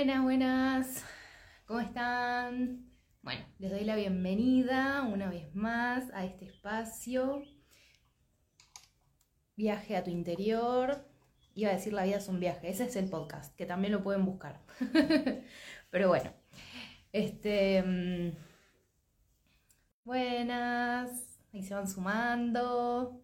Buenas, 0.00 0.22
buenas. 0.22 1.04
¿Cómo 1.66 1.80
están? 1.80 2.90
Bueno, 3.20 3.44
les 3.58 3.70
doy 3.70 3.84
la 3.84 3.96
bienvenida 3.96 5.02
una 5.02 5.28
vez 5.28 5.54
más 5.54 6.10
a 6.14 6.24
este 6.24 6.46
espacio. 6.46 7.42
Viaje 9.56 9.98
a 9.98 10.02
tu 10.02 10.08
interior. 10.08 11.06
Iba 11.54 11.68
a 11.68 11.74
decir 11.74 11.92
la 11.92 12.04
vida 12.04 12.16
es 12.16 12.28
un 12.28 12.40
viaje. 12.40 12.70
Ese 12.70 12.84
es 12.84 12.96
el 12.96 13.10
podcast, 13.10 13.54
que 13.56 13.66
también 13.66 13.92
lo 13.92 14.02
pueden 14.02 14.24
buscar. 14.24 14.62
Pero 15.90 16.08
bueno. 16.08 16.32
Este. 17.12 17.82
mm, 17.82 18.30
Buenas. 20.04 21.38
Ahí 21.52 21.62
se 21.62 21.74
van 21.74 21.86
sumando. 21.86 23.20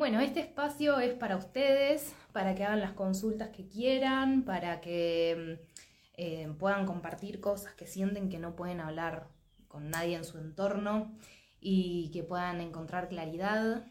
Bueno, 0.00 0.18
este 0.20 0.40
espacio 0.40 0.98
es 0.98 1.12
para 1.12 1.36
ustedes, 1.36 2.16
para 2.32 2.54
que 2.54 2.64
hagan 2.64 2.80
las 2.80 2.92
consultas 2.92 3.50
que 3.50 3.68
quieran, 3.68 4.46
para 4.46 4.80
que 4.80 5.58
mm, 5.60 5.76
eh, 6.14 6.54
puedan 6.58 6.86
compartir 6.86 7.38
cosas 7.38 7.74
que 7.74 7.86
sienten 7.86 8.30
que 8.30 8.38
no 8.38 8.56
pueden 8.56 8.80
hablar 8.80 9.28
con 9.68 9.90
nadie 9.90 10.16
en 10.16 10.24
su 10.24 10.38
entorno 10.38 11.14
y 11.60 12.10
que 12.14 12.22
puedan 12.22 12.62
encontrar 12.62 13.10
claridad 13.10 13.84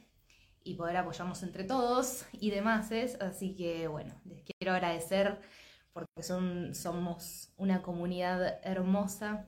y 0.64 0.73
poder 0.73 0.97
apoyarnos 0.97 1.44
entre 1.44 1.64
todos 1.64 2.25
y 2.31 2.50
demás. 2.50 2.89
Así 3.22 3.56
que 3.56 3.88
bueno, 3.88 4.16
les 4.25 4.41
quiero 4.41 4.73
agradecer 4.73 5.39
porque 5.94 6.23
son, 6.23 6.73
somos 6.73 7.53
una 7.56 7.84
comunidad 7.84 8.59
hermosa. 8.64 9.45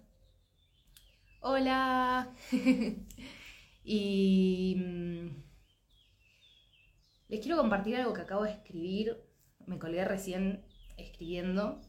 Hola. 1.39 2.29
y 3.83 4.75
mm, 4.77 5.50
les 7.31 7.39
quiero 7.39 7.55
compartir 7.55 7.95
algo 7.95 8.13
que 8.13 8.21
acabo 8.21 8.43
de 8.43 8.51
escribir. 8.51 9.17
Me 9.65 9.79
colgué 9.79 10.03
recién 10.03 10.65
escribiendo. 10.97 11.79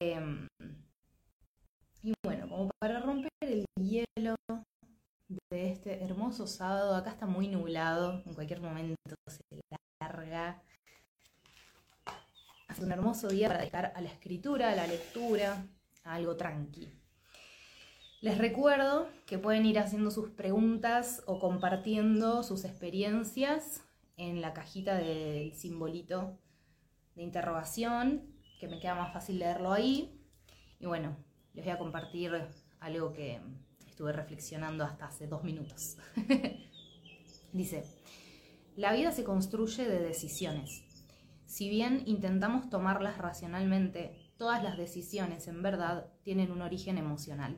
Em, 0.00 0.48
y 2.02 2.12
bueno, 2.24 2.48
como 2.48 2.68
para 2.80 2.98
romper 2.98 3.30
el 3.42 3.64
hielo 3.80 4.34
de 5.50 5.70
este 5.70 6.02
hermoso 6.02 6.48
sábado, 6.48 6.96
acá 6.96 7.10
está 7.10 7.26
muy 7.26 7.46
nublado, 7.46 8.24
en 8.26 8.34
cualquier 8.34 8.60
momento 8.60 8.96
se 9.28 9.60
larga. 10.00 10.60
Hace 12.66 12.84
un 12.84 12.90
hermoso 12.90 13.28
día 13.28 13.46
para 13.46 13.60
dedicar 13.60 13.92
a 13.94 14.00
la 14.00 14.08
escritura, 14.08 14.72
a 14.72 14.74
la 14.74 14.88
lectura, 14.88 15.64
a 16.02 16.14
algo 16.14 16.36
tranqui. 16.36 16.88
Les 18.20 18.36
recuerdo 18.36 19.08
que 19.26 19.38
pueden 19.38 19.64
ir 19.64 19.78
haciendo 19.78 20.10
sus 20.10 20.30
preguntas 20.30 21.22
o 21.26 21.38
compartiendo 21.38 22.42
sus 22.42 22.64
experiencias 22.64 23.84
en 24.16 24.40
la 24.40 24.52
cajita 24.52 24.96
del 24.96 25.54
simbolito 25.54 26.38
de 27.14 27.22
interrogación, 27.22 28.34
que 28.60 28.68
me 28.68 28.80
queda 28.80 28.94
más 28.94 29.12
fácil 29.12 29.38
leerlo 29.38 29.72
ahí. 29.72 30.20
Y 30.80 30.86
bueno, 30.86 31.16
les 31.52 31.64
voy 31.64 31.72
a 31.72 31.78
compartir 31.78 32.32
algo 32.80 33.12
que 33.12 33.40
estuve 33.86 34.12
reflexionando 34.12 34.84
hasta 34.84 35.06
hace 35.06 35.26
dos 35.26 35.44
minutos. 35.44 35.96
Dice, 37.52 37.84
la 38.76 38.92
vida 38.92 39.12
se 39.12 39.24
construye 39.24 39.84
de 39.88 40.00
decisiones. 40.00 40.82
Si 41.46 41.68
bien 41.68 42.02
intentamos 42.06 42.68
tomarlas 42.68 43.18
racionalmente, 43.18 44.32
todas 44.36 44.64
las 44.64 44.76
decisiones 44.76 45.46
en 45.46 45.62
verdad 45.62 46.12
tienen 46.24 46.50
un 46.50 46.62
origen 46.62 46.98
emocional. 46.98 47.56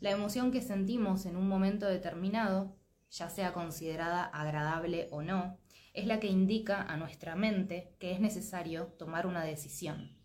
La 0.00 0.10
emoción 0.10 0.52
que 0.52 0.60
sentimos 0.60 1.24
en 1.24 1.36
un 1.36 1.48
momento 1.48 1.86
determinado, 1.86 2.76
ya 3.14 3.30
sea 3.30 3.52
considerada 3.52 4.24
agradable 4.24 5.08
o 5.12 5.22
no, 5.22 5.56
es 5.92 6.06
la 6.06 6.18
que 6.18 6.26
indica 6.26 6.82
a 6.82 6.96
nuestra 6.96 7.36
mente 7.36 7.94
que 8.00 8.10
es 8.12 8.18
necesario 8.18 8.86
tomar 8.98 9.26
una 9.26 9.44
decisión. 9.44 10.18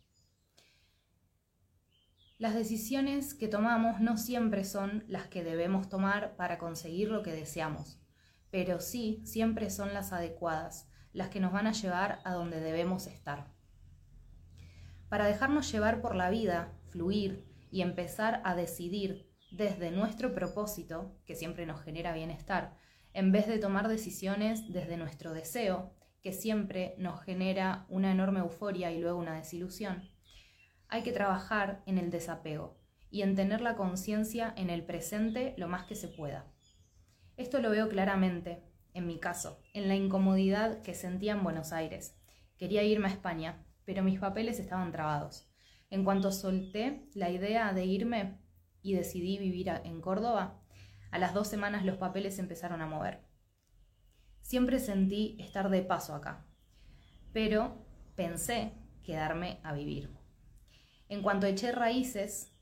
Las 2.39 2.55
decisiones 2.55 3.35
que 3.35 3.47
tomamos 3.47 3.99
no 3.99 4.17
siempre 4.17 4.63
son 4.63 5.03
las 5.07 5.27
que 5.27 5.43
debemos 5.43 5.89
tomar 5.89 6.35
para 6.35 6.57
conseguir 6.57 7.09
lo 7.09 7.21
que 7.21 7.31
deseamos, 7.31 8.01
pero 8.49 8.79
sí 8.79 9.21
siempre 9.23 9.69
son 9.69 9.93
las 9.93 10.11
adecuadas, 10.11 10.89
las 11.13 11.29
que 11.29 11.39
nos 11.39 11.51
van 11.51 11.67
a 11.67 11.73
llevar 11.73 12.21
a 12.23 12.33
donde 12.33 12.59
debemos 12.59 13.05
estar. 13.05 13.53
Para 15.09 15.27
dejarnos 15.27 15.71
llevar 15.71 16.01
por 16.01 16.15
la 16.15 16.31
vida, 16.31 16.73
fluir 16.87 17.45
y 17.71 17.81
empezar 17.81 18.41
a 18.45 18.55
decidir 18.55 19.28
desde 19.51 19.91
nuestro 19.91 20.33
propósito, 20.33 21.15
que 21.25 21.35
siempre 21.35 21.65
nos 21.65 21.81
genera 21.81 22.13
bienestar, 22.13 22.75
en 23.13 23.31
vez 23.31 23.47
de 23.47 23.57
tomar 23.57 23.87
decisiones 23.87 24.71
desde 24.71 24.97
nuestro 24.97 25.33
deseo, 25.33 25.93
que 26.21 26.33
siempre 26.33 26.95
nos 26.97 27.21
genera 27.21 27.85
una 27.89 28.11
enorme 28.11 28.39
euforia 28.39 28.91
y 28.91 28.99
luego 28.99 29.19
una 29.19 29.35
desilusión. 29.35 30.09
Hay 30.87 31.03
que 31.03 31.11
trabajar 31.11 31.81
en 31.85 31.97
el 31.97 32.09
desapego 32.11 32.77
y 33.09 33.21
en 33.21 33.35
tener 33.35 33.61
la 33.61 33.75
conciencia 33.75 34.53
en 34.55 34.69
el 34.69 34.85
presente 34.85 35.53
lo 35.57 35.67
más 35.67 35.85
que 35.85 35.95
se 35.95 36.07
pueda. 36.07 36.51
Esto 37.37 37.59
lo 37.61 37.69
veo 37.69 37.89
claramente, 37.89 38.63
en 38.93 39.07
mi 39.07 39.19
caso, 39.19 39.61
en 39.73 39.87
la 39.87 39.95
incomodidad 39.95 40.81
que 40.81 40.93
sentía 40.93 41.33
en 41.33 41.43
Buenos 41.43 41.71
Aires. 41.71 42.19
Quería 42.57 42.83
irme 42.83 43.07
a 43.07 43.11
España, 43.11 43.65
pero 43.85 44.03
mis 44.03 44.19
papeles 44.19 44.59
estaban 44.59 44.91
trabados. 44.91 45.49
En 45.89 46.03
cuanto 46.03 46.31
solté 46.31 47.07
la 47.13 47.29
idea 47.29 47.73
de 47.73 47.85
irme 47.85 48.37
y 48.81 48.93
decidí 48.93 49.37
vivir 49.37 49.69
en 49.69 50.01
Córdoba, 50.01 50.61
a 51.11 51.19
las 51.19 51.33
dos 51.33 51.47
semanas 51.47 51.85
los 51.85 51.97
papeles 51.97 52.39
empezaron 52.39 52.81
a 52.81 52.87
mover. 52.87 53.21
Siempre 54.41 54.79
sentí 54.79 55.37
estar 55.39 55.69
de 55.69 55.81
paso 55.81 56.13
acá, 56.15 56.45
pero 57.33 57.85
pensé 58.15 58.73
quedarme 59.03 59.59
a 59.63 59.73
vivir. 59.73 60.09
En 61.07 61.21
cuanto 61.21 61.47
eché 61.47 61.71
raíces, 61.71 62.53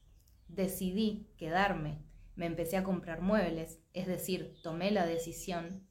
decidí 0.47 1.29
quedarme, 1.38 2.03
me 2.35 2.45
empecé 2.45 2.78
a 2.78 2.84
comprar 2.84 3.22
muebles, 3.22 3.81
es 3.94 4.07
decir, 4.07 4.55
tomé 4.63 4.91
la 4.91 5.05
decisión, 5.05 5.88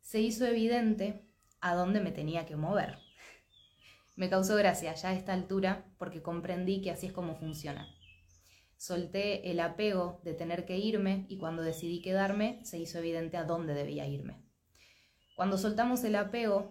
se 0.00 0.20
hizo 0.20 0.44
evidente 0.44 1.26
a 1.60 1.74
dónde 1.74 2.00
me 2.00 2.12
tenía 2.12 2.44
que 2.44 2.56
mover. 2.56 2.98
Me 4.16 4.28
causó 4.28 4.54
gracia 4.54 4.94
ya 4.94 5.08
a 5.08 5.14
esta 5.14 5.32
altura 5.32 5.86
porque 5.98 6.22
comprendí 6.22 6.82
que 6.82 6.90
así 6.90 7.06
es 7.06 7.12
como 7.12 7.34
funciona. 7.34 7.88
Solté 8.76 9.50
el 9.50 9.60
apego 9.60 10.20
de 10.24 10.34
tener 10.34 10.64
que 10.64 10.76
irme 10.76 11.26
y 11.28 11.38
cuando 11.38 11.62
decidí 11.62 12.02
quedarme 12.02 12.60
se 12.64 12.78
hizo 12.78 12.98
evidente 12.98 13.36
a 13.36 13.44
dónde 13.44 13.74
debía 13.74 14.06
irme. 14.06 14.42
Cuando 15.36 15.58
soltamos 15.58 16.04
el 16.04 16.16
apego 16.16 16.70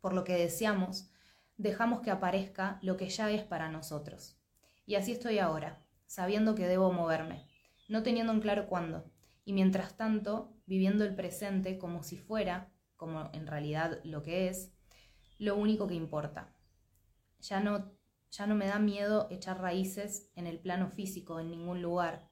por 0.00 0.14
lo 0.14 0.24
que 0.24 0.34
deseamos, 0.34 1.10
dejamos 1.56 2.00
que 2.00 2.10
aparezca 2.10 2.78
lo 2.82 2.96
que 2.96 3.08
ya 3.08 3.30
es 3.30 3.42
para 3.42 3.68
nosotros. 3.70 4.38
Y 4.86 4.94
así 4.94 5.12
estoy 5.12 5.38
ahora, 5.38 5.84
sabiendo 6.06 6.54
que 6.54 6.68
debo 6.68 6.92
moverme, 6.92 7.46
no 7.88 8.02
teniendo 8.02 8.32
en 8.32 8.40
claro 8.40 8.68
cuándo, 8.68 9.10
y 9.44 9.52
mientras 9.52 9.96
tanto 9.96 10.56
viviendo 10.66 11.04
el 11.04 11.14
presente 11.14 11.78
como 11.78 12.02
si 12.02 12.18
fuera, 12.18 12.72
como 12.96 13.30
en 13.32 13.46
realidad 13.46 14.00
lo 14.04 14.22
que 14.22 14.48
es, 14.48 14.72
lo 15.38 15.56
único 15.56 15.86
que 15.86 15.94
importa. 15.94 16.54
Ya 17.40 17.60
no 17.60 17.95
ya 18.30 18.46
no 18.46 18.54
me 18.54 18.66
da 18.66 18.78
miedo 18.78 19.28
echar 19.30 19.60
raíces 19.60 20.30
en 20.34 20.46
el 20.46 20.58
plano 20.58 20.90
físico 20.90 21.40
en 21.40 21.50
ningún 21.50 21.82
lugar, 21.82 22.28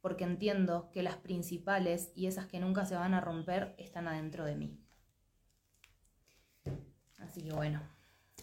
porque 0.00 0.24
entiendo 0.24 0.90
que 0.92 1.02
las 1.02 1.16
principales 1.16 2.12
y 2.14 2.26
esas 2.26 2.46
que 2.46 2.60
nunca 2.60 2.84
se 2.84 2.94
van 2.94 3.14
a 3.14 3.20
romper 3.20 3.74
están 3.78 4.08
adentro 4.08 4.44
de 4.44 4.56
mí. 4.56 4.80
Así 7.18 7.42
que 7.42 7.52
bueno, 7.52 7.80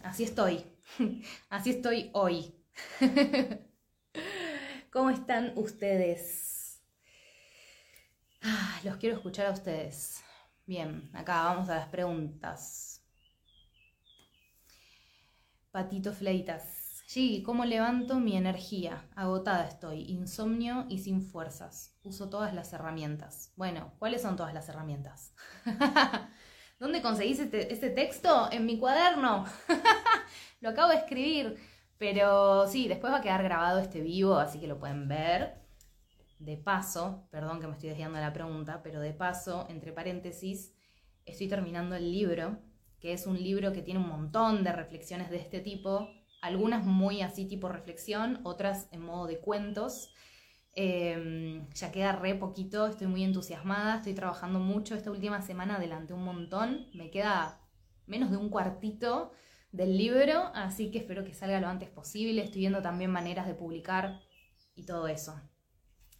así 0.03 0.23
estoy, 0.23 0.63
así 1.49 1.69
estoy 1.71 2.09
hoy. 2.13 2.53
¿Cómo 4.91 5.09
están 5.09 5.53
ustedes? 5.55 6.81
Ah, 8.41 8.79
los 8.83 8.97
quiero 8.97 9.15
escuchar 9.15 9.47
a 9.47 9.51
ustedes. 9.51 10.21
Bien, 10.65 11.09
acá 11.13 11.45
vamos 11.45 11.69
a 11.69 11.75
las 11.75 11.87
preguntas. 11.87 13.01
Patito 15.71 16.13
Fleitas. 16.13 16.82
Sí, 17.13 17.43
¿cómo 17.45 17.63
levanto 17.63 18.19
mi 18.19 18.35
energía? 18.35 19.07
Agotada 19.15 19.67
estoy, 19.67 20.01
insomnio 20.09 20.87
y 20.89 20.97
sin 20.97 21.21
fuerzas. 21.21 21.95
Uso 22.01 22.27
todas 22.27 22.55
las 22.55 22.73
herramientas. 22.73 23.53
Bueno, 23.55 23.93
¿cuáles 23.99 24.23
son 24.23 24.35
todas 24.35 24.51
las 24.51 24.67
herramientas? 24.67 25.31
¿Dónde 26.79 27.03
conseguís 27.03 27.37
este, 27.37 27.71
este 27.71 27.91
texto? 27.91 28.49
En 28.51 28.65
mi 28.65 28.79
cuaderno. 28.79 29.45
lo 30.61 30.69
acabo 30.69 30.89
de 30.89 30.95
escribir. 30.95 31.57
Pero 31.99 32.67
sí, 32.67 32.87
después 32.87 33.13
va 33.13 33.17
a 33.17 33.21
quedar 33.21 33.43
grabado 33.43 33.77
este 33.77 34.01
vivo, 34.01 34.37
así 34.37 34.59
que 34.59 34.65
lo 34.65 34.79
pueden 34.79 35.07
ver. 35.07 35.61
De 36.39 36.57
paso, 36.57 37.27
perdón 37.29 37.61
que 37.61 37.67
me 37.67 37.73
estoy 37.73 37.89
desviando 37.89 38.17
de 38.17 38.25
la 38.25 38.33
pregunta, 38.33 38.81
pero 38.81 38.99
de 38.99 39.13
paso, 39.13 39.67
entre 39.69 39.91
paréntesis, 39.91 40.73
estoy 41.27 41.47
terminando 41.47 41.93
el 41.95 42.11
libro, 42.11 42.57
que 42.99 43.13
es 43.13 43.27
un 43.27 43.37
libro 43.37 43.71
que 43.71 43.83
tiene 43.83 43.99
un 43.99 44.09
montón 44.09 44.63
de 44.63 44.71
reflexiones 44.71 45.29
de 45.29 45.37
este 45.37 45.59
tipo, 45.59 46.09
algunas 46.43 46.85
muy 46.85 47.21
así 47.21 47.45
tipo 47.45 47.69
reflexión, 47.69 48.41
otras 48.43 48.89
en 48.91 49.01
modo 49.01 49.27
de 49.27 49.39
cuentos. 49.39 50.09
Em, 50.75 51.69
ya 51.69 51.89
queda 51.89 52.11
re 52.11 52.35
poquito, 52.35 52.85
estoy 52.87 53.07
muy 53.07 53.23
entusiasmada, 53.23 53.97
estoy 53.97 54.13
trabajando 54.13 54.59
mucho. 54.59 54.93
Esta 54.93 55.09
última 55.09 55.41
semana 55.41 55.77
adelanté 55.77 56.13
un 56.13 56.25
montón, 56.25 56.89
me 56.93 57.09
queda 57.09 57.61
menos 58.07 58.29
de 58.29 58.35
un 58.35 58.49
cuartito 58.49 59.31
del 59.71 59.97
libro, 59.97 60.51
así 60.53 60.91
que 60.91 60.97
espero 60.97 61.23
que 61.23 61.33
salga 61.33 61.61
lo 61.61 61.69
antes 61.69 61.89
posible. 61.89 62.43
Estoy 62.43 62.59
viendo 62.59 62.81
también 62.81 63.09
maneras 63.09 63.47
de 63.47 63.53
publicar 63.53 64.19
y 64.75 64.85
todo 64.85 65.07
eso. 65.07 65.39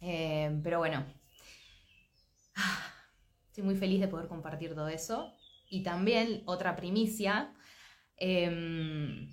Em, 0.00 0.62
pero 0.62 0.78
bueno, 0.78 1.04
estoy 3.48 3.62
muy 3.62 3.76
feliz 3.76 4.00
de 4.00 4.08
poder 4.08 4.28
compartir 4.28 4.74
todo 4.74 4.88
eso. 4.88 5.34
Y 5.68 5.82
también 5.82 6.42
otra 6.46 6.76
primicia. 6.76 7.52
Em, 8.16 9.28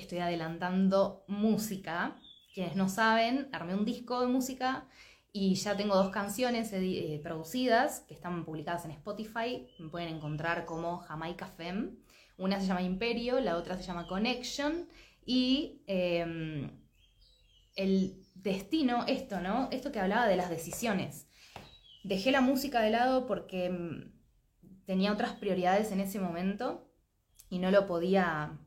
estoy 0.00 0.18
adelantando 0.18 1.24
música. 1.28 2.16
Quienes 2.54 2.76
no 2.76 2.88
saben, 2.88 3.48
armé 3.52 3.74
un 3.74 3.84
disco 3.84 4.20
de 4.20 4.26
música 4.26 4.86
y 5.32 5.54
ya 5.54 5.76
tengo 5.76 5.94
dos 5.94 6.10
canciones 6.10 6.70
eh, 6.72 7.20
producidas 7.22 8.00
que 8.08 8.14
están 8.14 8.44
publicadas 8.44 8.84
en 8.84 8.92
Spotify. 8.92 9.68
Me 9.78 9.88
pueden 9.88 10.08
encontrar 10.16 10.64
como 10.64 10.98
Jamaica 10.98 11.46
Fem. 11.46 11.98
Una 12.36 12.60
se 12.60 12.66
llama 12.66 12.82
Imperio, 12.82 13.40
la 13.40 13.56
otra 13.56 13.76
se 13.76 13.82
llama 13.82 14.06
Connection. 14.06 14.88
Y 15.24 15.82
em, 15.86 16.70
el 17.76 18.24
destino, 18.34 19.04
esto, 19.06 19.40
¿no? 19.40 19.68
Esto 19.70 19.92
que 19.92 20.00
hablaba 20.00 20.26
de 20.26 20.36
las 20.36 20.50
decisiones. 20.50 21.28
Dejé 22.04 22.32
la 22.32 22.40
música 22.40 22.80
de 22.80 22.90
lado 22.90 23.26
porque 23.26 23.66
em, 23.66 24.12
tenía 24.86 25.12
otras 25.12 25.32
prioridades 25.32 25.92
en 25.92 26.00
ese 26.00 26.18
momento 26.18 26.90
y 27.50 27.58
no 27.58 27.70
lo 27.70 27.86
podía 27.86 28.58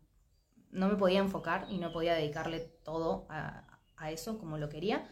no 0.71 0.87
me 0.87 0.95
podía 0.95 1.19
enfocar 1.19 1.67
y 1.69 1.77
no 1.77 1.91
podía 1.91 2.13
dedicarle 2.13 2.59
todo 2.83 3.27
a, 3.29 3.67
eso 4.09 4.39
como 4.39 4.57
lo 4.57 4.67
quería 4.67 5.07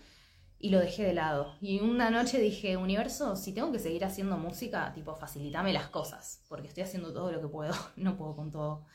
y 0.57 0.71
lo 0.71 0.79
dejé 0.79 1.03
de 1.03 1.13
lado. 1.13 1.55
Y 1.61 1.79
una 1.79 2.09
noche 2.09 2.39
dije, 2.39 2.75
universo, 2.75 3.35
si 3.35 3.53
tengo 3.53 3.71
que 3.71 3.77
seguir 3.77 4.03
haciendo 4.03 4.35
música, 4.35 4.91
tipo, 4.93 5.15
facilitame 5.15 5.73
las 5.73 5.89
cosas, 5.89 6.43
porque 6.49 6.67
estoy 6.67 6.83
haciendo 6.83 7.13
todo 7.13 7.31
lo 7.31 7.39
que 7.39 7.47
puedo, 7.47 7.73
no 7.97 8.17
puedo 8.17 8.35
con 8.35 8.51
todo. 8.51 8.85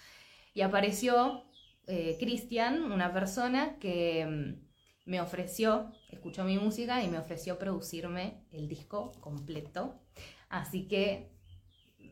Y 0.53 0.63
apareció 0.63 1.45
eh, 1.87 2.17
Cristian, 2.19 2.91
una 2.91 3.13
persona 3.13 3.79
que 3.79 4.27
mm, 4.27 5.11
me 5.11 5.21
ofreció, 5.21 5.93
escuchó 6.09 6.43
mi 6.45 6.59
música 6.59 7.03
y 7.05 7.09
me 7.09 7.19
ofreció 7.19 7.57
producirme 7.57 8.45
el 8.51 8.69
disco 8.69 9.13
completo. 9.21 10.01
Así 10.49 10.89
que 10.89 11.31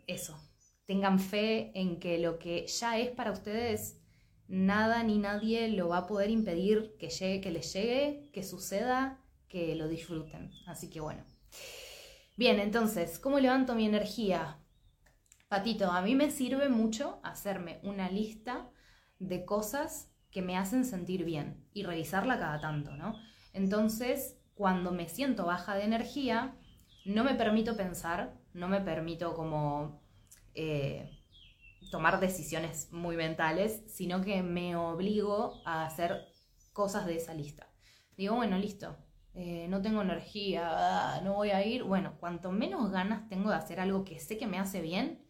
eso, 0.07 0.39
tengan 0.87 1.19
fe 1.19 1.73
en 1.75 1.99
que 1.99 2.19
lo 2.19 2.39
que 2.39 2.67
ya 2.67 2.99
es 2.99 3.11
para 3.11 3.33
ustedes 3.33 4.02
nada 4.49 5.03
ni 5.03 5.19
nadie 5.19 5.69
lo 5.69 5.89
va 5.89 5.99
a 5.99 6.07
poder 6.07 6.31
impedir 6.31 6.97
que 6.99 7.09
llegue, 7.09 7.41
que 7.41 7.51
les 7.51 7.73
llegue, 7.73 8.31
que 8.33 8.43
suceda, 8.43 9.21
que 9.49 9.75
lo 9.75 9.89
disfruten. 9.89 10.51
Así 10.67 10.91
que 10.91 11.01
bueno. 11.01 11.25
Bien, 12.37 12.59
entonces, 12.59 13.19
¿cómo 13.19 13.39
levanto 13.39 13.75
mi 13.75 13.87
energía? 13.87 14.59
Patito, 15.49 15.91
a 15.91 16.01
mí 16.01 16.15
me 16.15 16.31
sirve 16.31 16.69
mucho 16.71 17.21
hacerme 17.23 17.79
una 17.83 18.11
lista 18.11 18.71
de 19.19 19.45
cosas 19.45 20.11
que 20.31 20.41
me 20.41 20.57
hacen 20.57 20.85
sentir 20.85 21.25
bien 21.25 21.69
y 21.75 21.83
revisarla 21.83 22.39
cada 22.39 22.59
tanto, 22.61 22.97
¿no? 22.97 23.15
Entonces, 23.53 24.39
cuando 24.55 24.93
me 24.93 25.09
siento 25.09 25.45
baja 25.45 25.75
de 25.75 25.85
energía, 25.85 26.57
no 27.05 27.23
me 27.23 27.35
permito 27.35 27.77
pensar, 27.77 28.41
no 28.55 28.69
me 28.69 28.81
permito 28.81 29.35
como 29.35 30.01
eh, 30.55 31.22
tomar 31.93 32.21
decisiones 32.21 32.91
muy 32.91 33.17
mentales, 33.17 33.83
sino 33.87 34.23
que 34.23 34.43
me 34.43 34.75
obligo 34.77 35.61
a 35.67 35.85
hacer 35.85 36.25
cosas 36.73 37.05
de 37.05 37.17
esa 37.17 37.35
lista. 37.35 37.69
Digo, 38.17 38.35
bueno, 38.35 38.57
listo, 38.57 38.97
eh, 39.35 39.67
no 39.69 39.83
tengo 39.83 40.01
energía, 40.01 40.69
ah, 40.71 41.21
no 41.23 41.35
voy 41.35 41.51
a 41.51 41.65
ir. 41.67 41.85
Bueno, 41.85 42.15
cuanto 42.19 42.51
menos 42.51 42.91
ganas 42.91 43.29
tengo 43.29 43.51
de 43.51 43.57
hacer 43.57 43.79
algo 43.79 44.05
que 44.05 44.19
sé 44.21 44.39
que 44.39 44.47
me 44.47 44.59
hace 44.59 44.81
bien, 44.81 45.23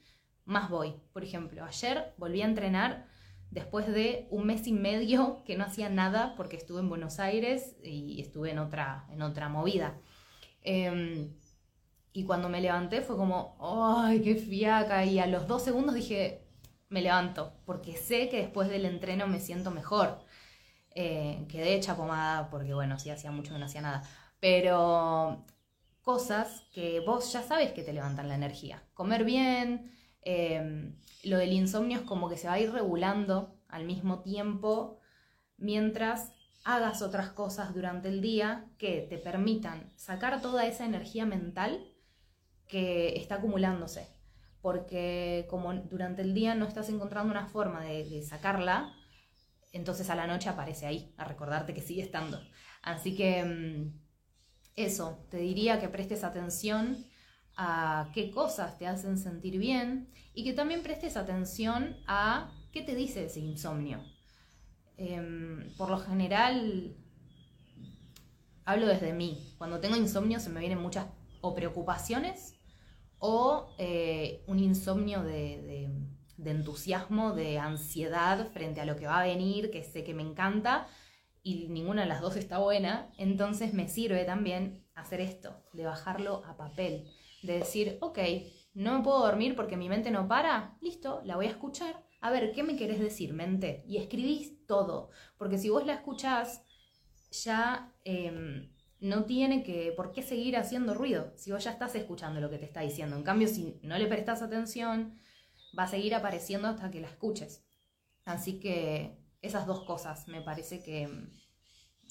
más 0.44 0.70
voy. 0.70 0.94
Por 1.12 1.24
ejemplo, 1.24 1.64
ayer 1.64 2.14
volví 2.16 2.42
a 2.42 2.46
entrenar 2.46 3.08
después 3.50 3.88
de 3.88 4.28
un 4.30 4.46
mes 4.46 4.64
y 4.68 4.72
medio 4.72 5.42
que 5.44 5.56
no 5.56 5.64
hacía 5.64 5.88
nada 5.88 6.34
porque 6.36 6.56
estuve 6.56 6.78
en 6.78 6.88
Buenos 6.88 7.18
Aires 7.18 7.76
y 7.82 8.20
estuve 8.20 8.52
en 8.52 8.60
otra, 8.60 9.06
en 9.10 9.20
otra 9.22 9.48
movida. 9.48 9.98
Em, 10.62 11.34
y 12.12 12.24
cuando 12.24 12.48
me 12.48 12.60
levanté 12.60 13.02
fue 13.02 13.16
como, 13.16 13.56
¡ay, 13.60 14.20
qué 14.22 14.36
fiaca! 14.36 15.04
Y 15.04 15.18
a 15.18 15.26
los 15.26 15.48
dos 15.48 15.62
segundos 15.64 15.94
dije, 15.94 16.41
me 16.92 17.00
levanto, 17.00 17.54
porque 17.64 17.96
sé 17.96 18.28
que 18.28 18.36
después 18.36 18.68
del 18.68 18.84
entreno 18.84 19.26
me 19.26 19.40
siento 19.40 19.70
mejor. 19.70 20.20
Eh, 20.94 21.46
quedé 21.48 21.74
hecha 21.74 21.96
pomada 21.96 22.50
porque, 22.50 22.74
bueno, 22.74 22.98
sí 22.98 23.08
hacía 23.10 23.32
mucho 23.32 23.54
que 23.54 23.58
no 23.58 23.64
hacía 23.64 23.80
nada. 23.80 24.02
Pero 24.40 25.46
cosas 26.02 26.64
que 26.74 27.00
vos 27.00 27.32
ya 27.32 27.42
sabes 27.42 27.72
que 27.72 27.82
te 27.82 27.94
levantan 27.94 28.28
la 28.28 28.34
energía. 28.34 28.82
Comer 28.92 29.24
bien, 29.24 29.90
em, 30.22 30.94
lo 31.24 31.38
del 31.38 31.52
insomnio 31.52 31.98
es 32.00 32.04
como 32.04 32.28
que 32.28 32.36
se 32.36 32.48
va 32.48 32.54
a 32.54 32.60
ir 32.60 32.70
regulando 32.72 33.56
al 33.68 33.84
mismo 33.86 34.20
tiempo 34.20 34.98
mientras 35.56 36.32
hagas 36.64 37.00
otras 37.00 37.30
cosas 37.30 37.74
durante 37.74 38.08
el 38.08 38.20
día 38.20 38.66
que 38.78 39.06
te 39.08 39.18
permitan 39.18 39.90
sacar 39.96 40.42
toda 40.42 40.66
esa 40.66 40.84
energía 40.84 41.24
mental 41.24 41.90
que 42.66 43.16
está 43.16 43.36
acumulándose 43.36 44.21
porque 44.62 45.46
como 45.50 45.74
durante 45.74 46.22
el 46.22 46.34
día 46.34 46.54
no 46.54 46.66
estás 46.66 46.88
encontrando 46.88 47.32
una 47.32 47.48
forma 47.48 47.82
de, 47.82 48.22
sacarla, 48.22 48.94
entonces 49.72 50.08
a 50.08 50.14
la 50.14 50.28
noche 50.28 50.48
aparece 50.48 50.86
ahí, 50.86 51.12
a 51.18 51.24
recordarte 51.24 51.74
que 51.74 51.82
sigue 51.82 52.02
estando. 52.02 52.40
Así 52.80 53.16
que 53.16 53.44
mm, 53.44 54.00
eso, 54.76 55.26
te 55.30 55.38
diría 55.38 55.80
que 55.80 55.88
prestes 55.88 56.22
atención 56.22 57.04
a 57.56 58.10
qué 58.14 58.30
cosas 58.30 58.78
te 58.78 58.86
hacen 58.86 59.18
sentir 59.18 59.58
bien 59.58 60.08
y 60.32 60.44
que 60.44 60.52
también 60.52 60.82
prestes 60.82 61.16
atención 61.16 61.96
a 62.06 62.52
qué 62.72 62.82
te 62.82 62.94
dice 62.94 63.24
ese 63.24 63.40
insomnio. 63.40 64.00
Em, 64.96 65.74
por 65.76 65.90
lo 65.90 65.98
general, 65.98 66.96
hablo 68.64 68.86
desde 68.86 69.12
mí. 69.12 69.54
Cuando 69.58 69.80
tengo 69.80 69.96
insomnio 69.96 70.38
se 70.38 70.50
me 70.50 70.60
vienen 70.60 70.80
muchas 70.80 71.06
o 71.40 71.52
preocupaciones 71.52 72.61
o 73.24 73.72
eh, 73.78 74.42
un 74.48 74.58
insomnio 74.58 75.22
de, 75.22 75.88
entusiasmo, 76.44 77.32
de 77.32 77.56
ansiedad 77.56 78.50
frente 78.50 78.80
a 78.80 78.84
lo 78.84 78.96
que 78.96 79.06
va 79.06 79.20
a 79.20 79.26
venir, 79.26 79.70
que 79.70 79.84
sé 79.84 80.02
que 80.02 80.12
me 80.12 80.24
encanta, 80.24 80.88
y 81.40 81.68
ninguna 81.68 82.02
de 82.02 82.08
las 82.08 82.20
dos 82.20 82.34
está 82.34 82.58
buena, 82.58 83.12
entonces 83.18 83.74
me 83.74 83.88
sirve 83.88 84.24
también 84.24 84.84
hacer 84.96 85.20
esto, 85.20 85.62
de 85.72 85.84
bajarlo 85.84 86.42
a 86.44 86.56
papel, 86.56 87.12
de 87.44 87.60
decir, 87.60 87.96
ok, 88.00 88.18
no 88.74 88.98
me 88.98 89.04
puedo 89.04 89.20
dormir 89.20 89.54
porque 89.54 89.76
mi 89.76 89.88
mente 89.88 90.10
no 90.10 90.26
para, 90.26 90.76
listo, 90.80 91.22
la 91.24 91.36
voy 91.36 91.46
a 91.46 91.50
escuchar, 91.50 92.04
a 92.20 92.32
ver, 92.32 92.50
¿qué 92.50 92.64
me 92.64 92.74
querés 92.74 92.98
decir, 92.98 93.34
mente? 93.34 93.84
Y 93.86 93.98
escribís 93.98 94.66
todo, 94.66 95.10
porque 95.38 95.58
si 95.58 95.68
vos 95.68 95.86
la 95.86 95.94
escuchás, 95.94 96.64
ya... 97.30 97.94
Em, 98.04 98.71
no 99.02 99.24
tiene 99.24 99.64
que, 99.64 99.92
por 99.96 100.12
qué 100.12 100.22
seguir 100.22 100.56
haciendo 100.56 100.94
ruido 100.94 101.32
si 101.36 101.50
vos 101.50 101.64
ya 101.64 101.72
estás 101.72 101.96
escuchando 101.96 102.40
lo 102.40 102.48
que 102.48 102.58
te 102.58 102.66
está 102.66 102.82
diciendo. 102.82 103.16
En 103.16 103.24
cambio, 103.24 103.48
si 103.48 103.80
no 103.82 103.98
le 103.98 104.06
prestas 104.06 104.42
atención, 104.42 105.18
va 105.76 105.84
a 105.84 105.88
seguir 105.88 106.14
apareciendo 106.14 106.68
hasta 106.68 106.90
que 106.90 107.00
la 107.00 107.08
escuches. 107.08 107.64
Así 108.24 108.60
que 108.60 109.18
esas 109.40 109.66
dos 109.66 109.84
cosas 109.84 110.28
me 110.28 110.40
parece 110.40 110.84
que 110.84 111.08
mm, 111.08 111.30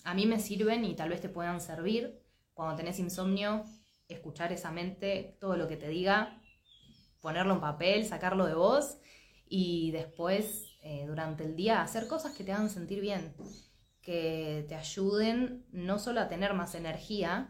a 0.04 0.14
mí 0.14 0.26
me 0.26 0.42
sirven 0.42 0.84
y 0.84 0.94
tal 0.94 1.10
vez 1.10 1.22
te 1.22 1.30
puedan 1.30 1.62
servir 1.62 2.22
cuando 2.54 2.76
tenés 2.76 3.00
insomnio, 3.00 3.64
escuchar 4.10 4.52
esa 4.52 4.72
mente, 4.72 5.38
todo 5.40 5.56
lo 5.56 5.70
que 5.70 5.78
te 5.78 5.88
diga, 5.88 6.42
ponerlo 7.22 7.54
en 7.54 7.62
papel, 7.62 8.06
sacarlo 8.06 8.46
de 8.46 8.54
vos 8.54 8.98
y 9.48 9.92
después 9.92 10.76
eh, 10.82 11.06
durante 11.08 11.46
el 11.46 11.56
día 11.56 11.82
hacer 11.82 12.08
cosas 12.08 12.36
que 12.36 12.44
te 12.44 12.52
hagan 12.52 12.70
sentir 12.70 13.00
bien 13.00 13.34
que 14.02 14.66
te 14.68 14.76
ayuden 14.76 15.66
no 15.72 16.00
solo 16.00 16.22
a 16.22 16.28
tener 16.28 16.54
más 16.54 16.76
energía, 16.76 17.50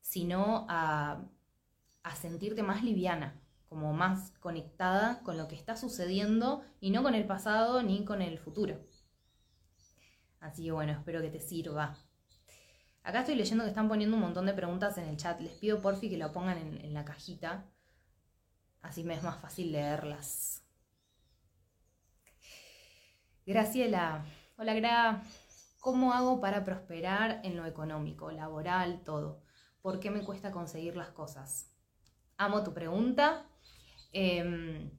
sino 0.00 0.66
a, 0.68 1.24
sentirte 2.20 2.62
más 2.62 2.84
liviana, 2.84 3.40
como 3.68 3.92
más 3.92 4.32
conectada 4.40 5.20
con 5.22 5.36
lo 5.36 5.48
que 5.48 5.56
está 5.56 5.76
sucediendo 5.76 6.62
y 6.80 6.90
no 6.90 7.02
con 7.02 7.14
el 7.14 7.26
pasado 7.26 7.82
ni 7.82 8.04
con 8.04 8.22
el 8.22 8.38
futuro. 8.38 8.80
Así 10.40 10.64
que 10.64 10.72
bueno, 10.72 10.92
espero 10.92 11.22
que 11.22 11.30
te 11.30 11.40
sirva. 11.40 11.96
Acá 13.02 13.20
estoy 13.20 13.34
leyendo 13.34 13.64
que 13.64 13.70
están 13.70 13.88
poniendo 13.88 14.16
un 14.16 14.22
montón 14.22 14.46
de 14.46 14.54
preguntas 14.54 14.98
en 14.98 15.08
el 15.08 15.16
chat. 15.16 15.40
Les 15.40 15.52
pido 15.52 15.80
porfi 15.80 16.08
que 16.10 16.18
lo 16.18 16.32
pongan 16.32 16.58
en, 16.58 16.84
en 16.84 16.94
la 16.94 17.04
cajita. 17.04 17.66
Así 18.82 19.02
me 19.04 19.14
es 19.14 19.22
más 19.22 19.40
fácil 19.40 19.72
leerlas. 19.72 20.64
Graciela, 23.46 24.24
hola 24.56 24.72
Gra, 24.72 25.22
¿cómo 25.84 26.14
hago 26.14 26.40
para 26.40 26.64
prosperar 26.64 27.42
en 27.44 27.58
lo 27.58 27.66
económico, 27.66 28.30
laboral, 28.30 29.02
todo? 29.04 29.42
¿Por 29.82 30.00
qué 30.00 30.10
me 30.10 30.24
cuesta 30.24 30.50
conseguir 30.50 30.96
las 30.96 31.10
cosas? 31.10 31.74
Amo 32.38 32.64
tu 32.64 32.72
pregunta. 32.72 33.46
Em, 34.10 34.90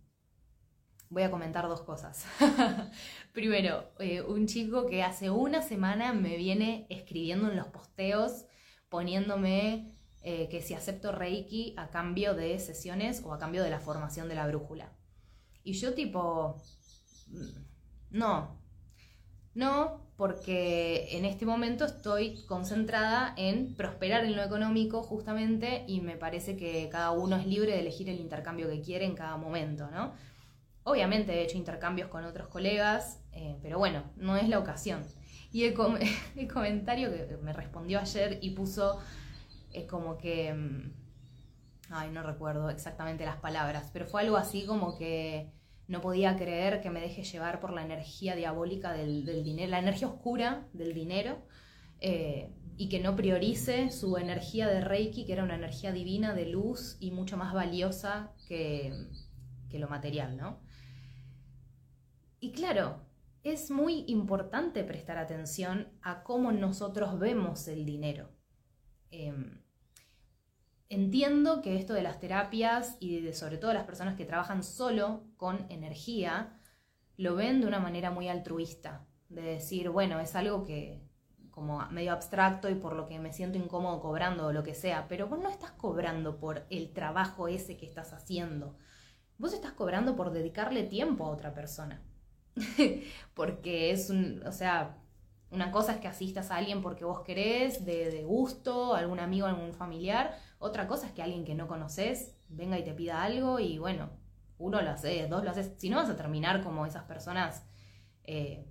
voy 1.09 1.23
a 1.23 1.31
comentar 1.31 1.67
dos 1.67 1.81
cosas. 1.81 2.27
Primero, 3.33 3.93
eh, 3.97 4.21
un 4.21 4.45
chico 4.45 4.85
que 4.85 5.01
hace 5.01 5.31
una 5.31 5.63
semana 5.63 6.13
me 6.13 6.37
viene 6.37 6.85
escribiendo 6.91 7.49
en 7.49 7.57
los 7.57 7.69
posteos, 7.69 8.45
poniéndome 8.87 9.97
eh, 10.21 10.49
que 10.49 10.61
si 10.61 10.75
acepto 10.75 11.11
Reiki 11.11 11.73
a 11.77 11.89
cambio 11.89 12.35
de 12.35 12.59
sesiones 12.59 13.23
o 13.25 13.33
a 13.33 13.39
cambio 13.39 13.63
de 13.63 13.71
la 13.71 13.79
formación 13.79 14.29
de 14.29 14.35
la 14.35 14.45
brújula. 14.45 14.93
Y 15.63 15.73
yo 15.73 15.95
tipo, 15.95 16.61
mm, 17.29 18.17
no, 18.19 18.61
no, 19.55 20.04
porque 20.17 21.09
en 21.11 21.25
este 21.25 21.45
momento 21.45 21.83
estoy 21.85 22.43
concentrada 22.45 23.33
en 23.35 23.75
prosperar 23.75 24.23
en 24.23 24.35
lo 24.35 24.43
económico 24.43 25.03
justamente 25.03 25.83
y 25.87 25.99
me 25.99 26.15
parece 26.15 26.55
que 26.55 26.87
cada 26.89 27.11
uno 27.11 27.35
es 27.35 27.45
libre 27.45 27.73
de 27.73 27.79
elegir 27.79 28.09
el 28.09 28.19
intercambio 28.19 28.69
que 28.69 28.81
quiere 28.81 29.05
en 29.05 29.15
cada 29.15 29.35
momento, 29.35 29.89
¿no? 29.91 30.13
Obviamente 30.83 31.33
he 31.33 31.43
hecho 31.43 31.57
intercambios 31.57 32.09
con 32.09 32.23
otros 32.23 32.47
colegas, 32.47 33.19
eh, 33.33 33.57
pero 33.61 33.77
bueno, 33.77 34.03
no 34.15 34.37
es 34.37 34.47
la 34.47 34.59
ocasión. 34.59 35.03
Y 35.51 35.65
el, 35.65 35.73
comentario 36.53 37.11
que 37.11 37.37
me 37.41 37.51
respondió 37.51 37.99
ayer 37.99 38.39
y 38.41 38.51
puso 38.51 38.99
eh, 39.73 39.85
como 39.85 40.17
que... 40.17 40.53
Mm, 40.53 40.93
ay, 41.89 42.09
no 42.11 42.23
recuerdo 42.23 42.69
exactamente 42.69 43.25
las 43.25 43.37
palabras, 43.37 43.89
pero 43.91 44.05
fue 44.05 44.21
algo 44.21 44.37
así 44.37 44.65
como 44.65 44.97
que 44.97 45.51
no 45.87 46.01
podía 46.01 46.35
creer 46.35 46.81
que 46.81 46.89
me 46.89 47.01
deje 47.01 47.23
llevar 47.23 47.59
por 47.59 47.73
la 47.73 47.83
energía 47.83 48.35
diabólica 48.35 48.93
del, 48.93 49.25
dinero, 49.43 49.69
la 49.69 49.79
energía 49.79 50.07
oscura 50.07 50.67
del 50.73 50.93
dinero, 50.93 51.45
eh, 51.99 52.51
y 52.77 52.89
que 52.89 52.99
no 52.99 53.15
priorice 53.15 53.89
su 53.91 54.17
energía 54.17 54.67
de 54.67 54.81
Reiki, 54.81 55.25
que 55.25 55.33
era 55.33 55.43
una 55.43 55.55
energía 55.55 55.91
divina 55.91 56.33
de 56.33 56.47
luz 56.47 56.97
y 56.99 57.11
mucho 57.11 57.37
más 57.37 57.53
valiosa 57.53 58.33
que, 58.47 58.91
que 59.69 59.79
lo 59.79 59.87
material, 59.87 60.35
¿no? 60.35 60.59
Y 62.39 62.51
claro, 62.51 63.05
es 63.43 63.71
muy 63.71 64.05
importante 64.07 64.83
prestar 64.83 65.17
atención 65.17 65.87
a 66.01 66.23
cómo 66.23 66.51
nosotros 66.51 67.17
vemos 67.19 67.67
el 67.67 67.85
dinero. 67.85 68.29
Em, 69.11 69.61
entiendo 70.89 71.61
que 71.61 71.77
esto 71.77 71.93
de 71.93 72.03
las 72.03 72.19
terapias 72.19 72.97
y 72.99 73.21
de, 73.21 73.33
sobre 73.33 73.57
todo 73.57 73.73
las 73.73 73.85
personas 73.85 74.15
que 74.15 74.25
trabajan 74.25 74.63
solo 74.63 75.23
con 75.37 75.65
energía, 75.69 76.59
lo 77.17 77.35
ven 77.35 77.61
de 77.61 77.67
una 77.67 77.79
manera 77.79 78.11
muy 78.11 78.27
altruista, 78.27 79.05
de 79.29 79.41
decir, 79.41 79.89
bueno, 79.89 80.19
es 80.19 80.35
algo 80.35 80.63
que 80.63 81.01
como 81.51 81.79
medio 81.89 82.11
abstracto 82.11 82.69
y 82.69 82.75
por 82.75 82.95
lo 82.95 83.05
que 83.05 83.17
me 83.17 83.31
siento 83.31 83.57
incómodo 83.57 84.01
cobrando 84.01 84.47
o 84.47 84.51
lo 84.51 84.63
que 84.63 84.75
sea, 84.75 85.07
pero 85.07 85.27
vos 85.27 85.39
no 85.39 85.49
estás 85.49 85.71
cobrando 85.71 86.37
por 86.37 86.65
el 86.69 86.91
trabajo 86.91 87.47
ese 87.47 87.77
que 87.77 87.85
estás 87.85 88.11
haciendo, 88.11 88.77
vos 89.37 89.53
estás 89.53 89.71
cobrando 89.71 90.17
por 90.17 90.31
dedicarle 90.31 90.83
tiempo 90.83 91.25
a 91.25 91.29
otra 91.29 91.53
persona. 91.53 92.03
porque 93.33 93.91
es 93.91 94.09
un, 94.09 94.43
o 94.45 94.51
sea, 94.51 94.97
una 95.51 95.71
cosa 95.71 95.93
es 95.93 95.99
que 95.99 96.07
asistas 96.07 96.51
a 96.51 96.57
alguien 96.57 96.81
porque 96.81 97.05
vos 97.05 97.21
querés, 97.21 97.85
de, 97.85 98.23
gusto, 98.25 98.95
algún 98.95 99.19
amigo, 99.19 99.47
algún 99.47 99.73
familiar. 99.73 100.37
Otra 100.59 100.87
cosa 100.87 101.07
es 101.07 101.13
que 101.13 101.21
alguien 101.21 101.45
que 101.45 101.55
no 101.55 101.67
conoces 101.67 102.35
venga 102.49 102.77
y 102.77 102.83
te 102.83 102.93
pida 102.93 103.23
algo 103.23 103.59
y 103.59 103.77
bueno, 103.77 104.09
uno 104.57 104.81
lo 104.81 104.89
hace, 104.89 105.27
dos 105.27 105.43
lo 105.43 105.51
haces. 105.51 105.73
Si 105.77 105.89
no 105.89 105.97
vas 105.97 106.09
a 106.09 106.15
terminar 106.15 106.63
como 106.63 106.85
esas 106.85 107.03
personas 107.03 107.65
eh, 108.23 108.65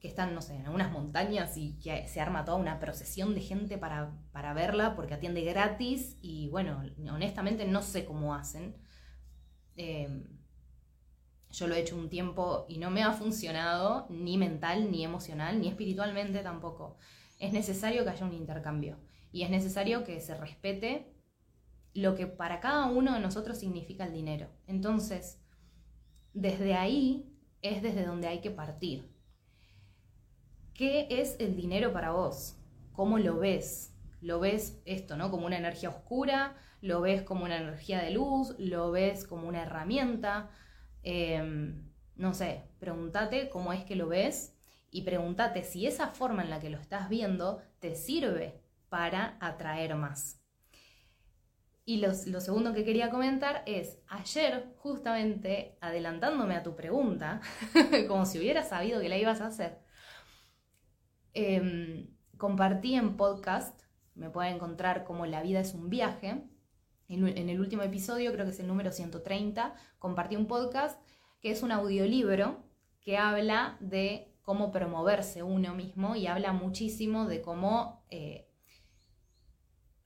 que 0.00 0.08
están, 0.08 0.34
no 0.34 0.40
sé, 0.40 0.56
en 0.56 0.66
algunas 0.66 0.90
montañas 0.90 1.56
y 1.56 1.78
que 1.78 2.08
se 2.08 2.20
arma 2.20 2.44
toda 2.44 2.56
una 2.56 2.80
procesión 2.80 3.34
de 3.34 3.42
gente 3.42 3.76
para, 3.76 4.12
para 4.32 4.54
verla 4.54 4.96
porque 4.96 5.14
atiende 5.14 5.42
gratis 5.42 6.16
y 6.22 6.48
bueno, 6.48 6.82
honestamente 7.12 7.66
no 7.66 7.82
sé 7.82 8.04
cómo 8.04 8.34
hacen. 8.34 8.76
Eh, 9.76 10.26
yo 11.50 11.66
lo 11.66 11.74
he 11.74 11.80
hecho 11.80 11.96
un 11.96 12.08
tiempo 12.08 12.64
y 12.68 12.78
no 12.78 12.90
me 12.90 13.02
ha 13.02 13.12
funcionado 13.12 14.06
ni 14.08 14.38
mental, 14.38 14.90
ni 14.90 15.04
emocional, 15.04 15.60
ni 15.60 15.68
espiritualmente 15.68 16.40
tampoco. 16.40 16.96
Es 17.38 17.52
necesario 17.52 18.04
que 18.04 18.10
haya 18.10 18.26
un 18.26 18.34
intercambio 18.34 18.98
y 19.32 19.42
es 19.42 19.50
necesario 19.50 20.04
que 20.04 20.20
se 20.20 20.36
respete 20.36 21.12
lo 21.94 22.14
que 22.14 22.26
para 22.26 22.60
cada 22.60 22.86
uno 22.86 23.14
de 23.14 23.20
nosotros 23.20 23.58
significa 23.58 24.04
el 24.04 24.12
dinero. 24.12 24.48
Entonces, 24.66 25.40
desde 26.32 26.74
ahí 26.74 27.26
es 27.62 27.82
desde 27.82 28.06
donde 28.06 28.28
hay 28.28 28.40
que 28.40 28.50
partir. 28.50 29.10
¿Qué 30.74 31.08
es 31.10 31.36
el 31.40 31.56
dinero 31.56 31.92
para 31.92 32.12
vos? 32.12 32.56
¿Cómo 32.92 33.18
lo 33.18 33.38
ves? 33.38 33.94
¿Lo 34.20 34.40
ves 34.40 34.80
esto, 34.84 35.16
no? 35.16 35.30
Como 35.30 35.46
una 35.46 35.58
energía 35.58 35.88
oscura, 35.88 36.56
lo 36.80 37.00
ves 37.00 37.22
como 37.22 37.44
una 37.44 37.58
energía 37.58 38.00
de 38.02 38.10
luz, 38.12 38.54
lo 38.58 38.90
ves 38.90 39.26
como 39.26 39.48
una 39.48 39.62
herramienta, 39.62 40.50
Em, 41.02 41.90
no 42.16 42.34
sé, 42.34 42.64
pregúntate 42.78 43.48
cómo 43.48 43.72
es 43.72 43.84
que 43.84 43.96
lo 43.96 44.08
ves 44.08 44.54
y 44.90 45.02
pregúntate 45.02 45.62
si 45.62 45.86
esa 45.86 46.08
forma 46.08 46.42
en 46.42 46.50
la 46.50 46.60
que 46.60 46.70
lo 46.70 46.78
estás 46.78 47.08
viendo 47.08 47.62
te 47.78 47.94
sirve 47.94 48.60
para 48.88 49.36
atraer 49.40 49.94
más. 49.94 50.40
Y 51.84 51.96
lo, 51.96 52.12
segundo 52.14 52.72
que 52.72 52.84
quería 52.84 53.10
comentar 53.10 53.62
es, 53.66 53.98
ayer 54.06 54.72
justamente 54.76 55.76
adelantándome 55.80 56.54
a 56.54 56.62
tu 56.62 56.76
pregunta, 56.76 57.40
como 58.08 58.26
si 58.26 58.38
hubiera 58.38 58.62
sabido 58.62 59.00
que 59.00 59.08
la 59.08 59.18
ibas 59.18 59.40
a 59.40 59.46
hacer, 59.46 59.78
em, 61.32 62.14
compartí 62.36 62.94
en 62.94 63.16
podcast, 63.16 63.80
me 64.14 64.30
pueden 64.30 64.54
encontrar 64.54 65.04
como 65.04 65.26
La 65.26 65.42
vida 65.42 65.60
es 65.60 65.74
un 65.74 65.90
viaje, 65.90 66.44
en, 67.10 67.48
el 67.48 67.60
último 67.60 67.82
episodio, 67.82 68.32
creo 68.32 68.44
que 68.44 68.52
es 68.52 68.60
el 68.60 68.68
número 68.68 68.92
130, 68.92 69.74
compartí 69.98 70.36
un 70.36 70.46
podcast 70.46 71.00
que 71.40 71.50
es 71.50 71.62
un 71.62 71.72
audiolibro 71.72 72.62
que 73.00 73.16
habla 73.16 73.76
de 73.80 74.36
cómo 74.42 74.70
promoverse 74.70 75.42
uno 75.42 75.74
mismo 75.74 76.14
y 76.14 76.26
habla 76.26 76.52
muchísimo 76.52 77.26
de 77.26 77.40
cómo 77.42 78.04
eh, 78.10 78.48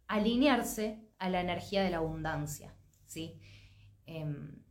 alinearse 0.07 1.07
a 1.19 1.29
la 1.29 1.41
energía 1.41 1.83
de 1.83 1.91
la 1.91 1.99
abundancia. 1.99 2.75
¿sí? 3.05 3.41
Em, 4.07 4.63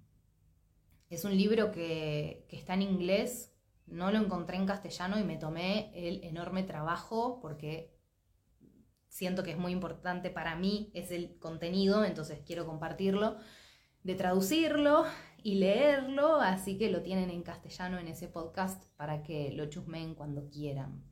es 1.10 1.26
un 1.26 1.38
libro 1.38 1.72
que, 1.72 2.46
que, 2.50 2.56
está 2.56 2.74
en 2.74 2.82
inglés, 2.82 3.54
no 3.86 4.12
lo 4.12 4.18
encontré 4.18 4.58
en 4.58 4.66
castellano 4.66 5.20
y 5.20 5.24
me 5.24 5.38
tomé 5.38 5.92
el 5.94 6.24
enorme 6.24 6.64
trabajo 6.64 7.40
porque 7.42 7.93
siento 9.14 9.44
que 9.44 9.52
es 9.52 9.60
muy 9.60 9.72
importante 9.72 10.32
para 10.32 10.56
mí, 10.56 10.90
es 10.96 11.12
el 11.12 11.38
contenido, 11.38 12.04
entonces 12.04 12.42
quiero 12.44 12.66
compartirlo, 12.66 13.38
de 14.02 14.16
traducirlo 14.16 15.06
y 15.44 15.56
leerlo, 15.56 16.42
así 16.42 16.80
que 16.80 16.90
lo 16.90 17.04
tienen 17.04 17.30
en 17.30 17.44
castellano 17.44 18.00
en 18.00 18.08
ese 18.08 18.28
podcast 18.28 18.84
para 18.98 19.22
que 19.22 19.52
lo 19.52 19.68
chusmeen 19.68 20.16
cuando 20.16 20.50
quieran. 20.50 21.04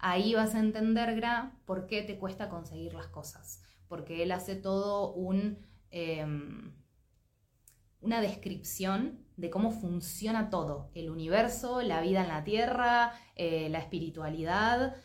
Ahí 0.00 0.34
vas 0.34 0.56
a 0.56 0.58
entender, 0.58 1.14
Gra, 1.14 1.56
por 1.64 1.86
qué 1.86 2.02
te 2.02 2.18
cuesta 2.18 2.48
conseguir 2.48 2.92
las 2.92 3.06
cosas, 3.06 3.62
porque 3.86 4.24
él 4.24 4.32
hace 4.32 4.56
todo 4.56 5.12
un... 5.14 5.64
Em, 5.90 6.74
una 8.00 8.20
descripción 8.20 9.24
de 9.38 9.48
cómo 9.48 9.70
funciona 9.70 10.50
todo, 10.50 10.90
el 10.92 11.08
universo, 11.08 11.80
la 11.80 12.02
vida 12.02 12.22
en 12.22 12.28
la 12.28 12.44
Tierra, 12.44 13.12
eh, 13.34 13.68
la 13.70 13.78
espiritualidad 13.78 14.96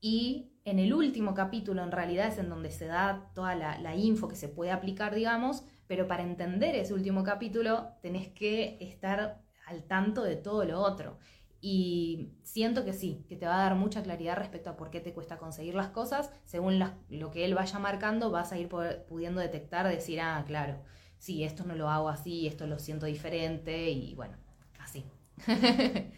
y 0.00 0.51
en 0.64 0.78
el 0.78 0.94
último 0.94 1.34
capítulo 1.34 1.82
en 1.82 1.90
realidad 1.90 2.28
es 2.28 2.38
en 2.38 2.48
donde 2.48 2.70
se 2.70 2.86
da 2.86 3.30
toda 3.34 3.54
la, 3.54 3.96
info 3.96 4.28
que 4.28 4.36
se 4.36 4.48
puede 4.48 4.70
aplicar, 4.70 5.14
digamos, 5.14 5.64
pero 5.86 6.06
para 6.06 6.22
entender 6.22 6.74
ese 6.74 6.94
último 6.94 7.24
capítulo 7.24 7.88
tenés 8.00 8.28
que 8.28 8.78
estar 8.80 9.42
al 9.66 9.82
tanto 9.84 10.22
de 10.22 10.36
todo 10.36 10.64
lo 10.64 10.80
otro. 10.80 11.18
Y 11.60 12.32
siento 12.42 12.84
que 12.84 12.92
sí, 12.92 13.24
que 13.28 13.36
te 13.36 13.46
va 13.46 13.54
a 13.54 13.64
dar 13.64 13.76
mucha 13.76 14.02
claridad 14.02 14.36
respecto 14.36 14.70
a 14.70 14.76
por 14.76 14.90
qué 14.90 15.00
te 15.00 15.12
cuesta 15.12 15.38
conseguir 15.38 15.74
las 15.74 15.88
cosas. 15.88 16.32
Según 16.44 16.82
lo 17.08 17.30
que 17.30 17.44
él 17.44 17.54
vaya 17.54 17.78
marcando, 17.78 18.30
vas 18.30 18.52
a 18.52 18.58
ir 18.58 18.68
pudiendo 18.68 19.40
detectar, 19.40 19.86
decir, 19.86 20.20
ah, 20.20 20.42
claro, 20.46 20.82
sí, 21.18 21.44
esto 21.44 21.64
no 21.64 21.76
lo 21.76 21.88
hago 21.88 22.08
así, 22.08 22.48
esto 22.48 22.66
lo 22.66 22.78
siento 22.80 23.06
diferente 23.06 23.90
y 23.90 24.14
bueno, 24.14 24.36
así. 24.80 25.04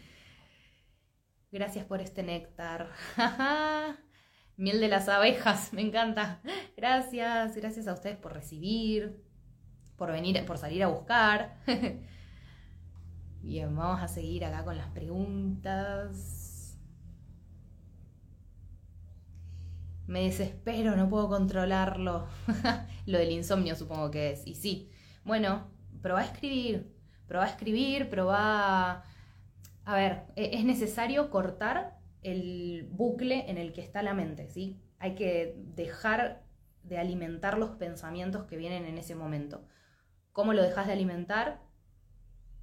Gracias 1.51 1.85
por 1.85 2.01
este 2.01 2.23
néctar. 2.23 2.89
Miel 4.57 4.79
de 4.79 4.87
las 4.87 5.07
abejas, 5.09 5.73
me 5.73 5.81
encanta. 5.81 6.41
Gracias, 6.77 7.55
gracias 7.55 7.87
a 7.87 7.93
ustedes 7.93 8.17
por 8.17 8.33
recibir, 8.33 9.21
por 9.97 10.11
venir, 10.11 10.43
por 10.45 10.57
salir 10.57 10.83
a 10.83 10.87
buscar. 10.87 11.57
Bien, 13.41 13.73
vamos 13.75 14.01
a 14.01 14.07
seguir 14.09 14.43
acá 14.45 14.63
con 14.65 14.75
las 14.77 14.87
preguntas. 14.89 16.77
Me 20.07 20.21
desespero, 20.25 20.95
no 20.95 21.09
puedo 21.09 21.27
controlarlo. 21.29 22.27
Lo 23.07 23.17
del 23.17 23.31
insomnio 23.31 23.75
supongo 23.75 24.11
que 24.11 24.31
es. 24.31 24.45
Y 24.45 24.55
sí, 24.55 24.91
bueno, 25.23 25.67
probá 26.01 26.21
a 26.21 26.25
escribir, 26.25 26.93
probá 27.27 27.45
a 27.45 27.49
escribir, 27.49 28.09
probá 28.09 29.03
a 29.85 29.95
ver, 29.95 30.23
e- 30.35 30.51
es 30.53 30.63
necesario 30.65 31.29
cortar 31.31 31.97
el 32.25 32.87
bucle 32.91 33.49
en 33.49 33.59
el 33.59 33.71
que 33.71 33.81
está 33.81 34.01
la 34.01 34.15
mente, 34.15 34.49
¿sí? 34.49 34.81
Hay 34.97 35.13
que 35.13 35.55
dejar 35.75 36.43
de 36.81 36.97
alimentar 36.97 37.59
los 37.59 37.71
pensamientos 37.71 38.45
que 38.45 38.57
vienen 38.57 38.85
en 38.85 38.97
ese 38.97 39.13
momento. 39.13 39.67
¿Cómo 40.31 40.53
lo 40.53 40.63
dejas 40.63 40.87
de 40.87 40.93
alimentar? 40.93 41.61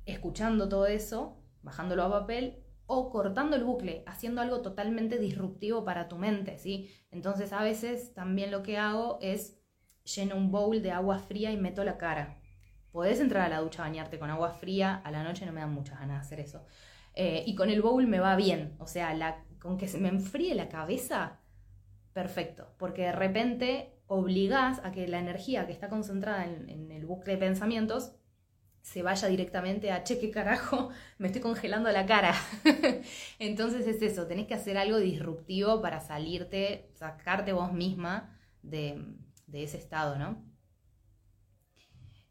Escuchando 0.04 0.68
todo 0.68 0.86
eso, 0.86 1.40
bajándolo 1.62 2.02
a 2.02 2.10
papel 2.10 2.64
o 2.86 3.10
cortando 3.10 3.54
el 3.54 3.62
bucle, 3.62 4.02
haciendo 4.06 4.40
algo 4.40 4.62
totalmente 4.62 5.18
disruptivo 5.18 5.84
para 5.84 6.08
tu 6.08 6.18
mente, 6.18 6.58
¿sí? 6.58 6.90
Entonces 7.12 7.52
a 7.52 7.62
veces 7.62 8.12
también 8.14 8.50
lo 8.50 8.64
que 8.64 8.78
hago 8.78 9.18
es 9.22 9.60
lleno 10.02 10.36
un 10.36 10.50
bowl 10.50 10.82
de 10.82 10.90
agua 10.90 11.20
fría 11.20 11.52
y 11.52 11.56
meto 11.56 11.84
la 11.84 11.98
cara. 11.98 12.40
Podés 12.90 13.20
entrar 13.20 13.46
a 13.46 13.48
la 13.48 13.60
ducha 13.60 13.84
a 13.84 13.86
bañarte 13.86 14.18
con 14.18 14.28
agua 14.28 14.50
fría, 14.50 14.96
a 15.04 15.12
la 15.12 15.22
noche 15.22 15.46
no 15.46 15.52
me 15.52 15.60
dan 15.60 15.72
muchas 15.72 16.00
ganas 16.00 16.16
de 16.16 16.26
hacer 16.26 16.40
eso. 16.40 16.66
Eh, 17.14 17.44
y 17.46 17.54
con 17.54 17.70
el 17.70 17.80
bowl 17.80 18.06
me 18.08 18.18
va 18.18 18.34
bien, 18.36 18.74
o 18.78 18.86
sea, 18.86 19.14
la, 19.14 19.44
con 19.62 19.78
que 19.78 19.86
se 19.86 19.98
me 19.98 20.08
enfríe 20.08 20.56
la 20.56 20.68
cabeza, 20.68 21.38
perfecto, 22.12 22.74
porque 22.78 23.02
de 23.02 23.12
repente 23.12 23.94
obligás 24.08 24.80
a 24.82 24.90
que 24.90 25.06
la 25.06 25.20
energía 25.20 25.66
que 25.66 25.72
está 25.72 25.88
concentrada 25.88 26.44
en, 26.44 26.90
el 26.90 27.06
bucle 27.06 27.34
de 27.34 27.38
pensamientos 27.38 28.12
se 28.80 29.02
vaya 29.02 29.28
directamente 29.28 29.92
a, 29.92 30.02
che, 30.02 30.18
qué 30.18 30.32
carajo, 30.32 30.90
me 31.18 31.28
estoy 31.28 31.40
congelando 31.40 31.92
la 31.92 32.06
cara. 32.06 32.34
Entonces 33.38 33.86
es 33.86 34.02
eso, 34.02 34.26
tenés 34.26 34.48
que 34.48 34.54
hacer 34.54 34.76
algo 34.76 34.98
disruptivo 34.98 35.80
para 35.80 36.00
salirte, 36.00 36.90
sacarte 36.94 37.52
vos 37.52 37.72
misma 37.72 38.36
de, 38.62 39.14
de 39.46 39.62
ese 39.62 39.78
estado, 39.78 40.18
¿no? 40.18 40.44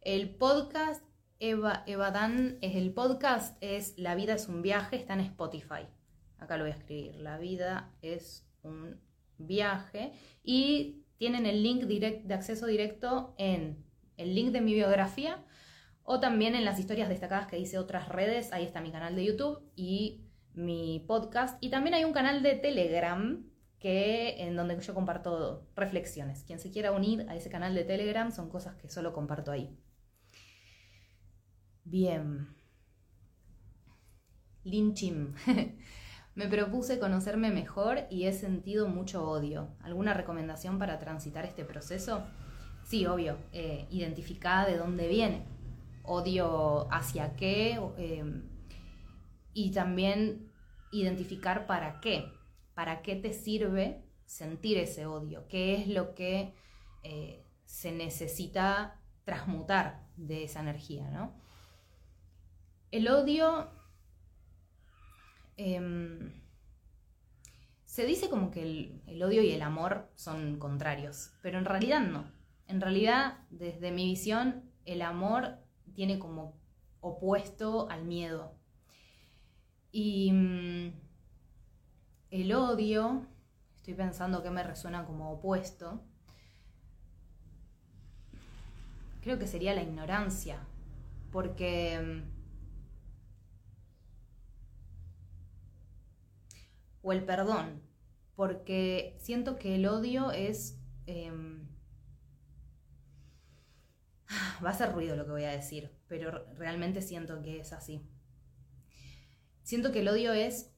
El 0.02 0.36
podcast 0.36 1.02
Eva, 1.40 1.84
Eva 1.88 2.12
Dan 2.12 2.58
es 2.60 2.76
el 2.76 2.94
podcast, 2.94 3.58
es 3.62 3.98
La 3.98 4.16
vida 4.16 4.34
es 4.34 4.50
un 4.50 4.62
viaje, 4.62 4.98
está 4.98 5.14
en 5.14 5.22
Spotify. 5.22 5.88
Acá 6.42 6.58
lo 6.58 6.64
voy 6.64 6.72
a 6.72 6.76
escribir. 6.76 7.16
La 7.16 7.38
vida 7.38 7.94
es 8.02 8.46
un 8.64 9.00
viaje. 9.38 10.12
Y 10.44 11.06
tienen 11.18 11.46
el 11.46 11.62
link 11.62 11.84
direct, 11.84 12.26
de 12.26 12.34
acceso 12.34 12.66
directo 12.66 13.36
en 13.38 13.86
el 14.18 14.34
link 14.34 14.52
de 14.52 14.60
mi 14.60 14.74
biografía 14.74 15.46
o 16.04 16.20
también 16.20 16.56
en 16.56 16.66
las 16.66 16.80
historias 16.80 17.10
destacadas 17.10 17.48
que 17.48 17.60
hice 17.60 17.78
otras 17.78 18.10
redes. 18.10 18.52
Ahí 18.54 18.66
está 18.66 18.82
mi 18.82 18.92
canal 18.92 19.16
de 19.16 19.26
YouTube 19.26 19.62
y 19.76 20.26
mi 20.54 21.06
podcast. 21.08 21.58
Y 21.64 21.70
también 21.70 21.94
hay 21.94 22.06
un 22.06 22.12
canal 22.12 22.42
de 22.42 22.56
Telegram 22.56 23.46
que 23.78 24.42
en 24.44 24.56
donde 24.56 24.80
yo 24.80 24.94
comparto 24.96 25.68
reflexiones. 25.76 26.44
Quien 26.44 26.60
se 26.60 26.72
quiera 26.72 26.92
unir 26.92 27.28
a 27.30 27.36
ese 27.36 27.52
canal 27.52 27.76
de 27.76 27.84
Telegram 27.84 28.32
son 28.32 28.50
cosas 28.50 28.76
que 28.76 28.90
solo 28.90 29.14
comparto 29.14 29.52
ahí. 29.52 29.78
Bien. 31.84 32.48
Lin 34.64 34.96
Chim. 34.96 35.36
Me 36.34 36.48
propuse 36.48 36.98
conocerme 36.98 37.52
mejor 37.52 38.06
y 38.10 38.26
he 38.26 38.34
sentido 38.34 38.88
mucho 38.88 39.30
odio. 39.30 39.68
¿Alguna 39.82 40.14
recomendación 40.14 40.80
para 40.80 40.98
transitar 40.98 41.46
este 41.46 41.66
proceso? 41.66 42.24
Sí, 42.84 43.06
obvio. 43.06 43.38
Eh, 43.52 43.86
identificar 43.90 44.66
de 44.68 44.78
dónde 44.78 45.08
viene. 45.10 45.46
Odio 46.04 46.92
hacia 46.92 47.36
qué. 47.36 47.80
Eh, 47.98 48.42
y 49.54 49.72
también 49.72 50.50
identificar 50.92 51.68
para 51.68 52.00
qué. 52.00 52.32
¿Para 52.74 53.02
qué 53.02 53.18
te 53.18 53.34
sirve 53.34 54.06
sentir 54.26 54.78
ese 54.78 55.06
odio? 55.06 55.48
¿Qué 55.50 55.76
es 55.76 55.88
lo 55.88 56.16
que 56.16 56.54
eh, 57.04 57.46
se 57.66 57.92
necesita 57.92 59.02
transmutar 59.26 60.08
de 60.16 60.46
esa 60.46 60.62
energía? 60.62 61.10
¿no? 61.10 61.34
El 62.92 63.10
odio 63.10 63.70
eh, 65.64 66.32
se 67.86 68.06
dice 68.06 68.30
como 68.30 68.50
que 68.50 68.64
el, 69.06 69.22
odio 69.22 69.44
y 69.44 69.52
el 69.52 69.62
amor 69.62 70.10
son 70.16 70.58
contrarios, 70.58 71.34
pero 71.44 71.60
en 71.60 71.66
realidad 71.66 72.02
no. 72.02 72.32
En 72.68 72.82
realidad, 72.82 73.40
desde 73.50 73.92
mi 73.92 74.06
visión, 74.06 74.72
el 74.86 75.04
amor 75.04 75.60
tiene 75.94 76.18
como 76.18 76.58
opuesto 77.00 77.90
al 77.90 78.06
miedo. 78.06 78.56
Y 79.92 80.32
mm, 80.32 80.94
el 82.32 82.54
odio, 82.54 83.28
estoy 83.76 83.94
pensando 83.94 84.42
que 84.42 84.50
me 84.50 84.64
resuena 84.64 85.06
como 85.06 85.32
opuesto, 85.34 86.02
creo 89.22 89.38
que 89.38 89.48
sería 89.48 89.76
la 89.76 89.84
ignorancia, 89.84 90.60
porque 91.32 92.24
o 97.02 97.12
el 97.14 97.24
perdón, 97.24 97.82
porque 98.36 99.16
siento 99.20 99.58
que 99.58 99.76
el 99.76 99.86
odio 99.86 100.32
es... 100.32 100.80
Eh, 101.08 101.32
va 104.64 104.70
a 104.70 104.74
ser 104.74 104.94
ruido 104.94 105.16
lo 105.16 105.26
que 105.26 105.32
voy 105.32 105.44
a 105.44 105.52
decir, 105.52 105.92
pero 106.08 106.46
realmente 106.56 107.02
siento 107.02 107.42
que 107.42 107.60
es 107.60 107.74
así. 107.74 108.02
Siento 109.64 109.92
que 109.92 110.00
el 110.00 110.08
odio 110.08 110.34
es 110.34 110.72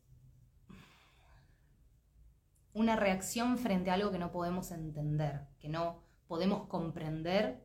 una 2.73 2.95
reacción 2.95 3.57
frente 3.57 3.91
a 3.91 3.93
algo 3.93 4.11
que 4.11 4.19
no 4.19 4.31
podemos 4.31 4.71
entender, 4.71 5.41
que 5.59 5.69
no 5.69 6.03
podemos 6.27 6.67
comprender 6.67 7.63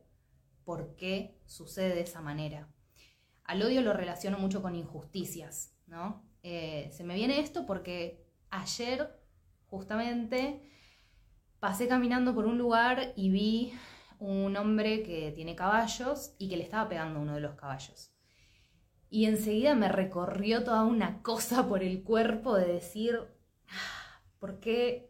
por 0.63 0.95
qué 0.95 1.39
sucede 1.45 1.95
de 1.95 2.01
esa 2.01 2.21
manera. 2.21 2.69
Al 3.43 3.61
odio 3.63 3.81
lo 3.81 3.93
relaciono 3.93 4.37
mucho 4.37 4.61
con 4.61 4.75
injusticias, 4.75 5.75
¿no? 5.87 6.23
Eh, 6.43 6.89
se 6.93 7.03
me 7.03 7.15
viene 7.15 7.39
esto 7.39 7.65
porque 7.65 8.28
ayer 8.51 9.19
justamente 9.67 10.61
pasé 11.59 11.87
caminando 11.87 12.33
por 12.33 12.45
un 12.45 12.57
lugar 12.57 13.13
y 13.15 13.29
vi 13.29 13.73
un 14.19 14.55
hombre 14.57 15.03
que 15.03 15.31
tiene 15.31 15.55
caballos 15.55 16.33
y 16.37 16.49
que 16.49 16.57
le 16.57 16.63
estaba 16.63 16.89
pegando 16.89 17.19
uno 17.19 17.35
de 17.35 17.41
los 17.41 17.55
caballos. 17.55 18.11
Y 19.09 19.25
enseguida 19.25 19.75
me 19.75 19.89
recorrió 19.89 20.63
toda 20.63 20.83
una 20.83 21.21
cosa 21.23 21.67
por 21.67 21.83
el 21.83 22.03
cuerpo 22.03 22.55
de 22.55 22.67
decir, 22.67 23.19
ah, 23.67 24.21
¿por 24.39 24.59
qué 24.59 25.09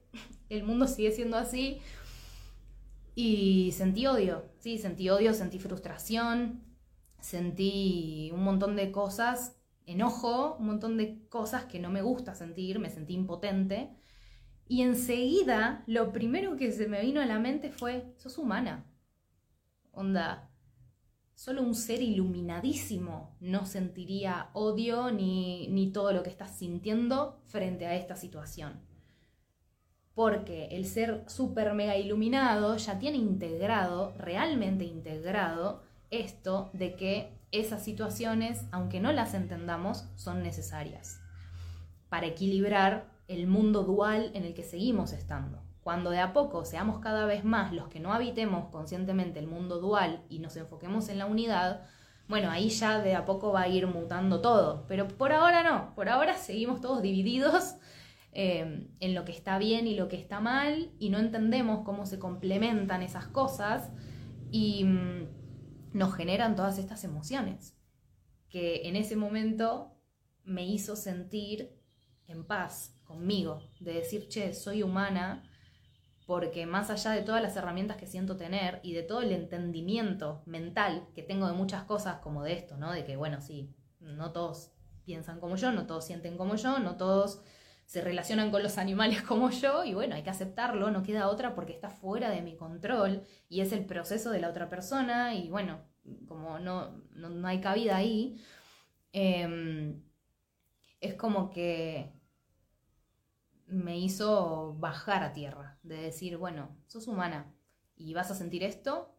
el 0.50 0.64
mundo 0.64 0.88
sigue 0.88 1.12
siendo 1.12 1.38
así? 1.38 1.82
Y 3.16 3.74
sentí 3.74 4.08
odio, 4.08 4.46
sí, 4.60 4.78
sentí 4.78 5.10
odio, 5.10 5.34
sentí 5.34 5.60
frustración, 5.60 6.64
sentí 7.20 8.32
un 8.34 8.44
montón 8.44 8.76
de 8.78 8.92
cosas 8.92 9.59
enojo, 9.90 10.56
un 10.60 10.68
montón 10.68 10.98
de 10.98 11.28
cosas 11.30 11.66
que 11.66 11.80
no 11.80 11.90
me 11.90 12.02
gusta 12.02 12.36
sentir, 12.36 12.80
me 12.80 12.90
sentí 12.90 13.14
impotente. 13.14 13.90
Y 14.68 14.82
enseguida 14.84 15.84
lo 15.88 16.12
primero 16.12 16.56
que 16.56 16.72
se 16.72 16.88
me 16.88 17.02
vino 17.02 17.22
a 17.22 17.26
la 17.26 17.40
mente 17.40 17.72
fue, 17.72 18.14
sos 18.18 18.38
humana. 18.38 18.86
Onda, 19.92 20.52
solo 21.34 21.64
un 21.64 21.74
ser 21.74 22.02
iluminadísimo 22.02 23.36
no 23.40 23.66
sentiría 23.66 24.50
odio 24.54 25.12
ni, 25.12 25.68
ni 25.70 25.92
todo 25.92 26.14
lo 26.14 26.22
que 26.22 26.30
estás 26.30 26.58
sintiendo 26.58 27.42
frente 27.48 27.86
a 27.88 27.96
esta 27.96 28.16
situación. 28.16 28.82
Porque 30.14 30.68
el 30.72 30.86
ser 30.86 31.24
súper 31.28 31.74
mega 31.74 31.98
iluminado 31.98 32.78
ya 32.78 33.00
tiene 33.00 33.18
integrado, 33.18 34.14
realmente 34.18 34.84
integrado, 34.84 35.82
esto 36.12 36.70
de 36.74 36.96
que 36.96 37.39
esas 37.52 37.84
situaciones, 37.84 38.66
aunque 38.72 39.00
no 39.00 39.12
las 39.12 39.34
entendamos, 39.34 40.06
son 40.16 40.44
necesarias 40.44 41.22
para 42.10 42.28
equilibrar 42.28 43.08
el 43.28 43.48
mundo 43.48 43.84
dual 43.84 44.32
en 44.34 44.44
el 44.44 44.54
que 44.54 44.64
seguimos 44.64 45.14
estando. 45.14 45.62
Cuando 45.82 46.10
de 46.10 46.20
a 46.20 46.34
poco 46.34 46.66
seamos 46.66 47.00
cada 47.00 47.26
vez 47.26 47.44
más 47.44 47.72
los 47.72 47.88
que 47.88 48.00
no 48.00 48.14
habitemos 48.14 48.70
conscientemente 48.70 49.40
el 49.40 49.48
mundo 49.48 49.80
dual 49.80 50.24
y 50.30 50.40
nos 50.40 50.56
enfoquemos 50.58 51.10
en 51.10 51.20
la 51.20 51.26
unidad, 51.26 51.86
bueno, 52.28 52.52
ahí 52.52 52.70
ya 52.70 53.00
de 53.00 53.16
a 53.16 53.26
poco 53.26 53.52
va 53.52 53.62
a 53.62 53.68
ir 53.68 53.88
mutando 53.88 54.42
todo. 54.42 54.86
Pero 54.88 55.08
por 55.08 55.32
ahora 55.32 55.64
no, 55.64 55.96
por 55.96 56.10
ahora 56.10 56.36
seguimos 56.36 56.82
todos 56.82 57.02
divididos 57.02 57.76
eh, 58.34 58.88
en 59.00 59.16
lo 59.16 59.26
que 59.26 59.32
está 59.32 59.58
bien 59.58 59.88
y 59.88 59.96
lo 59.96 60.08
que 60.08 60.18
está 60.18 60.40
mal 60.40 60.92
y 61.00 61.10
no 61.10 61.18
entendemos 61.18 61.84
cómo 61.84 62.06
se 62.06 62.20
complementan 62.20 63.02
esas 63.02 63.28
cosas 63.28 63.90
y 64.52 64.84
mm, 64.84 65.28
nos 65.94 66.16
generan 66.16 66.56
todas 66.56 66.78
estas 66.78 67.04
emociones 67.04 67.76
que 68.50 68.88
en 68.88 68.96
ese 68.96 69.16
momento 69.16 69.96
me 70.44 70.66
hizo 70.66 70.96
sentir 70.96 71.80
en 72.28 72.46
paz 72.46 72.96
conmigo, 73.04 73.62
de 73.80 73.94
decir, 73.94 74.28
che, 74.28 74.54
soy 74.54 74.84
humana, 74.84 75.44
porque 76.26 76.66
más 76.66 76.90
allá 76.90 77.12
de 77.12 77.24
todas 77.24 77.42
las 77.42 77.56
herramientas 77.56 77.98
que 77.98 78.06
siento 78.06 78.38
tener 78.38 78.80
y 78.84 78.94
de 78.94 79.02
todo 79.02 79.22
el 79.22 79.32
entendimiento 79.32 80.44
mental 80.46 81.08
que 81.16 81.24
tengo 81.24 81.48
de 81.48 81.54
muchas 81.54 81.84
cosas 81.84 82.20
como 82.20 82.44
de 82.44 82.54
esto, 82.54 82.78
¿no? 82.78 82.92
De 82.92 83.04
que, 83.04 83.16
bueno, 83.16 83.42
sí, 83.42 83.74
no 84.00 84.32
todos 84.32 84.72
piensan 85.06 85.40
como 85.40 85.56
yo, 85.56 85.72
no 85.72 85.88
todos 85.88 86.06
sienten 86.06 86.38
como 86.38 86.56
yo, 86.56 86.78
no 86.78 86.98
todos 86.98 87.42
se 87.90 88.02
relacionan 88.02 88.52
con 88.52 88.62
los 88.62 88.78
animales 88.78 89.24
como 89.24 89.50
yo 89.50 89.84
y 89.84 89.96
bueno, 89.96 90.14
hay 90.14 90.22
que 90.22 90.30
aceptarlo, 90.30 90.92
no 90.92 91.02
queda 91.02 91.28
otra 91.28 91.56
porque 91.56 91.74
está 91.74 91.90
fuera 91.90 92.30
de 92.30 92.44
mi 92.44 92.56
control 92.56 93.24
y 93.50 93.62
es 93.62 93.72
el 93.72 93.84
proceso 93.84 94.30
de 94.30 94.40
la 94.40 94.50
otra 94.50 94.70
persona 94.70 95.34
y 95.34 95.50
bueno, 95.50 95.82
como 96.28 96.60
no, 96.60 96.92
no, 97.16 97.48
hay 97.48 97.60
cabida 97.62 97.96
ahí, 97.96 98.40
em, 99.12 100.04
es 101.02 101.16
como 101.16 101.50
que 101.50 102.14
me 103.66 103.98
hizo 103.98 104.76
bajar 104.78 105.24
a 105.24 105.34
tierra, 105.34 105.80
de 105.82 105.98
decir, 105.98 106.38
bueno, 106.38 106.78
sos 106.86 107.08
humana 107.08 107.52
y 107.96 108.14
vas 108.14 108.30
a 108.30 108.36
sentir 108.36 108.64
esto 108.64 109.16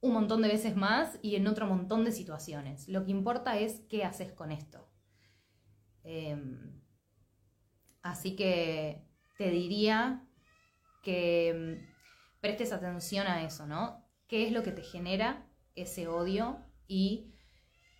un 0.00 0.12
montón 0.12 0.42
de 0.42 0.48
veces 0.48 0.76
más 0.76 1.18
y 1.22 1.34
en 1.34 1.48
otro 1.48 1.66
montón 1.66 2.04
de 2.04 2.12
situaciones. 2.12 2.88
Lo 2.88 3.04
que 3.04 3.10
importa 3.10 3.58
es 3.58 3.80
qué 3.88 4.04
haces 4.04 4.32
con 4.32 4.52
esto. 4.52 4.88
Em, 6.04 6.79
así 8.02 8.36
que 8.36 9.02
te 9.36 9.50
diría 9.50 10.26
que 11.02 11.78
mm, 11.80 12.40
prestes 12.40 12.72
atención 12.72 13.26
a 13.26 13.44
eso, 13.44 13.66
¿no? 13.66 14.06
¿Qué 14.26 14.46
es 14.46 14.52
lo 14.52 14.62
que 14.62 14.72
te 14.72 14.82
genera 14.82 15.46
ese 15.74 16.08
odio 16.08 16.58
y 16.86 17.34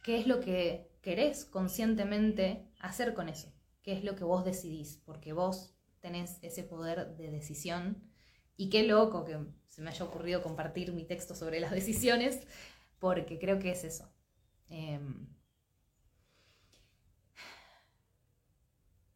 qué 0.04 0.18
es 0.18 0.26
lo 0.26 0.40
que 0.40 0.90
querés 1.02 1.44
conscientemente 1.44 2.68
hacer 2.80 3.14
con 3.14 3.28
eso? 3.28 3.52
¿Qué 3.82 3.92
es 3.92 4.04
lo 4.04 4.16
que 4.16 4.24
vos 4.24 4.44
decidís? 4.44 5.00
Porque 5.04 5.32
vos 5.32 5.74
tenés 6.00 6.38
ese 6.42 6.62
poder 6.62 7.16
de 7.16 7.30
decisión 7.30 8.10
y 8.56 8.68
qué 8.68 8.82
loco 8.82 9.24
que 9.24 9.38
se 9.66 9.82
me 9.82 9.90
haya 9.90 10.04
ocurrido 10.04 10.42
compartir 10.42 10.92
mi 10.92 11.04
texto 11.04 11.34
sobre 11.34 11.60
las 11.60 11.70
decisiones, 11.80 12.46
porque 12.98 13.38
creo 13.38 13.58
que 13.58 13.72
es 13.72 13.84
eso. 13.84 14.12
Em, 14.68 15.26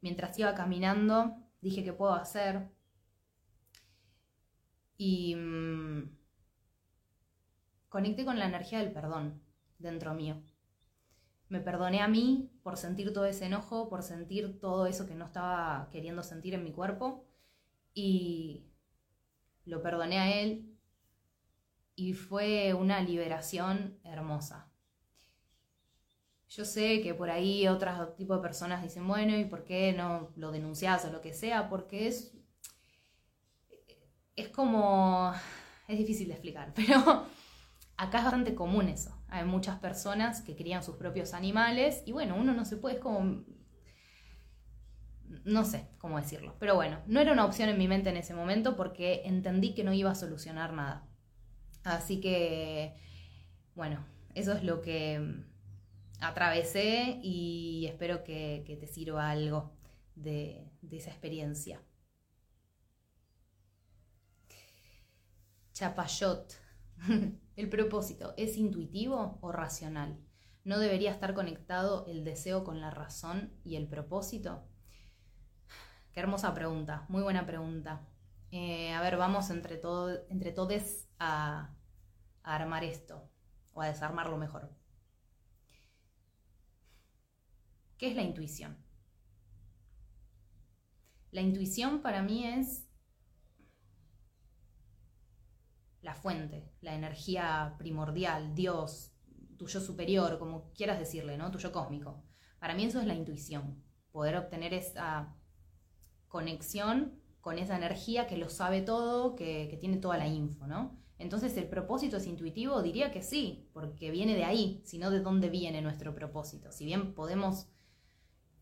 mientras 0.05 0.38
iba 0.38 0.55
caminando, 0.55 1.35
dije 1.62 1.83
qué 1.83 1.95
puedo 1.95 2.12
hacer. 2.12 2.69
Y 4.99 5.35
mm, 5.35 6.14
conecté 7.88 8.27
con 8.27 8.38
la 8.38 8.45
energía 8.45 8.81
del 8.81 8.93
perdón 8.93 9.43
dentro 9.79 10.12
mío. 10.12 10.43
Me 11.49 11.61
perdoné 11.61 12.03
a 12.03 12.09
mí 12.09 12.51
por 12.62 12.77
sentir 12.77 13.14
todo 13.14 13.25
ese 13.25 13.47
enojo, 13.47 13.88
por 13.88 14.03
sentir 14.03 14.61
todo 14.61 14.85
eso 14.85 15.07
que 15.07 15.14
no 15.14 15.25
estaba 15.25 15.88
queriendo 15.90 16.23
sentir 16.23 16.53
en 16.53 16.64
mi 16.64 16.73
cuerpo. 16.73 17.25
Y 17.95 18.67
lo 19.64 19.81
perdoné 19.81 20.19
a 20.19 20.38
él 20.38 20.77
y 21.97 22.12
fue 22.12 22.75
una 22.75 23.01
liberación 23.01 23.99
hermosa. 24.05 24.71
Yo 26.57 26.64
sé 26.64 27.03
que 27.03 27.14
por 27.14 27.31
ahí 27.31 27.67
otros 27.67 28.14
tipos 28.14 28.37
de 28.37 28.43
personas 28.43 28.81
dicen, 28.81 29.09
bueno, 29.09 29.37
¿y 29.37 29.45
por 29.45 29.64
qué 29.64 29.93
no 29.93 30.31
lo 30.37 30.53
denuncias 30.53 31.05
o 31.05 31.11
lo 31.11 31.21
que 31.21 31.35
sea? 31.35 31.69
Porque 31.69 32.07
es, 32.07 32.33
es 34.37 34.49
como, 34.51 35.33
es 35.88 35.99
difícil 35.99 36.29
de 36.29 36.35
explicar, 36.35 36.73
pero 36.77 37.27
acá 37.97 38.19
es 38.19 38.25
bastante 38.25 38.55
común 38.55 38.88
eso. 38.88 39.21
Hay 39.27 39.45
muchas 39.45 39.81
personas 39.81 40.43
que 40.43 40.55
crían 40.55 40.85
sus 40.85 40.95
propios 40.95 41.35
animales 41.35 42.05
y 42.07 42.12
bueno, 42.12 42.37
uno 42.37 42.55
no 42.55 42.64
se 42.64 42.77
puede, 42.77 42.97
es 42.97 43.01
como 43.01 43.43
no 45.45 45.64
sé 45.64 45.88
cómo 45.99 46.21
decirlo, 46.21 46.55
pero 46.61 46.77
bueno, 46.77 47.01
no 47.09 47.19
era 47.19 47.33
una 47.33 47.47
opción 47.47 47.69
en 47.69 47.79
mi 47.79 47.88
mente 47.88 48.11
en 48.11 48.17
ese 48.17 48.33
momento 48.33 48.77
porque 48.77 49.23
entendí 49.25 49.75
que 49.75 49.83
no 49.83 49.93
iba 49.93 50.12
a 50.12 50.14
solucionar 50.14 50.73
nada. 50.73 51.09
Así 51.83 52.21
que, 52.21 52.95
bueno, 53.75 54.07
eso 54.35 54.53
es 54.53 54.62
lo 54.62 54.81
que 54.81 55.45
atravesé 56.28 57.20
y 57.22 57.87
espero 57.87 58.24
que, 58.24 58.64
te 58.80 58.87
sirva 58.87 59.30
algo 59.30 59.72
de, 60.14 60.70
esa 60.90 61.10
experiencia. 61.10 61.82
Chapayot. 65.72 66.54
¿El 67.56 67.68
propósito 67.68 68.34
es 68.37 68.56
intuitivo 68.56 69.38
o 69.40 69.52
racional? 69.52 70.18
¿No 70.64 70.78
debería 70.78 71.10
estar 71.10 71.34
conectado 71.34 72.06
el 72.06 72.24
deseo 72.24 72.64
con 72.64 72.80
la 72.80 72.90
razón 72.90 73.52
y 73.64 73.76
el 73.76 73.87
propósito? 73.87 74.64
Qué 76.12 76.20
hermosa 76.20 76.54
pregunta, 76.54 77.04
muy 77.08 77.22
buena 77.22 77.44
pregunta. 77.44 78.06
Eh, 78.50 78.92
a 78.92 79.02
ver, 79.02 79.16
vamos 79.16 79.50
entre, 79.50 79.76
todo, 79.76 80.24
entre 80.28 80.52
todos 80.52 81.08
a, 81.18 81.74
a 82.44 82.54
armar 82.54 82.84
esto 82.84 83.28
o 83.72 83.82
a 83.82 83.88
desarmarlo 83.88 84.38
mejor. 84.38 84.70
¿Qué 87.98 88.09
es 88.09 88.16
la 88.16 88.22
intuición? 88.22 88.76
La 91.30 91.40
intuición 91.40 92.00
para 92.00 92.22
mí 92.22 92.44
es 92.46 92.87
la 96.00 96.14
fuente, 96.14 96.70
la 96.80 96.94
energía 96.94 97.74
primordial, 97.78 98.54
Dios, 98.54 99.12
tuyo 99.57 99.80
superior, 99.80 100.38
como 100.38 100.70
quieras 100.72 100.98
decirle, 100.98 101.37
¿no? 101.38 101.50
Tuyo 101.50 101.72
cósmico. 101.72 102.22
Para 102.59 102.74
mí 102.74 102.85
eso 102.85 103.00
es 103.00 103.07
la 103.07 103.14
intuición, 103.14 103.83
poder 104.12 104.37
obtener 104.37 104.74
esa 104.74 105.35
conexión 106.28 107.20
con 107.40 107.59
esa 107.59 107.76
energía 107.76 108.26
que 108.26 108.37
lo 108.37 108.48
sabe 108.48 108.80
todo, 108.80 109.35
que, 109.35 109.76
tiene 109.80 109.98
toda 109.98 110.18
la 110.18 110.26
info, 110.26 110.66
¿no? 110.66 110.98
Entonces, 111.18 111.57
¿el 111.57 111.68
propósito 111.68 112.16
es 112.16 112.26
intuitivo? 112.26 112.83
Diría 112.83 113.11
que 113.11 113.22
sí, 113.22 113.68
porque 113.72 114.11
viene 114.11 114.35
de 114.35 114.44
ahí, 114.44 114.83
sino 114.85 115.11
de 115.11 115.20
dónde 115.20 115.48
viene 115.48 115.80
nuestro 115.80 116.14
propósito. 116.14 116.72
Si 116.72 116.85
bien 116.85 117.14
podemos 117.14 117.68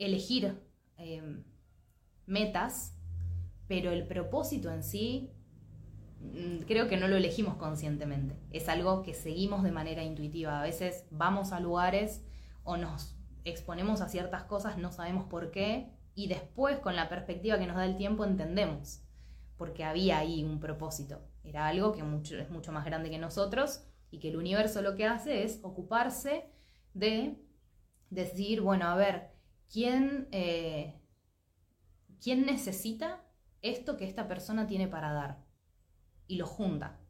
elegir 0.04 0.60
em, 0.96 1.44
metas, 2.26 2.96
pero 3.68 3.90
el 3.90 4.06
propósito 4.06 4.70
en 4.72 4.82
sí 4.82 5.30
mm, 6.20 6.64
creo 6.66 6.88
que 6.88 6.96
no 6.96 7.08
lo 7.08 7.16
elegimos 7.16 7.56
conscientemente. 7.56 8.38
Es 8.50 8.68
algo 8.68 9.02
que 9.02 9.14
seguimos 9.14 9.62
de 9.62 9.72
manera 9.72 10.02
intuitiva. 10.02 10.60
A 10.60 10.62
veces 10.62 11.06
vamos 11.10 11.52
a 11.52 11.60
lugares 11.60 12.24
o 12.64 12.76
nos 12.76 13.16
exponemos 13.44 14.00
a 14.00 14.08
ciertas 14.08 14.44
cosas, 14.44 14.78
no 14.78 14.92
sabemos 14.92 15.26
por 15.26 15.50
qué, 15.50 15.90
y 16.14 16.28
después 16.28 16.78
con 16.78 16.96
la 16.96 17.08
perspectiva 17.08 17.58
que 17.58 17.66
nos 17.66 17.76
da 17.76 17.86
el 17.86 17.96
tiempo 17.96 18.24
entendemos, 18.24 19.02
porque 19.56 19.84
había 19.84 20.18
ahí 20.18 20.44
un 20.44 20.60
propósito, 20.60 21.20
era 21.42 21.66
algo 21.66 21.92
que 21.92 22.00
es 22.00 22.50
mucho 22.50 22.72
más 22.72 22.84
grande 22.84 23.10
que 23.10 23.18
nosotros 23.18 23.84
y 24.10 24.18
que 24.18 24.28
el 24.28 24.36
universo 24.36 24.82
lo 24.82 24.94
que 24.94 25.06
hace 25.06 25.42
es 25.42 25.60
ocuparse 25.62 26.46
de 26.94 27.36
decir, 28.10 28.60
bueno, 28.60 28.86
a 28.86 28.94
ver, 28.94 29.31
¿quién, 29.72 30.28
eh, 30.30 31.00
¿quién 32.22 32.44
necesita 32.46 33.24
esto 33.62 33.96
que 33.96 34.04
esta 34.04 34.28
persona 34.28 34.66
tiene 34.66 34.86
para 34.86 35.12
dar? 35.12 35.44
Y 36.26 36.36
lo 36.36 36.46
junta. 36.46 37.00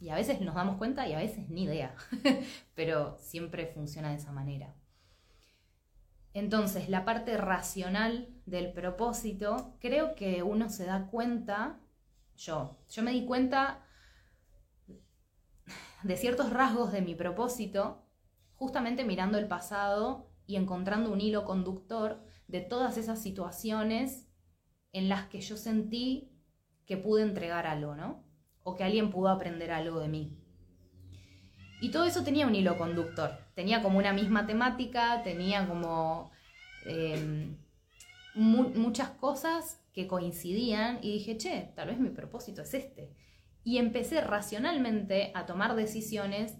Y 0.00 0.08
a 0.08 0.14
veces 0.14 0.40
nos 0.40 0.54
damos 0.54 0.78
cuenta 0.78 1.06
y 1.06 1.12
a 1.12 1.18
veces 1.18 1.48
ni 1.48 1.64
idea, 1.64 1.94
pero 2.74 3.16
siempre 3.18 3.66
funciona 3.66 4.10
de 4.10 4.16
esa 4.16 4.32
manera. 4.32 4.74
Entonces, 6.34 6.88
la 6.88 7.04
parte 7.04 7.36
racional 7.36 8.28
del 8.46 8.72
propósito, 8.72 9.76
creo 9.80 10.14
que 10.14 10.42
uno 10.42 10.70
se 10.70 10.86
da 10.86 11.08
cuenta, 11.08 11.78
yo, 12.36 12.78
yo 12.88 13.02
me 13.02 13.12
di 13.12 13.26
cuenta 13.26 13.84
de 16.02 16.16
ciertos 16.16 16.50
rasgos 16.50 16.90
de 16.90 17.02
mi 17.02 17.14
propósito, 17.14 18.02
justamente 18.56 19.04
mirando 19.04 19.38
el 19.38 19.46
pasado 19.46 20.31
y 20.52 20.56
encontrando 20.56 21.10
un 21.10 21.22
hilo 21.22 21.46
conductor 21.46 22.22
de 22.46 22.60
todas 22.60 22.98
esas 22.98 23.22
situaciones 23.22 24.28
en 24.92 25.08
las 25.08 25.28
que 25.28 25.40
yo 25.40 25.56
sentí 25.56 26.30
que 26.84 26.98
pude 26.98 27.22
entregar 27.22 27.66
algo, 27.66 27.94
¿no? 27.94 28.22
O 28.62 28.76
que 28.76 28.84
alguien 28.84 29.10
pudo 29.10 29.30
aprender 29.30 29.70
algo 29.70 29.98
de 29.98 30.08
mí. 30.08 30.36
Y 31.80 31.90
todo 31.90 32.04
eso 32.04 32.22
tenía 32.22 32.46
un 32.46 32.54
hilo 32.54 32.76
conductor, 32.76 33.30
tenía 33.54 33.80
como 33.80 33.96
una 33.96 34.12
misma 34.12 34.46
temática, 34.46 35.22
tenía 35.22 35.66
como 35.66 36.30
em, 36.84 37.56
muchas 38.34 39.08
cosas 39.08 39.82
que 39.94 40.06
coincidían 40.06 40.98
y 41.00 41.14
dije, 41.14 41.38
che, 41.38 41.72
tal 41.74 41.88
vez 41.88 41.98
mi 41.98 42.10
propósito 42.10 42.60
es 42.60 42.74
este. 42.74 43.16
Y 43.64 43.78
empecé 43.78 44.20
racionalmente 44.20 45.32
a 45.34 45.46
tomar 45.46 45.76
decisiones 45.76 46.58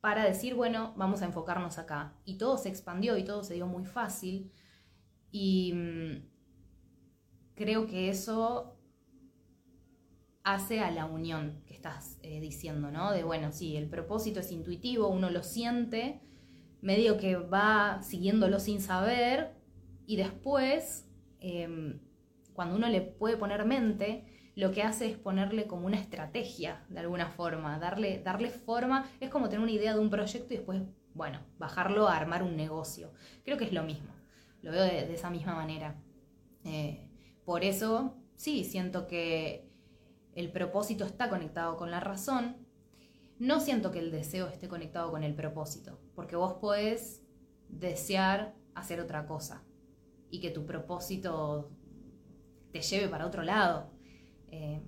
para 0.00 0.24
decir, 0.24 0.54
bueno, 0.54 0.94
vamos 0.96 1.22
a 1.22 1.26
enfocarnos 1.26 1.78
acá. 1.78 2.14
Y 2.24 2.38
todo 2.38 2.56
se 2.56 2.68
expandió 2.68 3.16
y 3.18 3.24
todo 3.24 3.42
se 3.44 3.54
dio 3.54 3.66
muy 3.66 3.84
fácil. 3.84 4.50
Y 5.30 5.72
mm, 5.74 6.28
creo 7.54 7.86
que 7.86 8.08
eso 8.08 8.76
hace 10.42 10.80
a 10.80 10.90
la 10.90 11.06
unión 11.06 11.62
que 11.66 11.74
estás 11.74 12.18
eh, 12.22 12.40
diciendo, 12.40 12.90
¿no? 12.90 13.12
De 13.12 13.24
bueno, 13.24 13.52
sí, 13.52 13.76
el 13.76 13.88
propósito 13.88 14.40
es 14.40 14.50
intuitivo, 14.50 15.08
uno 15.08 15.30
lo 15.30 15.42
siente, 15.42 16.22
medio 16.80 17.18
que 17.18 17.36
va 17.36 18.02
siguiéndolo 18.02 18.58
sin 18.58 18.80
saber 18.80 19.54
y 20.06 20.16
después, 20.16 21.06
em, 21.40 22.00
cuando 22.54 22.76
uno 22.76 22.88
le 22.88 23.02
puede 23.02 23.36
poner 23.36 23.64
mente, 23.66 24.24
lo 24.60 24.72
que 24.72 24.82
hace 24.82 25.10
es 25.10 25.16
ponerle 25.16 25.66
como 25.66 25.86
una 25.86 25.96
estrategia 25.96 26.84
de 26.90 27.00
alguna 27.00 27.30
forma, 27.30 27.78
darle, 27.78 28.22
darle 28.22 28.50
forma, 28.50 29.10
es 29.18 29.30
como 29.30 29.48
tener 29.48 29.62
una 29.62 29.72
idea 29.72 29.94
de 29.94 30.00
un 30.00 30.10
proyecto 30.10 30.52
y 30.52 30.58
después, 30.58 30.82
bueno, 31.14 31.40
bajarlo 31.58 32.08
a 32.08 32.16
armar 32.16 32.42
un 32.42 32.58
negocio. 32.58 33.10
Creo 33.42 33.56
que 33.56 33.64
es 33.64 33.72
lo 33.72 33.84
mismo, 33.84 34.10
lo 34.60 34.70
veo 34.70 34.84
de, 34.84 35.14
esa 35.14 35.30
misma 35.30 35.54
manera. 35.54 35.98
Eh, 36.64 37.08
por 37.46 37.64
eso, 37.64 38.18
sí, 38.36 38.64
siento 38.64 39.06
que 39.06 39.66
el 40.34 40.52
propósito 40.52 41.06
está 41.06 41.30
conectado 41.30 41.78
con 41.78 41.90
la 41.90 42.00
razón, 42.00 42.58
no 43.38 43.60
siento 43.60 43.90
que 43.90 44.00
el 44.00 44.10
deseo 44.10 44.46
esté 44.48 44.68
conectado 44.68 45.10
con 45.10 45.24
el 45.24 45.34
propósito, 45.34 45.98
porque 46.14 46.36
vos 46.36 46.52
podés 46.60 47.22
desear 47.70 48.54
hacer 48.74 49.00
otra 49.00 49.26
cosa. 49.26 49.64
y 50.32 50.38
que 50.40 50.50
tu 50.50 50.64
propósito 50.64 51.72
te 52.70 52.82
lleve 52.82 53.08
para 53.08 53.26
otro 53.26 53.42
lado. 53.42 53.90
Eh, 54.50 54.80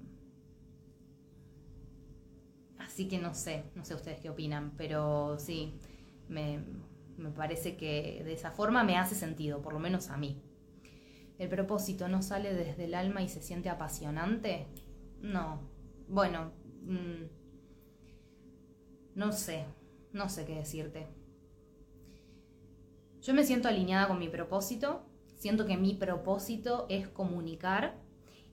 así 2.78 3.08
que 3.08 3.18
no 3.18 3.34
sé, 3.34 3.64
no 3.74 3.84
sé 3.84 3.94
ustedes 3.94 4.20
qué 4.20 4.30
opinan, 4.30 4.72
pero 4.76 5.38
sí, 5.38 5.74
me, 6.28 6.60
me 7.16 7.30
parece 7.30 7.76
que 7.76 8.22
de 8.24 8.32
esa 8.32 8.50
forma 8.50 8.84
me 8.84 8.96
hace 8.96 9.14
sentido, 9.14 9.62
por 9.62 9.72
lo 9.72 9.78
menos 9.78 10.10
a 10.10 10.16
mí. 10.16 10.42
¿El 11.38 11.48
propósito 11.48 12.08
no 12.08 12.22
sale 12.22 12.54
desde 12.54 12.84
el 12.84 12.94
alma 12.94 13.22
y 13.22 13.28
se 13.28 13.42
siente 13.42 13.68
apasionante? 13.68 14.66
No. 15.20 15.60
Bueno, 16.08 16.52
mm, 16.84 17.24
no 19.14 19.32
sé, 19.32 19.64
no 20.12 20.28
sé 20.28 20.44
qué 20.44 20.54
decirte. 20.56 21.06
Yo 23.22 23.34
me 23.34 23.44
siento 23.44 23.68
alineada 23.68 24.08
con 24.08 24.18
mi 24.18 24.28
propósito, 24.28 25.06
siento 25.36 25.64
que 25.66 25.76
mi 25.76 25.94
propósito 25.94 26.86
es 26.88 27.08
comunicar 27.08 28.01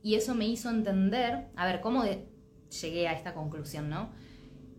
y 0.01 0.15
eso 0.15 0.35
me 0.35 0.47
hizo 0.47 0.69
entender, 0.69 1.47
a 1.55 1.65
ver, 1.65 1.81
¿cómo 1.81 2.03
llegué 2.03 3.07
a 3.07 3.13
esta 3.13 3.33
conclusión, 3.33 3.89
no? 3.89 4.11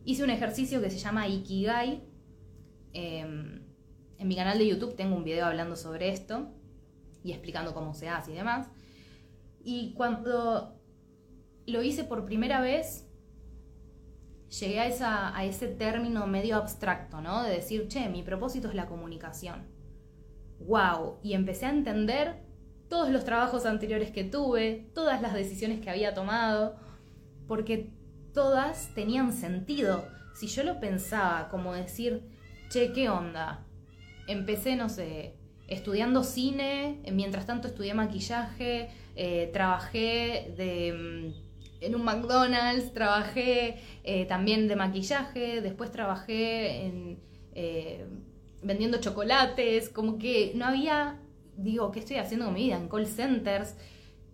Hice 0.05 0.25
un 0.25 0.31
ejercicio 0.31 0.81
que 0.81 0.91
se 0.91 0.99
llama 0.99 1.29
Ikigai. 1.29 2.03
Em, 2.93 3.63
en 4.19 4.29
mi 4.29 4.35
canal 4.35 4.59
de 4.59 4.67
YouTube 4.67 4.97
tengo 4.97 5.17
un 5.17 5.25
video 5.25 5.47
hablando 5.47 5.77
sobre 5.77 6.09
esto 6.09 6.51
y 7.23 7.33
explicando 7.33 7.75
cómo 7.75 7.93
se 7.93 8.09
hace 8.09 8.33
y 8.33 8.35
demás. 8.35 8.69
Y 9.63 9.93
cuando 9.93 10.81
lo 11.67 11.83
hice 11.83 12.05
por 12.05 12.25
primera 12.25 12.61
vez, 12.63 13.07
llegué 14.59 14.81
a, 14.81 14.87
esa, 14.87 15.37
a 15.37 15.45
ese 15.45 15.69
término 15.69 16.27
medio 16.27 16.57
abstracto, 16.57 17.21
¿no? 17.21 17.43
De 17.43 17.51
decir, 17.51 17.89
che, 17.89 18.09
mi 18.09 18.23
propósito 18.23 18.69
es 18.69 18.75
la 18.75 18.87
comunicación. 18.87 19.69
¡Wow! 20.61 21.19
Y 21.23 21.35
empecé 21.35 21.67
a 21.67 21.71
entender 21.71 22.50
todos 22.91 23.09
los 23.09 23.25
trabajos 23.25 23.65
anteriores 23.65 24.11
que 24.11 24.25
tuve, 24.25 24.91
todas 24.95 25.23
las 25.23 25.33
decisiones 25.33 25.81
que 25.81 25.89
había 25.89 26.13
tomado, 26.13 26.77
porque 27.49 27.89
todas 28.35 28.95
tenían 28.95 29.33
sentido. 29.33 30.05
Si 30.35 30.49
yo 30.49 30.65
lo 30.65 30.81
pensaba 30.81 31.49
como 31.49 31.73
decir, 31.73 32.23
che, 32.69 32.93
¿qué 32.93 33.09
onda? 33.09 33.65
Empecé, 34.29 34.77
no 34.77 34.89
sé, 34.89 35.35
estudiando 35.69 36.25
cine, 36.25 37.01
mientras 37.13 37.47
tanto 37.47 37.69
estudié 37.69 37.95
maquillaje, 37.95 38.91
eh, 39.17 39.51
trabajé 39.53 40.53
de, 40.57 40.93
mm, 40.93 41.85
en 41.85 41.95
un 41.95 42.05
McDonald's, 42.05 42.93
trabajé 42.93 43.81
eh, 44.05 44.27
también 44.27 44.69
de 44.69 44.77
maquillaje, 44.77 45.61
después 45.61 45.91
trabajé 45.93 46.87
en, 46.87 47.21
eh, 47.55 48.07
vendiendo 48.63 48.99
chocolates, 48.99 49.89
como 49.89 50.19
que 50.19 50.53
no 50.55 50.67
había, 50.67 51.19
digo, 51.63 51.91
¿qué 51.93 52.01
estoy 52.01 52.17
haciendo 52.17 52.47
con 52.47 52.55
mi 52.55 52.65
vida? 52.65 52.77
En 52.77 52.89
call 52.89 53.07
centers, 53.07 53.77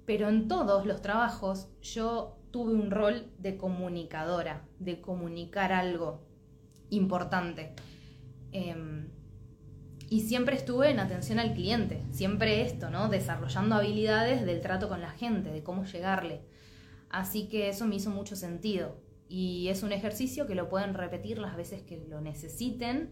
pero 0.05 0.29
en 0.29 0.49
todos 0.49 0.87
los 0.87 1.03
trabajos 1.03 1.69
yo 1.83 2.39
tuve 2.51 2.73
un 2.73 2.91
rol 2.91 3.31
de 3.39 3.57
comunicadora, 3.57 4.65
de 4.79 5.01
comunicar 5.01 5.73
algo 5.73 6.23
importante. 6.91 7.75
Em, 8.53 9.09
y 10.09 10.21
siempre 10.21 10.57
estuve 10.57 10.91
en 10.91 11.01
atención 11.01 11.41
al 11.41 11.53
cliente, 11.53 12.03
siempre 12.13 12.63
esto, 12.63 12.91
¿no? 12.91 13.09
Desarrollando 13.09 13.75
habilidades 13.75 14.47
del 14.47 14.61
trato 14.61 14.89
con 14.89 15.01
la 15.01 15.11
gente, 15.11 15.51
de 15.51 15.63
cómo 15.63 15.85
llegarle. 15.85 16.43
Así 17.11 17.49
que 17.49 17.69
eso 17.69 17.87
me 17.87 17.97
hizo 17.97 18.11
mucho 18.11 18.37
sentido. 18.37 19.01
Y 19.29 19.69
es 19.69 19.83
un 19.83 19.93
ejercicio 19.93 20.47
que 20.47 20.55
lo 20.55 20.69
pueden 20.69 20.95
repetir 20.95 21.39
las 21.39 21.57
veces 21.57 21.83
que 21.83 21.97
lo 22.09 22.21
necesiten. 22.21 23.11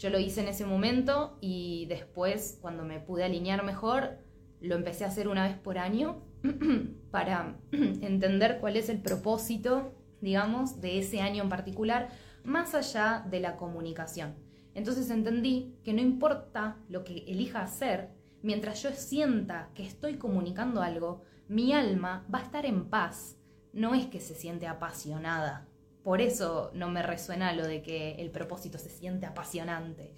Yo 0.00 0.08
lo 0.08 0.18
hice 0.18 0.40
en 0.40 0.48
ese 0.48 0.64
momento 0.64 1.36
y 1.42 1.84
después, 1.84 2.58
cuando 2.62 2.84
me 2.84 3.00
pude 3.00 3.22
alinear 3.22 3.62
mejor, 3.62 4.16
lo 4.62 4.74
empecé 4.74 5.04
a 5.04 5.08
hacer 5.08 5.28
una 5.28 5.46
vez 5.46 5.58
por 5.58 5.76
año 5.76 6.22
para 7.10 7.58
entender 7.72 8.60
cuál 8.60 8.78
es 8.78 8.88
el 8.88 9.02
propósito, 9.02 9.92
digamos, 10.22 10.80
de 10.80 10.98
ese 10.98 11.20
año 11.20 11.42
en 11.42 11.50
particular, 11.50 12.08
más 12.44 12.74
allá 12.74 13.26
de 13.28 13.40
la 13.40 13.58
comunicación. 13.58 14.36
Entonces 14.72 15.10
entendí 15.10 15.76
que 15.84 15.92
no 15.92 16.00
importa 16.00 16.78
lo 16.88 17.04
que 17.04 17.18
elija 17.26 17.60
hacer, 17.60 18.08
mientras 18.40 18.82
yo 18.82 18.92
sienta 18.92 19.68
que 19.74 19.84
estoy 19.84 20.16
comunicando 20.16 20.80
algo, 20.80 21.20
mi 21.46 21.74
alma 21.74 22.26
va 22.34 22.38
a 22.38 22.44
estar 22.44 22.64
en 22.64 22.88
paz. 22.88 23.36
No 23.74 23.94
es 23.94 24.06
que 24.06 24.20
se 24.20 24.34
siente 24.34 24.66
apasionada. 24.66 25.68
Por 26.02 26.20
eso 26.20 26.70
no 26.74 26.88
me 26.88 27.02
resuena 27.02 27.52
lo 27.52 27.66
de 27.66 27.82
que 27.82 28.12
el 28.12 28.30
propósito 28.30 28.78
se 28.78 28.88
siente 28.88 29.26
apasionante. 29.26 30.14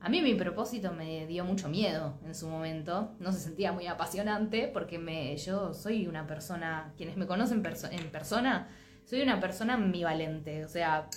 A 0.00 0.08
mí 0.08 0.20
mi 0.20 0.34
propósito 0.34 0.92
me 0.92 1.26
dio 1.26 1.44
mucho 1.44 1.68
miedo 1.68 2.18
en 2.26 2.34
su 2.34 2.48
momento. 2.48 3.14
No 3.20 3.32
se 3.32 3.40
sentía 3.40 3.72
muy 3.72 3.86
apasionante 3.86 4.68
porque 4.68 4.98
me, 4.98 5.36
yo 5.36 5.72
soy 5.72 6.06
una 6.06 6.26
persona, 6.26 6.92
quienes 6.96 7.16
me 7.16 7.26
conocen 7.26 7.62
en 7.90 8.10
persona, 8.10 8.68
soy 9.04 9.22
una 9.22 9.40
persona 9.40 9.74
ambivalente. 9.74 10.64
O 10.64 10.68
sea, 10.68 11.08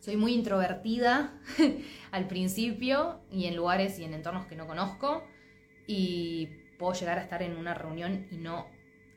soy 0.00 0.16
muy 0.16 0.34
introvertida 0.34 1.32
al 2.10 2.26
principio 2.26 3.20
y 3.30 3.46
en 3.46 3.56
lugares 3.56 3.98
y 3.98 4.04
en 4.04 4.14
entornos 4.14 4.46
que 4.46 4.56
no 4.56 4.66
conozco 4.66 5.24
y 5.86 6.48
puedo 6.78 6.92
llegar 6.92 7.18
a 7.18 7.22
estar 7.22 7.42
en 7.42 7.56
una 7.56 7.74
reunión 7.74 8.26
y 8.30 8.38
no 8.38 8.66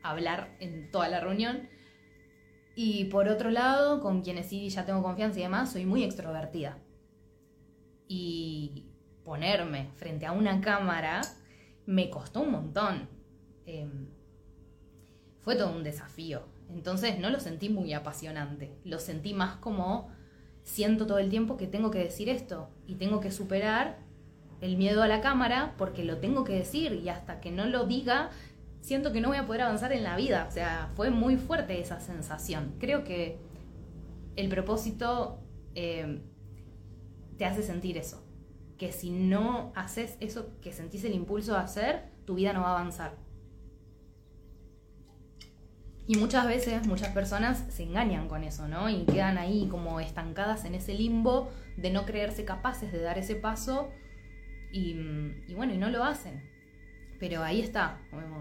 hablar 0.02 0.56
en 0.60 0.90
toda 0.90 1.08
la 1.08 1.20
reunión. 1.20 1.68
Y 2.74 3.04
por 3.04 3.28
otro 3.28 3.50
lado, 3.50 4.00
con 4.00 4.22
quienes 4.22 4.46
sí 4.46 4.68
ya 4.68 4.84
tengo 4.84 5.02
confianza 5.02 5.38
y 5.38 5.42
demás, 5.42 5.72
soy 5.72 5.86
muy 5.86 6.02
extrovertida. 6.02 6.78
Y 8.08 8.86
ponerme 9.24 9.90
frente 9.96 10.26
a 10.26 10.32
una 10.32 10.60
cámara 10.60 11.20
me 11.86 12.10
costó 12.10 12.40
un 12.40 12.50
montón. 12.50 13.08
Em, 13.66 14.08
fue 15.40 15.56
todo 15.56 15.72
un 15.72 15.84
desafío. 15.84 16.42
Entonces 16.68 17.18
no 17.18 17.30
lo 17.30 17.40
sentí 17.40 17.68
muy 17.68 17.92
apasionante. 17.92 18.76
Lo 18.84 18.98
sentí 18.98 19.34
más 19.34 19.56
como 19.56 20.10
siento 20.62 21.06
todo 21.06 21.18
el 21.18 21.30
tiempo 21.30 21.56
que 21.56 21.66
tengo 21.66 21.90
que 21.90 21.98
decir 21.98 22.28
esto 22.28 22.70
y 22.86 22.94
tengo 22.94 23.20
que 23.20 23.30
superar 23.30 23.98
el 24.60 24.76
miedo 24.76 25.02
a 25.02 25.08
la 25.08 25.20
cámara 25.20 25.74
porque 25.76 26.04
lo 26.04 26.18
tengo 26.18 26.42
que 26.44 26.54
decir 26.54 26.92
y 26.94 27.10
hasta 27.10 27.40
que 27.40 27.50
no 27.50 27.66
lo 27.66 27.84
diga 27.84 28.30
siento 28.84 29.12
que 29.12 29.22
no 29.22 29.28
voy 29.28 29.38
a 29.38 29.46
poder 29.46 29.62
avanzar 29.62 29.92
en 29.92 30.04
la 30.04 30.14
vida. 30.14 30.46
O 30.46 30.52
sea, 30.52 30.90
fue 30.94 31.08
muy 31.08 31.36
fuerte 31.36 31.80
esa 31.80 32.00
sensación. 32.00 32.74
Creo 32.78 33.02
que 33.02 33.38
el 34.36 34.50
propósito 34.50 35.40
eh, 35.74 36.20
te 37.38 37.46
hace 37.46 37.62
sentir 37.62 37.96
eso. 37.96 38.22
Que 38.76 38.92
si 38.92 39.10
no 39.10 39.72
haces 39.74 40.18
eso 40.20 40.50
que 40.60 40.72
sentís 40.72 41.02
el 41.04 41.14
impulso 41.14 41.54
de 41.54 41.60
hacer, 41.60 42.10
tu 42.26 42.34
vida 42.34 42.52
no 42.52 42.60
va 42.60 42.68
a 42.68 42.78
avanzar. 42.78 43.16
Y 46.06 46.16
muchas 46.16 46.46
veces, 46.46 46.86
muchas 46.86 47.08
personas 47.14 47.64
se 47.70 47.84
engañan 47.84 48.28
con 48.28 48.44
eso, 48.44 48.68
¿no? 48.68 48.90
Y 48.90 49.06
quedan 49.06 49.38
ahí 49.38 49.66
como 49.70 49.98
estancadas 50.00 50.66
en 50.66 50.74
ese 50.74 50.92
limbo 50.92 51.50
de 51.78 51.90
no 51.90 52.04
creerse 52.04 52.44
capaces 52.44 52.92
de 52.92 53.00
dar 53.00 53.16
ese 53.16 53.34
paso 53.34 53.88
y, 54.70 54.92
bueno, 55.54 55.72
y 55.72 55.78
no 55.78 55.88
lo 55.88 56.04
hacen. 56.04 56.53
Pero 57.18 57.42
ahí 57.42 57.60
está, 57.60 58.00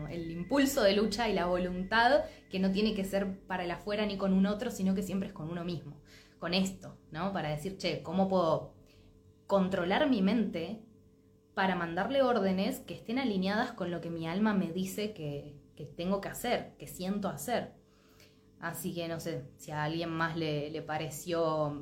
el 0.10 0.32
impulso 0.32 0.84
de 0.84 0.94
lucha 0.94 1.30
y 1.30 1.34
la 1.34 1.46
voluntad 1.46 2.24
que 2.50 2.60
no 2.60 2.72
tiene 2.72 2.94
que 2.94 3.06
ser 3.06 3.40
para 3.48 3.64
el 3.64 3.72
afuera 3.72 4.06
ni 4.06 4.18
con 4.18 4.34
un 4.34 4.46
otro, 4.46 4.72
sino 4.72 4.96
que 4.96 5.04
siempre 5.04 5.30
es 5.30 5.34
con 5.34 5.50
uno 5.50 5.64
mismo, 5.64 6.02
con 6.40 6.54
esto, 6.54 6.98
¿no? 7.12 7.32
Para 7.32 7.50
decir, 7.50 7.78
che, 7.78 8.02
¿cómo 8.02 8.28
puedo 8.28 8.74
controlar 9.48 10.10
mi 10.10 10.22
mente 10.22 10.82
para 11.54 11.76
mandarle 11.76 12.24
órdenes 12.24 12.80
que 12.80 12.96
estén 12.96 13.20
alineadas 13.20 13.72
con 13.74 13.92
lo 13.92 14.02
que 14.02 14.10
mi 14.10 14.28
alma 14.28 14.54
me 14.54 14.72
dice 14.72 15.14
que, 15.14 15.56
que 15.76 15.86
tengo 15.86 16.22
que 16.22 16.30
hacer, 16.30 16.76
que 16.78 16.88
siento 16.88 17.28
hacer. 17.28 17.74
Así 18.60 18.94
que 18.94 19.08
no 19.08 19.20
sé 19.20 19.44
si 19.58 19.72
a 19.72 19.84
alguien 19.84 20.10
más 20.10 20.38
le, 20.38 20.82
pareció 20.84 21.82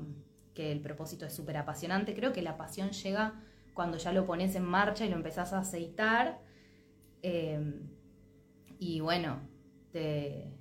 que 0.54 0.72
el 0.72 0.82
propósito 0.82 1.26
es 1.26 1.34
súper 1.34 1.58
apasionante. 1.58 2.16
Creo 2.16 2.34
que 2.34 2.42
la 2.42 2.58
pasión 2.58 2.92
llega 2.92 3.36
cuando 3.74 3.98
ya 3.98 4.12
lo 4.12 4.26
pones 4.26 4.56
en 4.56 4.64
marcha 4.64 5.06
y 5.06 5.10
lo 5.10 5.16
empezás 5.16 5.54
a 5.54 5.60
aceitar. 5.60 6.40
Em, 7.22 7.90
y 8.80 9.00
bueno, 9.00 9.40
te, 9.92 10.52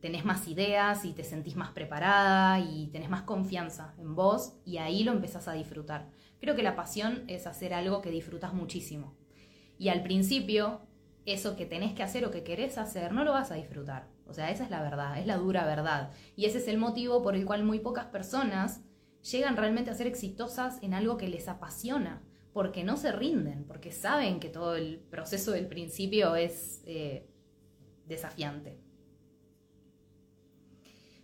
tenés 0.00 0.24
más 0.24 0.46
ideas 0.48 1.04
y 1.04 1.12
te 1.12 1.24
sentís 1.24 1.56
más 1.56 1.70
preparada 1.70 2.60
y 2.60 2.88
tenés 2.88 3.08
más 3.08 3.22
confianza 3.22 3.94
en 3.98 4.14
vos 4.14 4.54
y 4.64 4.76
ahí 4.76 5.02
lo 5.02 5.12
empezás 5.12 5.48
a 5.48 5.54
disfrutar. 5.54 6.10
Creo 6.40 6.54
que 6.54 6.62
la 6.62 6.76
pasión 6.76 7.24
es 7.26 7.46
hacer 7.46 7.72
algo 7.72 8.02
que 8.02 8.10
disfrutas 8.10 8.52
muchísimo. 8.52 9.16
Y 9.78 9.88
al 9.88 10.02
principio 10.02 10.82
eso 11.26 11.56
que 11.56 11.66
tenés 11.66 11.94
que 11.94 12.02
hacer 12.02 12.24
o 12.24 12.30
que 12.30 12.44
querés 12.44 12.76
hacer, 12.78 13.12
no 13.12 13.24
lo 13.24 13.32
vas 13.32 13.50
a 13.50 13.54
disfrutar. 13.54 14.08
O 14.26 14.34
sea, 14.34 14.50
esa 14.50 14.64
es 14.64 14.70
la 14.70 14.82
verdad, 14.82 15.18
es 15.18 15.26
la 15.26 15.38
dura 15.38 15.64
verdad. 15.64 16.10
Y 16.36 16.44
ese 16.44 16.58
es 16.58 16.68
el 16.68 16.78
motivo 16.78 17.22
por 17.22 17.34
el 17.34 17.46
cual 17.46 17.64
muy 17.64 17.78
pocas 17.78 18.06
personas 18.06 18.82
llegan 19.30 19.56
realmente 19.56 19.90
a 19.90 19.94
ser 19.94 20.06
exitosas 20.06 20.82
en 20.82 20.92
algo 20.92 21.16
que 21.16 21.28
les 21.28 21.48
apasiona, 21.48 22.22
porque 22.54 22.84
no 22.84 22.96
se 22.96 23.10
rinden, 23.10 23.64
porque 23.64 23.90
saben 23.90 24.38
que 24.38 24.48
todo 24.48 24.76
el 24.76 25.00
proceso 25.10 25.50
del 25.50 25.66
principio 25.66 26.36
es 26.36 26.80
eh, 26.86 27.28
desafiante. 28.06 28.78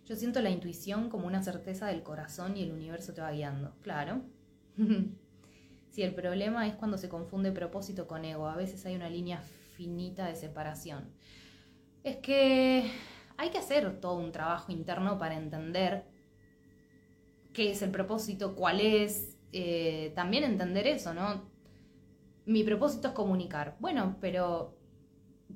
Yo 0.06 0.16
siento 0.16 0.42
la 0.42 0.50
intuición 0.50 1.08
como 1.08 1.28
una 1.28 1.40
certeza 1.40 1.86
del 1.86 2.02
corazón 2.02 2.56
y 2.56 2.64
el 2.64 2.72
universo 2.72 3.14
te 3.14 3.20
va 3.22 3.30
guiando, 3.30 3.74
claro. 3.80 4.22
Si 5.90 6.02
el 6.04 6.14
problema 6.14 6.68
es 6.68 6.76
cuando 6.76 6.96
se 6.98 7.08
confunde 7.08 7.50
propósito 7.50 8.06
con 8.06 8.24
ego, 8.24 8.46
a 8.46 8.54
veces 8.54 8.86
hay 8.86 8.94
una 8.94 9.10
línea 9.10 9.42
finita 9.76 10.26
de 10.26 10.36
separación. 10.36 11.10
Es 12.04 12.18
que 12.18 12.88
hay 13.36 13.50
que 13.50 13.58
hacer 13.58 14.00
todo 14.00 14.14
un 14.14 14.30
trabajo 14.30 14.70
interno 14.70 15.18
para 15.18 15.36
entender 15.36 16.04
qué 17.52 17.72
es 17.72 17.82
el 17.82 17.90
propósito, 17.90 18.54
cuál 18.54 18.80
es, 18.80 19.36
eh, 19.52 20.12
también 20.14 20.44
entender 20.44 20.86
eso, 20.86 21.14
¿no? 21.14 21.50
Mi 22.46 22.64
propósito 22.64 23.08
es 23.08 23.14
comunicar. 23.14 23.76
Bueno, 23.80 24.16
pero 24.20 24.76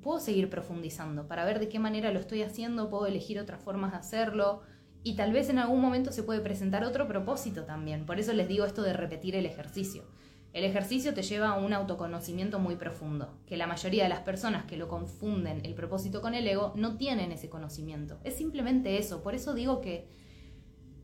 puedo 0.01 0.19
seguir 0.19 0.49
profundizando 0.49 1.27
para 1.27 1.45
ver 1.45 1.59
de 1.59 1.69
qué 1.69 1.79
manera 1.79 2.11
lo 2.11 2.19
estoy 2.19 2.41
haciendo, 2.41 2.89
puedo 2.89 3.05
elegir 3.07 3.39
otras 3.39 3.61
formas 3.61 3.91
de 3.91 3.97
hacerlo 3.97 4.61
y 5.03 5.15
tal 5.15 5.31
vez 5.31 5.49
en 5.49 5.59
algún 5.59 5.81
momento 5.81 6.11
se 6.11 6.23
puede 6.23 6.41
presentar 6.41 6.83
otro 6.83 7.07
propósito 7.07 7.63
también. 7.63 8.05
Por 8.05 8.19
eso 8.19 8.33
les 8.33 8.47
digo 8.47 8.65
esto 8.65 8.81
de 8.81 8.93
repetir 8.93 9.35
el 9.35 9.45
ejercicio. 9.45 10.03
El 10.51 10.63
ejercicio 10.63 11.13
te 11.13 11.21
lleva 11.21 11.49
a 11.49 11.57
un 11.57 11.73
autoconocimiento 11.73 12.59
muy 12.59 12.75
profundo, 12.77 13.37
que 13.45 13.57
la 13.57 13.67
mayoría 13.67 14.03
de 14.03 14.09
las 14.09 14.21
personas 14.21 14.65
que 14.65 14.77
lo 14.77 14.87
confunden 14.87 15.65
el 15.65 15.75
propósito 15.75 16.21
con 16.21 16.33
el 16.33 16.47
ego 16.47 16.71
no 16.75 16.97
tienen 16.97 17.31
ese 17.31 17.49
conocimiento. 17.49 18.19
Es 18.23 18.37
simplemente 18.37 18.97
eso. 18.97 19.21
Por 19.21 19.35
eso 19.35 19.53
digo 19.53 19.81
que 19.81 20.07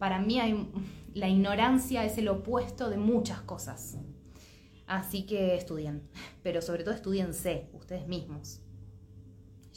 para 0.02 0.18
mí 0.18 0.40
la 1.14 1.28
ignorancia 1.28 2.04
es 2.04 2.18
el 2.18 2.28
opuesto 2.28 2.90
de 2.90 2.98
muchas 2.98 3.42
cosas. 3.42 4.00
Así 4.88 5.28
que 5.28 5.54
estudien, 5.54 6.02
pero 6.42 6.64
sobre 6.64 6.84
todo 6.84 6.96
estudiense 6.96 7.70
ustedes 7.72 8.08
mismos. 8.08 8.62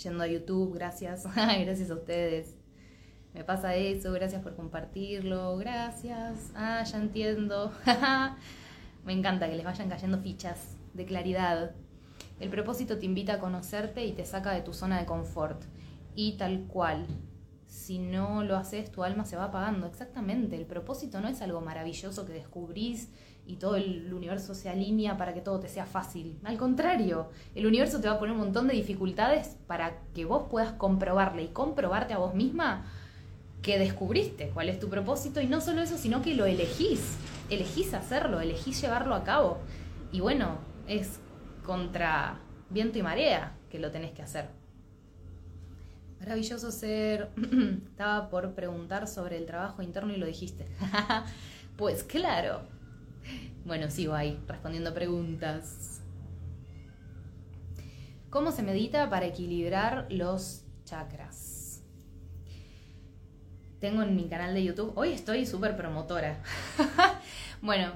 Yendo 0.03 0.25
a 0.25 0.27
YouTube, 0.27 0.73
gracias, 0.73 1.25
gracias 1.35 1.91
a 1.91 1.95
ustedes. 1.95 2.55
Me 3.35 3.45
pasa 3.45 3.77
eso, 3.77 4.13
gracias 4.13 4.41
por 4.41 4.57
compartirlo, 4.57 5.59
gracias. 5.59 6.53
Ah, 6.55 6.83
ya 6.85 6.97
entiendo. 6.97 7.71
Me 9.05 9.13
encanta 9.13 9.51
que 9.51 9.57
les 9.57 9.65
vayan 9.67 9.91
cayendo 9.91 10.21
fichas 10.21 10.79
de 10.95 11.05
claridad. 11.05 11.73
El 12.41 12.49
propósito 12.49 12.99
te 12.99 13.05
invita 13.05 13.35
a 13.35 13.41
conocerte 13.41 14.07
y 14.07 14.13
te 14.13 14.25
saca 14.25 14.53
de 14.53 14.63
tu 14.63 14.73
zona 14.73 14.99
de 14.99 15.05
confort. 15.05 15.63
Y 16.15 16.39
tal 16.39 16.65
cual, 16.67 17.07
si 17.85 17.99
no 17.99 18.43
lo 18.45 18.57
haces, 18.57 18.91
tu 18.91 19.05
alma 19.05 19.27
se 19.27 19.37
va 19.37 19.45
apagando. 19.45 19.87
Exactamente, 19.87 20.57
el 20.57 20.65
propósito 20.65 21.21
no 21.21 21.29
es 21.29 21.43
algo 21.43 21.61
maravilloso 21.61 22.25
que 22.25 22.33
descubrís 22.33 23.11
y 23.47 23.57
todo 23.57 23.77
el 23.77 24.15
universo 24.15 24.55
se 24.55 24.71
alinea 24.71 25.19
para 25.19 25.35
que 25.35 25.43
todo 25.43 25.61
te 25.61 25.69
sea 25.69 25.85
fácil. 25.85 26.39
Al 26.45 26.57
contrario, 26.57 27.29
el 27.55 27.67
universo 27.67 28.01
te 28.01 28.09
va 28.09 28.15
a 28.15 28.19
poner 28.19 28.33
un 28.35 28.41
montón 28.41 28.69
de 28.69 28.75
dificultades 28.75 29.59
para 29.67 29.99
que 30.15 30.25
vos 30.25 30.45
puedas 30.51 30.73
comprobarle 30.73 31.43
y 31.43 31.49
comprobarte 31.49 32.15
a 32.15 32.19
vos 32.19 32.35
misma 32.35 32.87
que 33.61 33.79
descubriste 33.79 34.49
cuál 34.55 34.71
es 34.71 34.79
tu 34.79 34.89
propósito 34.89 35.43
y 35.43 35.47
no 35.47 35.61
solo 35.61 35.83
eso, 35.83 35.99
sino 35.99 36.23
que 36.23 36.35
lo 36.35 36.47
elegís 36.47 37.19
elegís 37.51 37.93
hacerlo, 37.93 38.41
elegís 38.41 38.81
llevarlo 38.81 39.15
a 39.15 39.25
cabo. 39.25 39.59
Y 40.11 40.21
bueno, 40.21 40.59
es 40.89 41.21
contra 41.65 42.39
viento 42.71 42.99
y 42.99 43.03
marea 43.03 43.53
que 43.69 43.79
lo 43.79 43.91
tenés 43.91 44.13
que 44.13 44.23
hacer. 44.23 44.64
Maravilloso 46.25 46.71
ser... 46.71 47.29
Estaba 47.91 48.31
por 48.31 48.55
preguntar 48.55 49.07
sobre 49.07 49.37
el 49.37 49.45
trabajo 49.45 49.83
interno 49.83 50.11
y 50.11 50.17
lo 50.17 50.25
dijiste. 50.25 50.67
pues 51.77 52.03
claro. 52.03 52.63
Bueno, 53.67 53.91
sigo 53.91 54.15
ahí, 54.15 54.43
respondiendo 54.49 54.95
preguntas. 54.95 56.01
¿Cómo 58.31 58.53
se 58.53 58.63
medita 58.63 59.11
para 59.11 59.27
equilibrar 59.27 60.07
los 60.09 60.65
chakras? 60.87 61.83
Tengo 63.79 64.03
en 64.03 64.17
mi 64.17 64.27
canal 64.27 64.55
de 64.55 64.65
YouTube, 64.65 64.95
hoy 64.97 65.13
estoy 65.13 65.45
súper 65.45 65.77
promotora. 65.77 66.43
Bueno, 67.61 67.93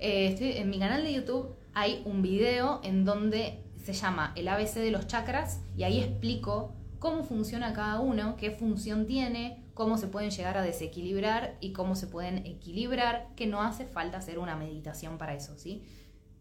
eh, 0.00 0.36
en 0.40 0.70
mi 0.70 0.80
canal 0.80 1.04
de 1.04 1.12
YouTube 1.12 1.54
hay 1.72 2.02
un 2.04 2.20
video 2.20 2.80
en 2.82 3.04
donde 3.04 3.62
se 3.84 3.92
llama 3.92 4.32
el 4.34 4.48
ABC 4.48 4.74
de 4.74 4.90
los 4.90 5.06
chakras 5.06 5.60
y 5.76 5.84
ahí 5.84 6.00
explico 6.00 6.74
cómo 7.04 7.22
funciona 7.22 7.74
cada 7.74 8.00
uno, 8.00 8.34
qué 8.36 8.50
función 8.50 9.04
tiene, 9.04 9.62
cómo 9.74 9.98
se 9.98 10.06
pueden 10.06 10.30
llegar 10.30 10.56
a 10.56 10.62
desequilibrar 10.62 11.58
y 11.60 11.74
cómo 11.74 11.96
se 11.96 12.06
pueden 12.06 12.46
equilibrar, 12.46 13.28
que 13.36 13.46
no 13.46 13.60
hace 13.60 13.84
falta 13.84 14.16
hacer 14.16 14.38
una 14.38 14.56
meditación 14.56 15.18
para 15.18 15.34
eso, 15.34 15.58
¿sí? 15.58 15.82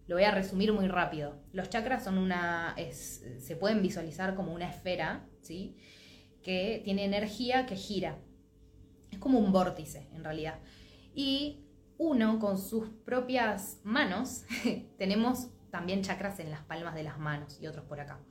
Lo 0.07 0.15
voy 0.15 0.23
a 0.23 0.31
resumir 0.31 0.71
muy 0.71 0.87
rápido. 0.87 1.35
Los 1.51 1.69
chakras 1.69 2.05
son 2.05 2.17
una, 2.17 2.77
se 2.93 3.57
pueden 3.57 3.81
visualizar 3.81 4.35
como 4.35 4.53
una 4.53 4.69
esfera, 4.69 5.27
¿sí? 5.41 5.75
Que 6.41 6.81
tiene 6.85 7.03
energía 7.03 7.65
que 7.65 7.75
gira. 7.75 8.17
Es 9.11 9.19
como 9.19 9.39
un 9.39 9.51
vórtice, 9.51 10.07
en 10.13 10.23
realidad. 10.23 10.59
Y 11.13 11.65
uno 11.97 12.39
con 12.39 12.57
sus 12.57 12.87
propias 13.03 13.81
manos, 13.83 14.45
tenemos 14.97 15.49
también 15.71 16.03
chakras 16.03 16.39
en 16.39 16.51
las 16.51 16.61
palmas 16.61 16.95
de 16.95 17.03
las 17.03 17.19
manos 17.19 17.59
y 17.61 17.67
otros 17.67 17.83
por 17.83 17.99
acá. 17.99 18.21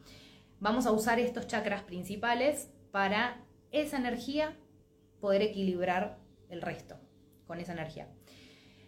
Vamos 0.63 0.87
a 0.87 0.93
usar 0.93 1.19
estos 1.19 1.49
chakras 1.49 1.83
principales 1.83 2.71
para 2.93 3.45
esa 3.73 3.97
energía 3.97 4.57
poder 5.21 5.43
equilibrar 5.43 6.21
el 6.51 6.63
resto 6.63 7.01
con 7.49 7.59
esa 7.59 7.73
energía. 7.73 8.09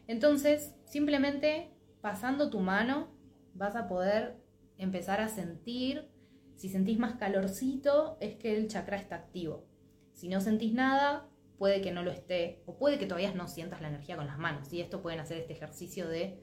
Entonces, 0.06 0.76
simplemente 0.84 1.72
pasando 2.00 2.48
tu 2.48 2.60
mano 2.60 3.12
vas 3.54 3.74
a 3.74 3.88
poder 3.88 4.36
empezar 4.78 5.20
a 5.20 5.26
sentir, 5.26 6.08
si 6.54 6.68
sentís 6.68 6.96
más 6.96 7.16
calorcito, 7.16 8.18
es 8.20 8.36
que 8.36 8.56
el 8.56 8.68
chakra 8.68 8.96
está 8.96 9.16
activo. 9.16 9.66
Si 10.12 10.28
no 10.28 10.40
sentís 10.40 10.74
nada, 10.74 11.28
puede 11.58 11.80
que 11.80 11.90
no 11.90 12.04
lo 12.04 12.12
esté, 12.12 12.62
o 12.66 12.78
puede 12.78 13.00
que 13.00 13.06
todavía 13.06 13.34
no 13.34 13.48
sientas 13.48 13.80
la 13.80 13.88
energía 13.88 14.14
con 14.14 14.28
las 14.28 14.38
manos. 14.38 14.72
Y 14.72 14.80
esto 14.80 15.02
pueden 15.02 15.18
hacer 15.18 15.38
este 15.38 15.54
ejercicio 15.54 16.06
de 16.06 16.40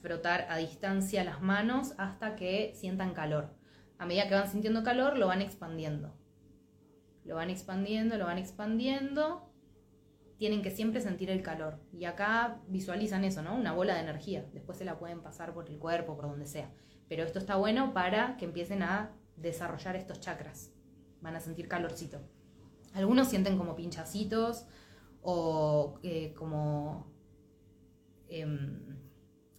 frotar 0.00 0.46
a 0.48 0.56
distancia 0.56 1.24
las 1.24 1.42
manos 1.42 1.92
hasta 1.98 2.36
que 2.36 2.72
sientan 2.74 3.12
calor. 3.12 3.57
A 3.98 4.06
medida 4.06 4.28
que 4.28 4.34
van 4.34 4.48
sintiendo 4.48 4.82
calor, 4.82 5.18
lo 5.18 5.26
van 5.26 5.42
expandiendo. 5.42 6.14
Lo 7.24 7.34
van 7.34 7.50
expandiendo, 7.50 8.16
lo 8.16 8.24
van 8.24 8.38
expandiendo. 8.38 9.52
Tienen 10.38 10.62
que 10.62 10.70
siempre 10.70 11.00
sentir 11.00 11.30
el 11.30 11.42
calor. 11.42 11.80
Y 11.92 12.04
acá 12.04 12.60
visualizan 12.68 13.24
eso, 13.24 13.42
¿no? 13.42 13.56
Una 13.56 13.72
bola 13.72 13.94
de 13.94 14.00
energía. 14.00 14.46
Después 14.52 14.78
se 14.78 14.84
la 14.84 14.98
pueden 14.98 15.20
pasar 15.20 15.52
por 15.52 15.68
el 15.68 15.78
cuerpo, 15.78 16.16
por 16.16 16.28
donde 16.28 16.46
sea. 16.46 16.70
Pero 17.08 17.24
esto 17.24 17.40
está 17.40 17.56
bueno 17.56 17.92
para 17.92 18.36
que 18.36 18.44
empiecen 18.44 18.82
a 18.82 19.12
desarrollar 19.36 19.96
estos 19.96 20.20
chakras. 20.20 20.72
Van 21.20 21.34
a 21.34 21.40
sentir 21.40 21.66
calorcito. 21.66 22.20
Algunos 22.94 23.28
sienten 23.28 23.58
como 23.58 23.74
pinchacitos 23.74 24.66
o 25.22 25.98
eh, 26.02 26.32
como 26.34 27.12
em, 28.28 28.96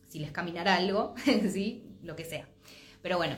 si 0.08 0.20
les 0.20 0.32
caminara 0.32 0.76
algo, 0.76 1.14
¿sí? 1.50 1.98
Lo 2.02 2.16
que 2.16 2.24
sea. 2.24 2.48
Pero 3.02 3.18
bueno, 3.18 3.36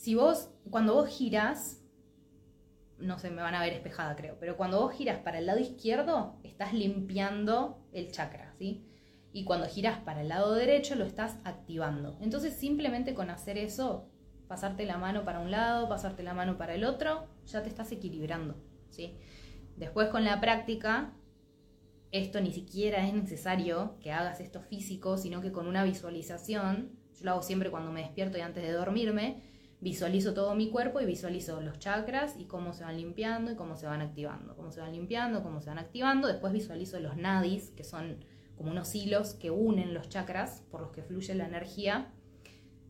si 0.00 0.14
vos, 0.14 0.48
cuando 0.70 0.94
vos 0.94 1.10
giras, 1.10 1.84
no 2.96 3.18
sé, 3.18 3.30
me 3.30 3.42
van 3.42 3.54
a 3.54 3.60
ver 3.60 3.74
espejada 3.74 4.16
creo, 4.16 4.38
pero 4.40 4.56
cuando 4.56 4.80
vos 4.80 4.94
giras 4.94 5.18
para 5.18 5.38
el 5.38 5.44
lado 5.44 5.58
izquierdo, 5.58 6.40
estás 6.42 6.72
limpiando 6.72 7.86
el 7.92 8.10
chakra, 8.10 8.54
¿sí? 8.58 8.82
Y 9.34 9.44
cuando 9.44 9.66
giras 9.66 9.98
para 9.98 10.22
el 10.22 10.28
lado 10.28 10.54
derecho, 10.54 10.94
lo 10.94 11.04
estás 11.04 11.36
activando. 11.44 12.16
Entonces, 12.22 12.54
simplemente 12.54 13.12
con 13.12 13.28
hacer 13.28 13.58
eso, 13.58 14.08
pasarte 14.48 14.86
la 14.86 14.96
mano 14.96 15.26
para 15.26 15.40
un 15.40 15.50
lado, 15.50 15.86
pasarte 15.86 16.22
la 16.22 16.32
mano 16.32 16.56
para 16.56 16.74
el 16.74 16.84
otro, 16.84 17.28
ya 17.44 17.62
te 17.62 17.68
estás 17.68 17.92
equilibrando, 17.92 18.56
¿sí? 18.88 19.18
Después 19.76 20.08
con 20.08 20.24
la 20.24 20.40
práctica, 20.40 21.12
esto 22.10 22.40
ni 22.40 22.52
siquiera 22.52 23.06
es 23.06 23.12
necesario 23.12 23.98
que 24.00 24.12
hagas 24.12 24.40
esto 24.40 24.62
físico, 24.62 25.18
sino 25.18 25.42
que 25.42 25.52
con 25.52 25.66
una 25.66 25.84
visualización, 25.84 26.98
yo 27.12 27.24
lo 27.26 27.32
hago 27.32 27.42
siempre 27.42 27.70
cuando 27.70 27.92
me 27.92 28.00
despierto 28.00 28.38
y 28.38 28.40
antes 28.40 28.62
de 28.62 28.72
dormirme, 28.72 29.49
visualizo 29.80 30.34
todo 30.34 30.54
mi 30.54 30.70
cuerpo 30.70 31.00
y 31.00 31.06
visualizo 31.06 31.60
los 31.60 31.78
chakras 31.78 32.36
y 32.38 32.44
cómo 32.44 32.72
se 32.72 32.84
van 32.84 32.96
limpiando 32.96 33.52
y 33.52 33.56
cómo 33.56 33.76
se 33.76 33.86
van 33.86 34.02
activando, 34.02 34.54
cómo 34.56 34.70
se 34.70 34.80
van 34.80 34.92
limpiando, 34.92 35.42
cómo 35.42 35.60
se 35.60 35.70
van 35.70 35.78
activando, 35.78 36.28
después 36.28 36.52
visualizo 36.52 37.00
los 37.00 37.16
nadis, 37.16 37.70
que 37.70 37.84
son 37.84 38.24
como 38.56 38.70
unos 38.70 38.94
hilos 38.94 39.34
que 39.34 39.50
unen 39.50 39.94
los 39.94 40.08
chakras 40.08 40.62
por 40.70 40.82
los 40.82 40.90
que 40.90 41.02
fluye 41.02 41.34
la 41.34 41.46
energía 41.46 42.12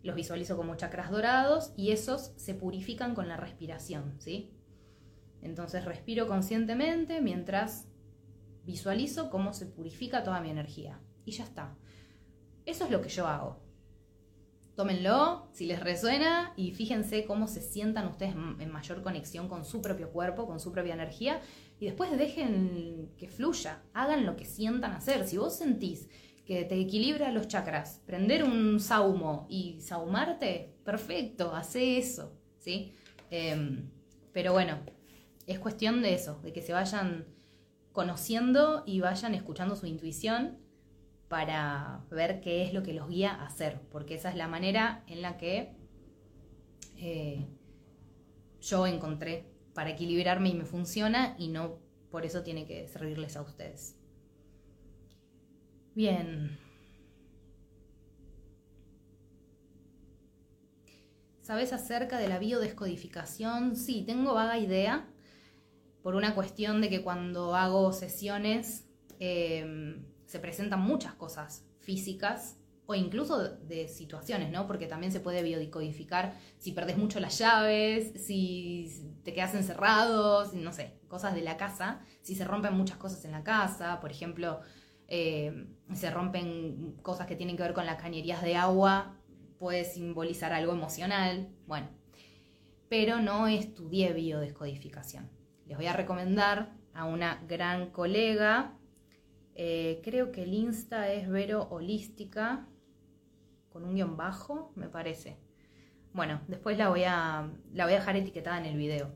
los 0.03 0.17
visualizo 0.17 0.57
como 0.57 0.77
chakras 0.77 1.11
dorados 1.11 1.73
y 1.77 1.91
esos 1.91 2.33
se 2.37 2.55
purifican 2.55 3.15
con 3.15 3.29
la 3.29 3.37
respiración, 3.37 4.15
¿sí? 4.19 4.51
Entonces 5.43 5.85
respiro 5.85 6.27
conscientemente 6.27 7.21
mientras 7.21 7.87
visualizo 8.65 9.31
cómo 9.31 9.53
se 9.53 9.67
purifica 9.67 10.23
toda 10.23 10.41
mi 10.41 10.51
energía. 10.51 11.01
Y 11.25 11.33
ya 11.33 11.45
está. 11.45 11.77
Eso 12.65 12.85
es 12.85 12.91
lo 12.91 13.01
que 13.01 13.09
yo 13.09 13.27
hago. 13.27 13.63
Tómenlo 14.81 15.47
si 15.53 15.67
les 15.67 15.79
resuena 15.79 16.55
y 16.57 16.71
fíjense 16.71 17.27
cómo 17.27 17.49
se 17.49 17.61
sientan 17.61 18.09
ustedes 18.09 18.33
en 18.33 18.73
mayor 18.73 19.03
conexión 19.03 19.47
con 19.47 19.63
su 19.63 19.83
propio 19.83 20.11
cuerpo, 20.11 20.47
con 20.47 20.59
su 20.59 20.73
propia 20.73 20.95
energía 20.95 21.43
y 21.79 21.85
después 21.85 22.11
dejen 22.17 23.13
que 23.19 23.29
fluya, 23.29 23.83
hagan 23.93 24.25
lo 24.25 24.37
que 24.37 24.47
sientan 24.47 24.93
hacer. 24.93 25.29
Si 25.29 25.37
vos 25.37 25.55
sentís 25.55 26.09
que 26.47 26.65
te 26.65 26.81
equilibra 26.81 27.31
los 27.31 27.47
chakras. 27.47 28.01
Prender 28.07 28.43
un 28.43 28.81
saumo 28.81 29.47
y 29.51 29.83
saumarte, 29.83 30.75
perfecto, 30.83 31.55
hace 31.55 31.99
eso, 31.99 32.33
¿sí? 32.57 32.95
Em, 33.31 33.91
pero 34.33 34.55
bueno, 34.55 34.79
es 35.47 35.59
cuestión 35.59 36.01
de 36.01 36.15
eso, 36.15 36.41
de 36.43 36.55
que 36.55 36.63
se 36.63 36.73
vayan 36.73 37.27
conociendo 37.93 38.83
y 38.87 39.01
vayan 39.01 39.35
escuchando 39.35 39.77
su 39.77 39.85
intuición 39.85 40.70
para 41.31 42.05
ver 42.11 42.41
qué 42.41 42.65
es 42.65 42.75
lo 42.75 42.83
que 42.83 42.93
los 42.93 43.09
guía 43.09 43.31
a 43.33 43.47
hacer, 43.47 43.81
porque 43.93 44.17
esa 44.17 44.31
es 44.31 44.35
la 44.35 44.49
manera 44.49 45.05
en 45.07 45.23
la 45.23 45.39
que 45.39 45.77
eh, 46.97 47.47
yo 48.61 48.85
encontré 48.85 49.47
para 49.73 49.91
equilibrarme 49.91 50.49
y 50.49 50.55
me 50.55 50.65
funciona 50.65 51.37
y 51.39 51.47
no 51.47 51.79
por 52.11 52.27
eso 52.27 52.43
tiene 52.43 52.67
que 52.67 52.89
servirles 52.89 53.37
a 53.37 53.43
ustedes. 53.43 53.97
Bien. 55.95 56.59
¿Sabes 61.43 61.73
acerca 61.73 62.19
de 62.19 62.27
la 62.27 62.41
biodescodificación? 62.41 63.77
Sí, 63.77 64.03
tengo 64.05 64.35
vaga 64.35 64.59
idea 64.59 65.09
por 66.03 66.17
una 66.17 66.35
cuestión 66.35 66.81
de 66.81 66.91
que 66.91 67.05
cuando 67.05 67.55
hago 67.55 67.93
sesiones 67.93 68.89
eh, 69.21 69.97
se 70.31 70.39
presentan 70.39 70.81
muchas 70.81 71.15
cosas 71.15 71.67
físicas 71.81 72.57
o 72.87 72.95
incluso 72.95 73.49
de, 73.49 73.89
situaciones, 73.89 74.53
¿no? 74.53 74.69
Porque 74.69 74.87
también 74.87 75.11
se 75.11 75.19
puede 75.19 75.43
biodicodificar 75.43 76.35
si 76.57 76.71
perdés 76.71 76.99
mucho 76.99 77.19
las 77.19 77.37
llaves, 77.37 78.13
si 78.25 79.19
te 79.25 79.33
quedas 79.33 79.57
encerrado, 79.57 80.49
no 80.55 80.73
sé, 80.73 81.01
cosas 81.09 81.35
de 81.35 81.41
la 81.41 81.57
casa, 81.57 82.01
si 82.23 82.37
se 82.37 82.45
rompen 82.45 82.75
muchas 82.75 82.97
cosas 82.97 83.25
en 83.25 83.33
la 83.33 83.43
casa, 83.43 83.99
por 83.99 84.13
ejemplo, 84.13 84.61
eh, 85.09 85.67
se 85.95 86.11
rompen 86.13 86.97
cosas 87.03 87.27
que 87.27 87.35
tienen 87.35 87.57
que 87.57 87.65
ver 87.65 87.75
con 87.75 87.87
las 87.87 88.01
cañerías 88.01 88.41
de 88.41 88.55
agua, 88.55 89.17
puede 89.59 89.85
simbolizar 89.85 90.53
algo 90.53 90.73
emocional, 90.73 91.49
bueno, 91.67 91.89
pero 92.89 93.21
no 93.21 93.49
estudié 93.49 94.13
biodescodificación. 94.13 95.29
Les 95.67 95.77
voy 95.77 95.87
a 95.87 95.93
recomendar 95.93 96.73
a 96.95 97.05
una 97.05 97.43
gran 97.49 97.91
colega 97.91 98.77
eh, 99.63 100.01
creo 100.03 100.33
que 100.33 100.45
el 100.45 100.55
Insta 100.55 101.13
es 101.13 101.29
Vero 101.29 101.69
Holística, 101.71 102.67
con 103.69 103.85
un 103.85 103.95
guion 103.95 104.17
bajo, 104.17 104.73
me 104.75 104.89
parece. 104.89 105.37
Bueno, 106.15 106.41
después 106.49 106.79
la 106.79 106.89
voy 106.89 107.05
a, 107.05 107.47
la 107.75 107.85
voy 107.85 107.93
a 107.93 107.97
dejar 107.99 108.17
etiquetada 108.17 108.57
en 108.57 108.65
el 108.65 108.79
video. 108.79 109.13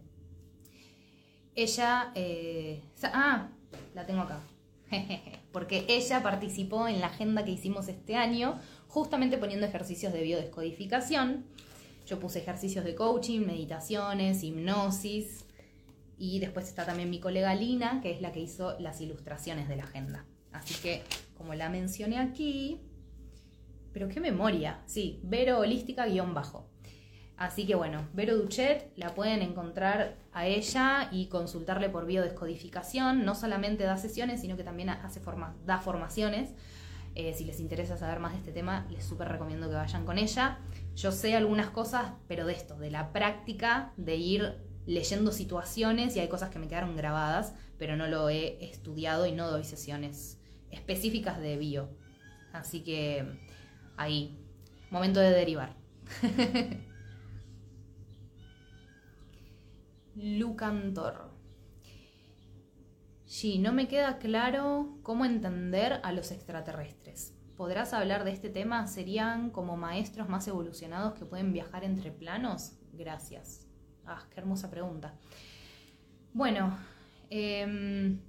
Ella, 1.55 2.13
eh, 2.15 2.83
ah, 3.05 3.49
la 3.95 4.05
tengo 4.05 4.21
acá. 4.21 4.41
Porque 5.51 5.87
ella 5.89 6.23
participó 6.23 6.89
en 6.89 7.01
la 7.01 7.07
agenda 7.07 7.43
que 7.47 7.53
hicimos 7.53 7.89
este 7.89 8.15
año, 8.15 8.61
justamente 8.87 9.39
poniendo 9.39 9.65
ejercicios 9.65 10.13
de 10.13 10.25
biodescodificación. 10.25 11.47
Yo 12.05 12.21
puse 12.21 12.41
ejercicios 12.41 12.85
de 12.85 12.95
coaching, 12.95 13.47
meditaciones, 13.47 14.43
hipnosis, 14.43 15.47
y 16.19 16.39
después 16.39 16.69
está 16.69 16.85
también 16.85 17.09
mi 17.09 17.19
colega 17.19 17.55
Lina, 17.55 18.03
que 18.03 18.11
es 18.11 18.21
la 18.21 18.31
que 18.31 18.41
hizo 18.41 18.79
las 18.79 19.01
ilustraciones 19.01 19.71
de 19.71 19.77
la 19.77 19.85
agenda. 19.85 20.27
Así 20.55 20.75
que, 20.83 21.03
como 21.37 21.55
la 21.55 21.69
mencioné 21.69 22.19
aquí, 22.19 22.81
pero 23.93 24.09
qué 24.09 24.21
memoria, 24.21 24.81
sí, 24.87 25.21
Vero 25.25 25.59
Holística 25.59 26.07
guion 26.07 26.33
bajo. 26.33 26.71
Así 27.37 27.67
que 27.67 27.75
bueno, 27.75 28.09
Vero 28.13 28.37
Duchet 28.37 28.93
la 28.97 29.15
pueden 29.15 29.43
encontrar 29.43 30.17
a 30.33 30.47
ella 30.47 31.09
y 31.11 31.27
consultarle 31.27 31.91
por 31.91 32.07
biodescodificación. 32.07 33.25
No 33.25 33.35
solamente 33.35 33.83
da 33.83 33.97
sesiones, 33.97 34.41
sino 34.41 34.57
que 34.57 34.63
también 34.63 34.91
hace 34.91 35.21
da 35.67 35.79
formaciones. 35.79 36.55
Eh, 37.17 37.35
si 37.35 37.45
les 37.45 37.59
interesa 37.59 37.97
saber 37.97 38.21
más 38.21 38.33
de 38.33 38.39
este 38.39 38.53
tema, 38.53 38.87
les 38.91 39.05
súper 39.05 39.29
recomiendo 39.29 39.69
que 39.69 39.75
vayan 39.75 40.07
con 40.07 40.19
ella. 40.19 40.59
Yo 40.95 41.11
sé 41.11 41.35
algunas 41.35 41.71
cosas, 41.71 42.13
pero 42.29 42.47
de 42.47 42.53
esto, 42.53 42.77
de 42.77 42.93
la 42.93 43.13
práctica, 43.13 43.93
de 43.97 44.15
ir 44.15 44.55
leyendo 44.87 45.33
situaciones 45.33 46.15
y 46.15 46.21
hay 46.21 46.29
cosas 46.29 46.51
que 46.51 46.61
me 46.61 46.69
quedaron 46.69 46.97
grabadas, 46.97 47.55
pero 47.79 47.97
no 47.97 48.07
lo 48.07 48.29
he 48.29 48.65
estudiado 48.65 49.27
y 49.27 49.33
no 49.33 49.51
doy 49.51 49.65
sesiones 49.65 50.39
específicas 50.75 51.41
de 51.41 51.57
bio. 51.57 51.89
Así 52.53 52.83
que 52.83 53.25
ahí, 53.97 54.39
momento 54.91 55.21
de 55.21 55.31
derivar. 55.31 55.75
Lucantor. 60.17 61.33
Sí, 63.25 63.59
no 63.59 63.73
me 63.73 63.89
queda 63.89 64.19
claro 64.19 64.99
cómo 65.03 65.25
entender 65.25 66.01
a 66.05 66.13
los 66.13 66.31
extraterrestres. 66.31 67.35
¿Podrás 67.57 67.93
hablar 67.93 68.25
de 68.25 68.33
este 68.33 68.49
tema? 68.49 68.87
¿Serían 68.87 69.51
como 69.51 69.77
maestros 69.77 70.29
más 70.29 70.47
evolucionados 70.47 71.15
que 71.15 71.25
pueden 71.25 71.53
viajar 71.53 71.85
entre 71.85 72.13
planos? 72.13 72.79
Gracias. 72.93 73.67
Ah, 74.07 74.25
qué 74.31 74.41
hermosa 74.41 74.71
pregunta. 74.71 75.15
Bueno, 76.33 76.77
em, 77.31 78.21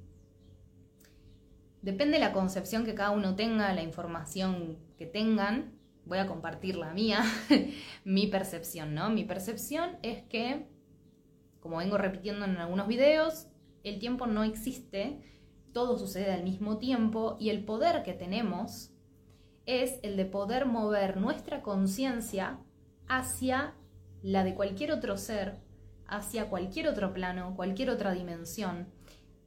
depende 1.86 2.18
de 2.18 2.24
la 2.24 2.34
concepción 2.34 2.84
que 2.84 2.96
cada 2.96 3.12
uno 3.12 3.36
tenga, 3.36 3.72
la 3.74 3.84
información 3.84 4.80
que 4.98 5.06
tengan. 5.06 5.72
Voy 6.06 6.18
a 6.18 6.26
compartir 6.26 6.76
la 6.78 6.94
mía, 6.94 7.24
mi 8.04 8.26
percepción, 8.26 8.96
¿no? 8.96 9.12
Mi 9.12 9.24
percepción 9.24 9.98
es 10.02 10.24
que, 10.24 10.68
como 11.60 11.78
vengo 11.78 12.00
repitiendo 12.00 12.46
en 12.46 12.58
algunos 12.58 12.88
videos, 12.88 13.48
el 13.84 14.00
tiempo 14.00 14.26
no 14.26 14.44
existe, 14.44 15.22
todo 15.74 16.00
sucede 16.00 16.34
al 16.34 16.44
mismo 16.44 16.80
tiempo 16.80 17.38
y 17.40 17.50
el 17.50 17.64
poder 17.64 18.02
que 18.02 18.14
tenemos 18.14 18.92
es 19.68 20.00
el 20.02 20.18
de 20.18 20.26
poder 20.26 20.66
mover 20.66 21.18
nuestra 21.18 21.62
conciencia 21.62 22.60
hacia 23.08 23.76
la 24.24 24.44
de 24.44 24.56
cualquier 24.56 24.92
otro 24.92 25.18
ser 25.18 25.64
hacia 26.08 26.50
cualquier 26.50 26.88
otro 26.88 27.14
plano, 27.14 27.54
cualquier 27.56 27.90
otra 27.90 28.12
dimensión. 28.12 28.88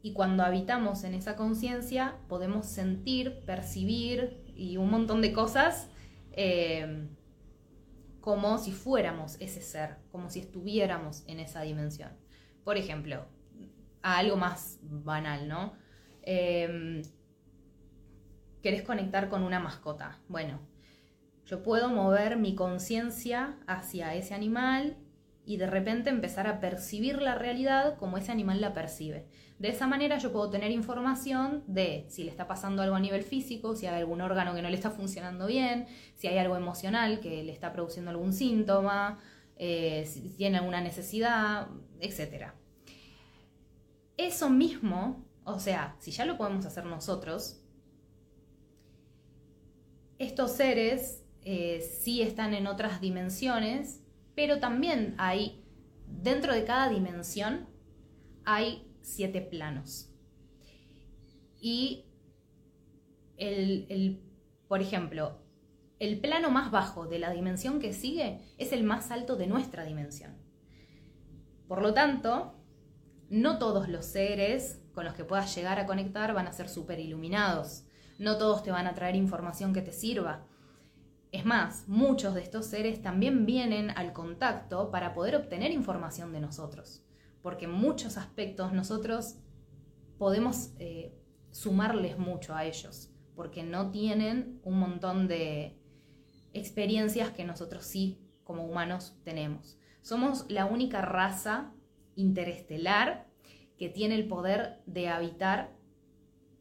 Y 0.02 0.12
cuando 0.12 0.44
habitamos 0.44 1.04
en 1.04 1.14
esa 1.14 1.36
conciencia 1.36 2.16
podemos 2.28 2.66
sentir, 2.66 3.40
percibir 3.44 4.42
y 4.54 4.76
un 4.76 4.90
montón 4.90 5.22
de 5.22 5.32
cosas 5.32 5.88
eh, 6.32 7.08
como 8.20 8.58
si 8.58 8.72
fuéramos 8.72 9.36
ese 9.40 9.60
ser, 9.60 9.96
como 10.12 10.30
si 10.30 10.40
estuviéramos 10.40 11.24
en 11.26 11.40
esa 11.40 11.62
dimensión. 11.62 12.10
Por 12.64 12.76
ejemplo, 12.76 13.26
a 14.02 14.18
algo 14.18 14.36
más 14.36 14.78
banal, 14.82 15.48
¿no? 15.48 15.72
Eh, 16.22 17.02
¿Querés 18.62 18.82
conectar 18.82 19.28
con 19.28 19.42
una 19.42 19.60
mascota? 19.60 20.18
Bueno, 20.28 20.60
yo 21.46 21.62
puedo 21.62 21.88
mover 21.88 22.36
mi 22.36 22.54
conciencia 22.54 23.56
hacia 23.66 24.14
ese 24.14 24.34
animal 24.34 24.96
y 25.46 25.56
de 25.56 25.66
repente 25.66 26.10
empezar 26.10 26.46
a 26.46 26.60
percibir 26.60 27.22
la 27.22 27.34
realidad 27.34 27.96
como 27.96 28.18
ese 28.18 28.32
animal 28.32 28.60
la 28.60 28.74
percibe. 28.74 29.26
De 29.58 29.68
esa 29.68 29.86
manera 29.86 30.18
yo 30.18 30.32
puedo 30.32 30.50
tener 30.50 30.70
información 30.70 31.64
de 31.66 32.06
si 32.08 32.22
le 32.24 32.30
está 32.30 32.46
pasando 32.46 32.82
algo 32.82 32.94
a 32.94 33.00
nivel 33.00 33.22
físico, 33.22 33.74
si 33.74 33.86
hay 33.86 34.00
algún 34.00 34.20
órgano 34.20 34.54
que 34.54 34.62
no 34.62 34.70
le 34.70 34.76
está 34.76 34.90
funcionando 34.90 35.46
bien, 35.46 35.86
si 36.14 36.28
hay 36.28 36.38
algo 36.38 36.56
emocional 36.56 37.20
que 37.20 37.42
le 37.42 37.52
está 37.52 37.72
produciendo 37.72 38.10
algún 38.10 38.32
síntoma, 38.32 39.18
eh, 39.56 40.04
si 40.06 40.30
tiene 40.30 40.58
alguna 40.58 40.80
necesidad, 40.80 41.68
etc. 42.00 42.52
Eso 44.16 44.48
mismo, 44.48 45.26
o 45.44 45.58
sea, 45.58 45.96
si 45.98 46.12
ya 46.12 46.24
lo 46.24 46.36
podemos 46.36 46.64
hacer 46.66 46.84
nosotros, 46.84 47.60
estos 50.18 50.52
seres 50.52 51.24
eh, 51.42 51.80
sí 51.80 52.22
están 52.22 52.54
en 52.54 52.66
otras 52.66 53.00
dimensiones 53.00 54.02
pero 54.38 54.60
también 54.60 55.16
hay, 55.18 55.64
dentro 56.06 56.54
de 56.54 56.62
cada 56.62 56.88
dimensión, 56.88 57.66
hay 58.44 58.87
siete 59.08 59.40
planos. 59.40 60.10
Y 61.60 62.06
el, 63.36 64.22
por 64.68 64.80
ejemplo, 64.80 65.38
el 65.98 66.20
plano 66.20 66.50
más 66.50 66.70
bajo 66.70 67.06
de 67.06 67.18
la 67.18 67.30
dimensión 67.30 67.80
que 67.80 67.92
sigue 67.92 68.40
es 68.58 68.72
el 68.72 68.84
más 68.84 69.10
alto 69.10 69.36
de 69.36 69.46
nuestra 69.46 69.84
dimensión. 69.84 70.36
Por 71.66 71.82
lo 71.82 71.94
tanto, 71.94 72.54
no 73.28 73.58
todos 73.58 73.88
los 73.88 74.06
seres 74.06 74.82
con 74.92 75.04
los 75.04 75.14
que 75.14 75.24
puedas 75.24 75.54
llegar 75.54 75.78
a 75.78 75.86
conectar 75.86 76.32
van 76.34 76.46
a 76.46 76.52
ser 76.52 76.68
súper 76.68 77.00
iluminados. 77.00 77.84
No 78.18 78.38
todos 78.38 78.62
te 78.62 78.70
van 78.70 78.86
a 78.86 78.94
traer 78.94 79.16
información 79.16 79.72
que 79.72 79.82
te 79.82 79.92
sirva. 79.92 80.46
Es 81.30 81.44
más, 81.44 81.86
muchos 81.88 82.34
de 82.34 82.40
estos 82.40 82.66
seres 82.66 83.02
también 83.02 83.44
vienen 83.44 83.90
al 83.90 84.12
contacto 84.12 84.90
para 84.90 85.12
poder 85.12 85.36
obtener 85.36 85.72
información 85.72 86.32
de 86.32 86.40
nosotros, 86.40 87.04
porque 87.42 87.66
en 87.66 87.72
muchos 87.72 88.16
aspectos 88.16 88.72
nosotros 88.72 89.36
podemos 90.18 90.72
eh, 90.78 91.14
sumarles 91.50 92.18
mucho 92.18 92.54
a 92.54 92.64
ellos, 92.64 93.10
porque 93.34 93.62
no 93.62 93.90
tienen 93.90 94.60
un 94.64 94.78
montón 94.78 95.28
de 95.28 95.78
experiencias 96.52 97.30
que 97.30 97.44
nosotros 97.44 97.84
sí 97.84 98.20
como 98.44 98.64
humanos 98.64 99.16
tenemos. 99.24 99.78
Somos 100.02 100.46
la 100.48 100.66
única 100.66 101.02
raza 101.02 101.72
interestelar 102.16 103.28
que 103.76 103.88
tiene 103.88 104.16
el 104.16 104.26
poder 104.26 104.80
de 104.86 105.08
habitar 105.08 105.76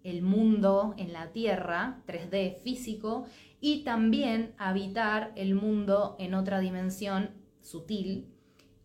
el 0.03 0.21
mundo 0.21 0.93
en 0.97 1.11
la 1.11 1.31
Tierra, 1.31 2.01
3D 2.07 2.57
físico, 2.61 3.25
y 3.59 3.83
también 3.83 4.53
habitar 4.57 5.33
el 5.35 5.55
mundo 5.55 6.15
en 6.19 6.33
otra 6.33 6.59
dimensión 6.59 7.31
sutil, 7.61 8.31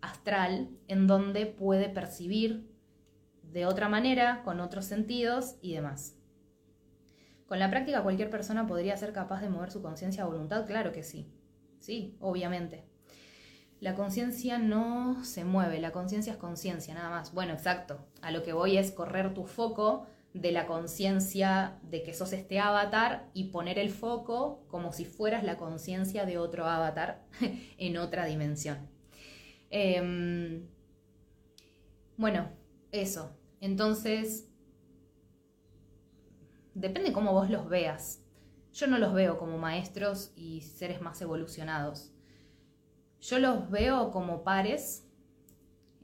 astral, 0.03 0.69
en 0.89 1.07
donde 1.07 1.47
puede 1.47 1.89
percibir 1.89 2.71
de 3.43 3.67
otra 3.67 3.89
manera, 3.89 4.43
con 4.45 4.61
otros 4.61 4.85
sentidos 4.85 5.57
y 5.63 5.75
demás. 5.75 6.17
¿Con 7.47 7.59
la 7.59 7.71
práctica 7.71 8.03
cualquier 8.03 8.31
persona 8.31 8.67
podría 8.67 8.97
ser 8.97 9.13
capaz 9.13 9.41
de 9.41 9.51
mover 9.51 9.71
su 9.71 9.83
conciencia 9.83 10.23
a 10.23 10.27
voluntad? 10.27 10.67
Claro 10.67 10.93
que 10.93 11.03
sí. 11.03 11.31
Sí, 11.81 12.17
obviamente. 12.21 12.85
La 13.81 13.95
conciencia 13.95 14.59
no 14.59 15.25
se 15.25 15.45
mueve, 15.45 15.81
la 15.81 15.91
conciencia 15.91 16.33
es 16.33 16.39
conciencia, 16.39 16.95
nada 16.95 17.11
más. 17.11 17.35
Bueno, 17.35 17.53
exacto. 17.53 17.99
A 18.23 18.31
lo 18.31 18.43
que 18.43 18.53
voy 18.53 18.79
es 18.79 18.93
correr 18.93 19.35
tu 19.35 19.45
foco 19.45 20.07
de 20.35 20.53
la 20.53 20.67
conciencia 20.67 21.79
de 21.83 22.03
que 22.03 22.15
sos 22.15 22.33
este 22.33 22.59
avatar 22.59 23.29
y 23.35 23.51
poner 23.51 23.79
el 23.79 23.91
foco 23.91 24.65
como 24.69 24.93
si 24.93 25.05
fueras 25.05 25.45
la 25.45 25.59
conciencia 25.59 26.25
de 26.25 26.39
otro 26.39 26.67
avatar 26.67 27.25
en 27.77 27.99
otra 27.99 28.25
dimensión. 28.25 28.92
Em, 29.75 30.69
bueno, 32.19 32.51
eso. 32.93 33.35
Entonces, 33.59 34.53
depende 36.75 37.13
cómo 37.13 37.33
vos 37.33 37.49
los 37.49 37.69
veas. 37.71 38.23
Yo 38.75 38.87
no 38.87 38.99
los 38.99 39.15
veo 39.15 39.39
como 39.39 39.57
maestros 39.57 40.33
y 40.37 40.61
seres 40.61 41.01
más 41.01 41.23
evolucionados. 41.23 42.13
Yo 43.21 43.39
los 43.39 43.71
veo 43.71 44.11
como 44.11 44.45
pares. 44.45 45.09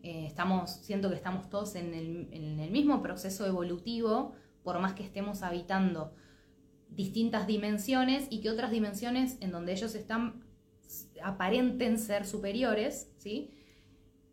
Eh, 0.03 0.25
estamos, 0.27 0.71
siento 0.71 1.11
que 1.11 1.17
estamos 1.17 1.51
todos 1.51 1.75
en 1.75 1.93
el, 1.93 2.29
en 2.33 2.61
el 2.61 2.71
mismo 2.71 3.03
proceso 3.03 3.45
evolutivo, 3.47 4.33
por 4.63 4.81
más 4.81 4.95
que 4.95 5.03
estemos 5.03 5.43
habitando 5.43 6.15
distintas 6.89 7.47
dimensiones 7.47 8.29
y 8.31 8.41
que 8.41 8.51
otras 8.51 8.71
dimensiones 8.71 9.37
en 9.41 9.51
donde 9.51 9.73
ellos 9.73 9.95
están 9.95 10.43
aparenten 11.23 11.99
ser 11.99 12.25
superiores, 12.25 13.13
¿sí? 13.19 13.51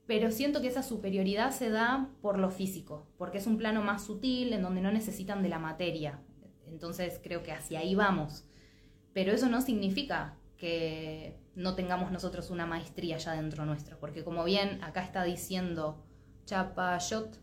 Pero 0.08 0.32
siento 0.32 0.62
que 0.62 0.68
esa 0.68 0.84
superioridad 0.84 1.52
se 1.52 1.70
da 1.70 2.10
por 2.22 2.38
lo 2.38 2.52
físico, 2.52 3.08
porque 3.18 3.40
es 3.40 3.48
un 3.48 3.58
plano 3.58 3.82
más 3.82 4.06
sutil 4.06 4.54
en 4.54 4.62
donde 4.62 4.82
no 4.82 4.92
necesitan 4.92 5.42
de 5.42 5.50
la 5.50 5.60
materia. 5.60 6.20
Entonces 6.68 7.20
creo 7.24 7.44
que 7.44 7.52
hacia 7.52 7.80
ahí 7.80 7.96
vamos. 7.96 8.46
Pero 9.14 9.32
eso 9.32 9.50
no 9.50 9.62
significa 9.62 10.38
que 10.58 11.40
no 11.56 11.76
tengamos 11.76 12.12
nosotros 12.12 12.50
una 12.50 12.66
maestría 12.66 13.18
ya 13.18 13.34
dentro 13.34 13.66
nuestro, 13.66 13.98
porque 14.00 14.24
como 14.24 14.44
bien 14.44 14.84
acá 14.84 15.04
está 15.04 15.24
diciendo 15.24 16.04
Chapayot, 16.46 17.40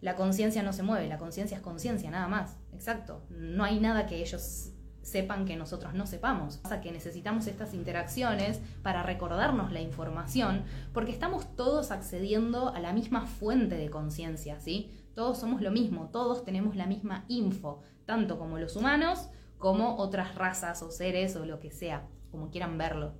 la 0.00 0.16
conciencia 0.16 0.62
no 0.62 0.72
se 0.72 0.82
mueve, 0.82 1.08
la 1.08 1.18
conciencia 1.18 1.56
es 1.56 1.62
conciencia, 1.62 2.10
nada 2.10 2.28
más. 2.28 2.58
Exacto. 2.74 3.24
No 3.30 3.64
hay 3.64 3.80
nada 3.80 4.06
que 4.06 4.20
ellos 4.20 4.73
sepan 5.04 5.44
que 5.44 5.56
nosotros 5.56 5.94
no 5.94 6.06
sepamos. 6.06 6.56
Pasa 6.56 6.80
que 6.80 6.90
necesitamos 6.90 7.46
estas 7.46 7.74
interacciones 7.74 8.60
para 8.82 9.02
recordarnos 9.02 9.70
la 9.72 9.80
información, 9.80 10.64
porque 10.92 11.12
estamos 11.12 11.54
todos 11.54 11.90
accediendo 11.90 12.74
a 12.74 12.80
la 12.80 12.92
misma 12.92 13.26
fuente 13.26 13.76
de 13.76 13.90
conciencia, 13.90 14.60
¿sí? 14.60 14.90
Todos 15.14 15.38
somos 15.38 15.62
lo 15.62 15.70
mismo, 15.70 16.08
todos 16.10 16.44
tenemos 16.44 16.74
la 16.74 16.86
misma 16.86 17.24
info, 17.28 17.80
tanto 18.04 18.38
como 18.38 18.58
los 18.58 18.74
humanos, 18.74 19.28
como 19.58 19.96
otras 19.96 20.34
razas 20.34 20.82
o 20.82 20.90
seres 20.90 21.36
o 21.36 21.46
lo 21.46 21.60
que 21.60 21.70
sea, 21.70 22.08
como 22.30 22.50
quieran 22.50 22.76
verlo. 22.76 23.14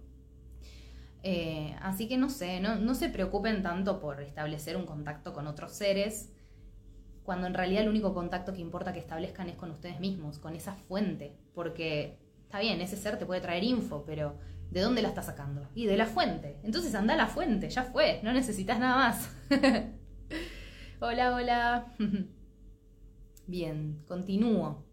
Eh, 1.23 1.75
así 1.81 2.07
que 2.09 2.19
no 2.19 2.29
sé, 2.29 2.61
no, 2.61 2.77
no 2.77 2.95
se 2.95 3.09
preocupen 3.09 3.63
tanto 3.63 3.99
por 3.99 4.21
establecer 4.21 4.77
un 4.77 4.85
contacto 4.85 5.33
con 5.33 5.47
otros 5.47 5.73
seres, 5.73 6.34
cuando 7.25 7.47
en 7.47 7.55
realidad 7.55 7.83
el 7.83 7.89
único 7.89 8.13
contacto 8.13 8.53
que 8.53 8.61
importa 8.61 8.93
que 8.93 8.99
establezcan 8.99 9.49
es 9.49 9.57
con 9.57 9.71
ustedes 9.71 9.99
mismos, 9.99 10.39
con 10.39 10.55
esa 10.55 10.75
fuente, 10.75 11.35
porque 11.55 12.19
está 12.43 12.61
bien, 12.61 12.81
ese 12.83 12.97
ser 12.97 13.19
te 13.19 13.25
puede 13.25 13.41
traer 13.41 13.65
info, 13.65 14.05
pero 14.05 14.39
¿de 14.71 14.83
dónde 14.83 15.01
la 15.01 15.09
estás 15.09 15.27
sacando? 15.27 15.67
Y 15.75 15.87
de 15.87 15.97
la 15.97 16.07
fuente. 16.07 16.61
Entonces 16.63 16.95
anda 16.95 17.15
a 17.15 17.17
la 17.17 17.27
fuente, 17.27 17.71
ya 17.71 17.83
fue, 17.83 18.21
no 18.23 18.33
necesitas 18.33 18.79
nada 18.79 18.97
más. 18.97 19.35
hola, 21.01 21.35
hola. 21.35 21.95
bien, 23.47 24.05
continúo. 24.07 24.85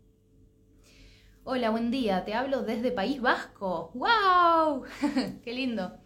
Hola, 1.43 1.69
buen 1.69 1.91
día, 1.91 2.23
te 2.23 2.33
hablo 2.33 2.61
desde 2.63 2.91
País 2.91 3.19
Vasco. 3.19 3.91
¡Wow! 3.93 4.85
¡Qué 5.43 5.53
lindo! 5.53 5.97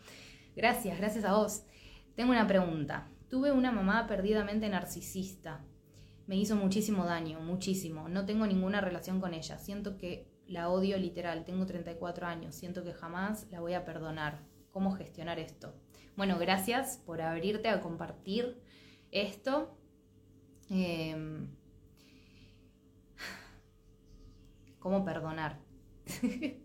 Gracias, 0.55 0.97
gracias 0.97 1.23
a 1.23 1.36
vos. 1.36 1.65
Tengo 2.15 2.32
una 2.32 2.47
pregunta. 2.47 3.09
Tuve 3.30 3.51
una 3.51 3.71
mamá 3.71 4.07
perdidamente 4.07 4.67
narcisista 4.69 5.63
me 6.28 6.36
hizo 6.36 6.55
muchísimo 6.55 7.05
daño, 7.05 7.39
muchísimo. 7.39 8.09
No 8.09 8.26
tengo 8.26 8.47
ninguna 8.47 8.82
relación 8.82 9.19
con 9.21 9.34
ella. 9.34 9.57
Siento 9.57 9.97
que 9.97 10.28
la 10.47 10.69
odio 10.69 10.97
literal. 10.97 11.45
Tengo 11.45 11.65
34 11.65 12.26
años. 12.28 12.55
Siento 12.55 12.84
que 12.84 12.93
jamás 12.93 13.47
la 13.51 13.59
voy 13.59 13.73
a 13.73 13.86
perdonar. 13.86 14.39
¿Cómo 14.71 14.91
gestionar 14.91 15.39
esto? 15.39 15.73
Bueno, 16.15 16.38
gracias 16.39 16.97
por 17.05 17.21
abrirte 17.21 17.69
a 17.69 17.82
compartir 17.82 18.59
esto. 19.11 19.78
Em, 20.69 21.49
¿Cómo 24.80 25.05
perdonar? 25.05 25.59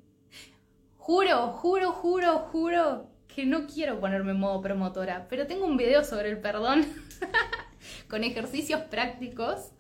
juro, 0.97 1.49
juro, 1.53 1.93
juro, 1.93 2.39
juro 2.39 3.11
que 3.27 3.47
no 3.47 3.67
quiero 3.67 4.01
ponerme 4.01 4.33
en 4.33 4.41
modo 4.41 4.61
promotora, 4.61 5.27
pero 5.29 5.47
tengo 5.47 5.67
un 5.67 5.77
video 5.77 6.05
sobre 6.05 6.31
el 6.31 6.41
perdón. 6.41 6.85
con 8.11 8.25
ejercicios 8.25 8.83
prácticos, 8.83 9.73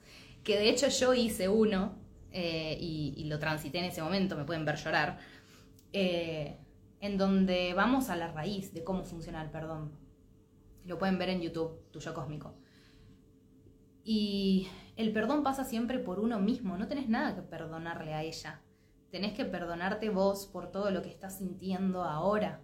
que 0.45 0.57
de 0.57 0.71
hecho 0.71 0.89
yo 0.89 1.13
hice 1.13 1.49
uno 1.49 1.99
eh, 2.31 2.79
y, 2.81 3.25
lo 3.25 3.39
transité 3.39 3.79
en 3.81 3.87
ese 3.87 4.03
momento, 4.03 4.37
me 4.37 4.45
pueden 4.45 4.65
ver 4.65 4.77
llorar, 4.77 5.19
eh, 5.93 6.57
en 7.01 7.19
donde 7.19 7.75
vamos 7.75 8.09
a 8.09 8.17
la 8.17 8.29
raíz 8.33 8.73
de 8.73 8.85
cómo 8.85 9.05
funciona 9.05 9.43
el 9.43 9.51
perdón. 9.51 9.93
Lo 10.87 10.99
pueden 10.99 11.19
ver 11.19 11.29
en 11.29 11.43
YouTube, 11.43 11.91
Tuyo 11.91 12.15
Cósmico. 12.15 12.55
Y 14.05 14.69
el 14.97 15.13
perdón 15.13 15.43
pasa 15.43 15.65
siempre 15.65 15.99
por 15.99 16.21
uno 16.21 16.39
mismo, 16.41 16.79
no 16.79 16.89
tenés 16.89 17.09
nada 17.09 17.35
que 17.35 17.43
perdonarle 17.43 18.15
a 18.15 18.23
ella. 18.23 18.63
Tenés 19.11 19.35
que 19.35 19.45
perdonarte 19.45 20.09
vos 20.09 20.47
por 20.47 20.71
todo 20.71 20.91
lo 20.91 21.03
que 21.03 21.11
estás 21.11 21.39
sintiendo 21.39 22.05
ahora. 22.05 22.63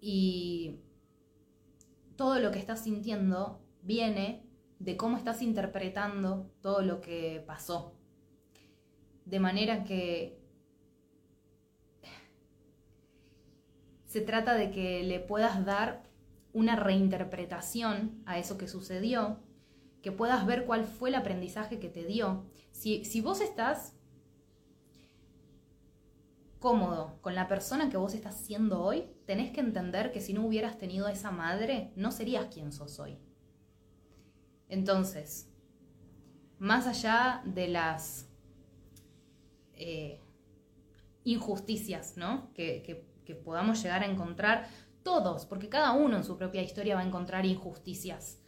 Y 0.00 0.80
todo 2.16 2.38
lo 2.38 2.50
que 2.50 2.58
estás 2.58 2.82
sintiendo 2.82 3.60
viene 3.82 4.43
de 4.78 4.96
cómo 4.96 5.16
estás 5.16 5.42
interpretando 5.42 6.50
todo 6.60 6.82
lo 6.82 7.00
que 7.00 7.42
pasó. 7.46 7.94
De 9.24 9.40
manera 9.40 9.84
que 9.84 10.38
se 14.06 14.20
trata 14.20 14.54
de 14.54 14.70
que 14.70 15.02
le 15.02 15.20
puedas 15.20 15.64
dar 15.64 16.08
una 16.52 16.76
reinterpretación 16.76 18.22
a 18.26 18.38
eso 18.38 18.56
que 18.58 18.68
sucedió, 18.68 19.40
que 20.02 20.12
puedas 20.12 20.46
ver 20.46 20.66
cuál 20.66 20.84
fue 20.84 21.08
el 21.08 21.16
aprendizaje 21.16 21.80
que 21.80 21.88
te 21.88 22.04
dio. 22.04 22.46
Si, 22.70 23.04
si 23.04 23.20
vos 23.20 23.40
estás 23.40 23.96
cómodo 26.60 27.18
con 27.22 27.34
la 27.34 27.48
persona 27.48 27.90
que 27.90 27.96
vos 27.96 28.14
estás 28.14 28.36
siendo 28.36 28.82
hoy, 28.82 29.04
tenés 29.26 29.50
que 29.50 29.60
entender 29.60 30.12
que 30.12 30.20
si 30.20 30.32
no 30.32 30.46
hubieras 30.46 30.78
tenido 30.78 31.06
a 31.06 31.12
esa 31.12 31.30
madre, 31.30 31.92
no 31.96 32.12
serías 32.12 32.46
quien 32.46 32.70
sos 32.72 33.00
hoy. 33.00 33.18
Entonces, 34.74 35.48
más 36.58 36.88
allá 36.88 37.42
de 37.44 37.68
las 37.68 38.28
eh, 39.74 40.20
injusticias 41.22 42.16
¿no? 42.16 42.52
que, 42.54 43.06
podamos 43.44 43.80
llegar 43.80 44.02
a 44.02 44.06
encontrar 44.06 44.68
todos, 45.04 45.46
porque 45.46 45.68
cada 45.68 45.92
uno 45.92 46.16
en 46.16 46.24
su 46.24 46.36
propia 46.36 46.60
historia 46.60 46.96
va 46.96 47.02
a 47.02 47.06
encontrar 47.06 47.46
injusticias. 47.46 48.40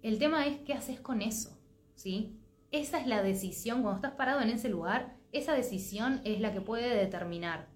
El 0.00 0.20
tema 0.20 0.46
es 0.46 0.60
qué 0.60 0.74
haces 0.74 1.00
con 1.00 1.22
eso, 1.22 1.58
¿sí? 1.96 2.38
Esa 2.70 3.00
es 3.00 3.08
la 3.08 3.20
decisión, 3.20 3.82
cuando 3.82 3.96
estás 3.96 4.12
parado 4.12 4.42
en 4.42 4.50
ese 4.50 4.68
lugar, 4.68 5.16
esa 5.32 5.54
decisión 5.54 6.20
es 6.24 6.40
la 6.40 6.52
que 6.52 6.60
puede 6.60 6.94
determinar 6.94 7.68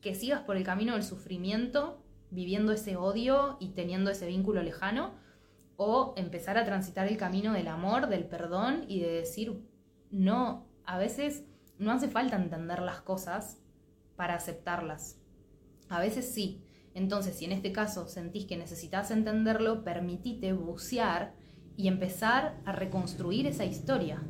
que 0.00 0.14
sigas 0.14 0.42
por 0.42 0.56
el 0.56 0.62
camino 0.62 0.92
del 0.92 1.02
sufrimiento, 1.02 2.00
viviendo 2.30 2.70
ese 2.72 2.96
odio 2.96 3.56
y 3.58 3.70
teniendo 3.70 4.10
ese 4.10 4.28
vínculo 4.28 4.62
lejano, 4.62 5.14
o 5.82 6.12
empezar 6.18 6.58
a 6.58 6.66
transitar 6.66 7.08
el 7.08 7.16
camino 7.16 7.54
del 7.54 7.66
amor, 7.66 8.08
del 8.08 8.26
perdón 8.26 8.84
y 8.86 9.00
de 9.00 9.12
decir, 9.12 9.66
no, 10.10 10.66
a 10.84 10.98
veces 10.98 11.44
no 11.78 11.90
hace 11.90 12.10
falta 12.10 12.36
entender 12.36 12.80
las 12.80 13.00
cosas 13.00 13.62
para 14.14 14.34
aceptarlas. 14.34 15.22
A 15.88 15.98
veces 15.98 16.30
sí. 16.34 16.62
Entonces, 16.92 17.34
si 17.38 17.46
en 17.46 17.52
este 17.52 17.72
caso 17.72 18.08
sentís 18.08 18.44
que 18.44 18.58
necesitas 18.58 19.10
entenderlo, 19.10 19.82
permitite 19.82 20.52
bucear 20.52 21.32
y 21.78 21.88
empezar 21.88 22.60
a 22.66 22.72
reconstruir 22.72 23.46
esa 23.46 23.64
historia. 23.64 24.22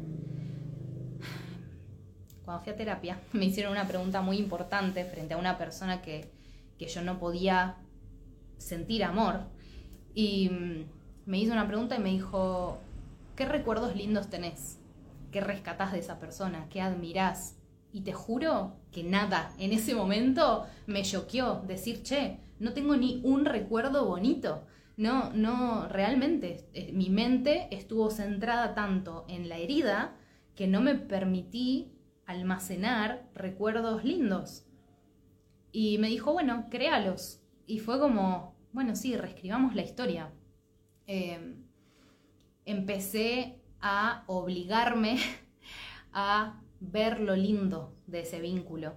Cuando 2.44 2.62
fui 2.62 2.72
a 2.72 2.76
terapia, 2.76 3.20
me 3.32 3.46
hicieron 3.46 3.72
una 3.72 3.88
pregunta 3.88 4.22
muy 4.22 4.38
importante 4.38 5.04
frente 5.04 5.34
a 5.34 5.36
una 5.36 5.58
persona 5.58 6.00
que, 6.00 6.30
que 6.78 6.86
yo 6.86 7.02
no 7.02 7.18
podía 7.18 7.74
sentir 8.56 9.02
amor. 9.02 9.48
Y 10.14 10.48
mm, 10.48 10.99
me 11.26 11.38
hizo 11.38 11.52
una 11.52 11.66
pregunta 11.66 11.96
y 11.96 12.00
me 12.00 12.10
dijo, 12.10 12.78
¿qué 13.36 13.44
recuerdos 13.44 13.96
lindos 13.96 14.28
tenés? 14.28 14.78
¿Qué 15.30 15.40
rescatás 15.40 15.92
de 15.92 16.00
esa 16.00 16.18
persona? 16.18 16.68
¿Qué 16.70 16.80
admirás? 16.80 17.56
Y 17.92 18.02
te 18.02 18.12
juro 18.12 18.76
que 18.92 19.02
nada, 19.02 19.52
en 19.58 19.72
ese 19.72 19.94
momento 19.94 20.66
me 20.86 21.02
choqueó 21.02 21.62
decir, 21.66 22.02
che, 22.02 22.38
no 22.58 22.72
tengo 22.72 22.96
ni 22.96 23.20
un 23.24 23.44
recuerdo 23.44 24.06
bonito. 24.06 24.64
No, 24.96 25.32
no, 25.32 25.88
realmente 25.88 26.68
eh, 26.74 26.92
mi 26.92 27.08
mente 27.08 27.68
estuvo 27.70 28.10
centrada 28.10 28.74
tanto 28.74 29.24
en 29.28 29.48
la 29.48 29.56
herida 29.56 30.14
que 30.54 30.66
no 30.66 30.80
me 30.80 30.94
permití 30.94 31.92
almacenar 32.26 33.28
recuerdos 33.34 34.04
lindos. 34.04 34.66
Y 35.72 35.98
me 35.98 36.08
dijo, 36.08 36.32
bueno, 36.32 36.66
créalos. 36.70 37.40
Y 37.66 37.78
fue 37.78 37.98
como, 37.98 38.54
bueno, 38.72 38.94
sí, 38.94 39.16
reescribamos 39.16 39.74
la 39.74 39.82
historia. 39.82 40.30
Em, 41.12 41.64
empecé 42.64 43.60
a 43.80 44.22
obligarme 44.28 45.18
a 46.12 46.62
ver 46.78 47.18
lo 47.18 47.34
lindo 47.34 47.96
de 48.06 48.20
ese 48.20 48.40
vínculo. 48.40 48.94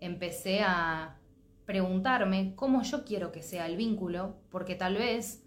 Empecé 0.00 0.60
a 0.60 1.18
preguntarme 1.64 2.52
cómo 2.54 2.82
yo 2.82 3.06
quiero 3.06 3.32
que 3.32 3.42
sea 3.42 3.64
el 3.64 3.78
vínculo, 3.78 4.36
porque 4.50 4.74
tal 4.74 4.96
vez 4.96 5.42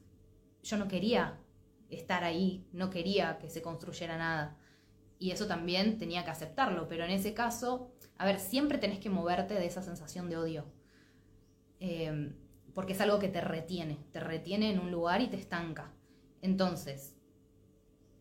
yo 0.63 0.77
no 0.77 0.87
quería 0.87 1.39
estar 1.91 2.23
ahí, 2.23 2.65
no 2.73 2.89
quería 2.89 3.37
que 3.37 3.47
se 3.47 3.61
construyera 3.61 4.17
nada. 4.17 4.57
Y 5.19 5.29
eso 5.29 5.45
también 5.45 5.99
tenía 5.99 6.23
que 6.25 6.31
aceptarlo, 6.31 6.87
pero 6.87 7.05
en 7.05 7.11
ese 7.11 7.35
caso, 7.35 7.91
a 8.17 8.25
ver, 8.25 8.39
siempre 8.39 8.79
tenés 8.79 8.97
que 8.97 9.11
moverte 9.11 9.53
de 9.53 9.67
esa 9.67 9.83
sensación 9.83 10.27
de 10.27 10.37
odio. 10.37 10.65
Eh, 11.79 12.33
porque 12.77 12.93
es 12.93 13.01
algo 13.01 13.17
que 13.17 13.27
te 13.27 13.41
retiene, 13.41 13.97
te 14.11 14.19
retiene 14.19 14.69
en 14.69 14.77
un 14.77 14.91
lugar 14.91 15.19
y 15.21 15.27
te 15.29 15.35
estanca. 15.35 15.95
Entonces, 16.43 17.17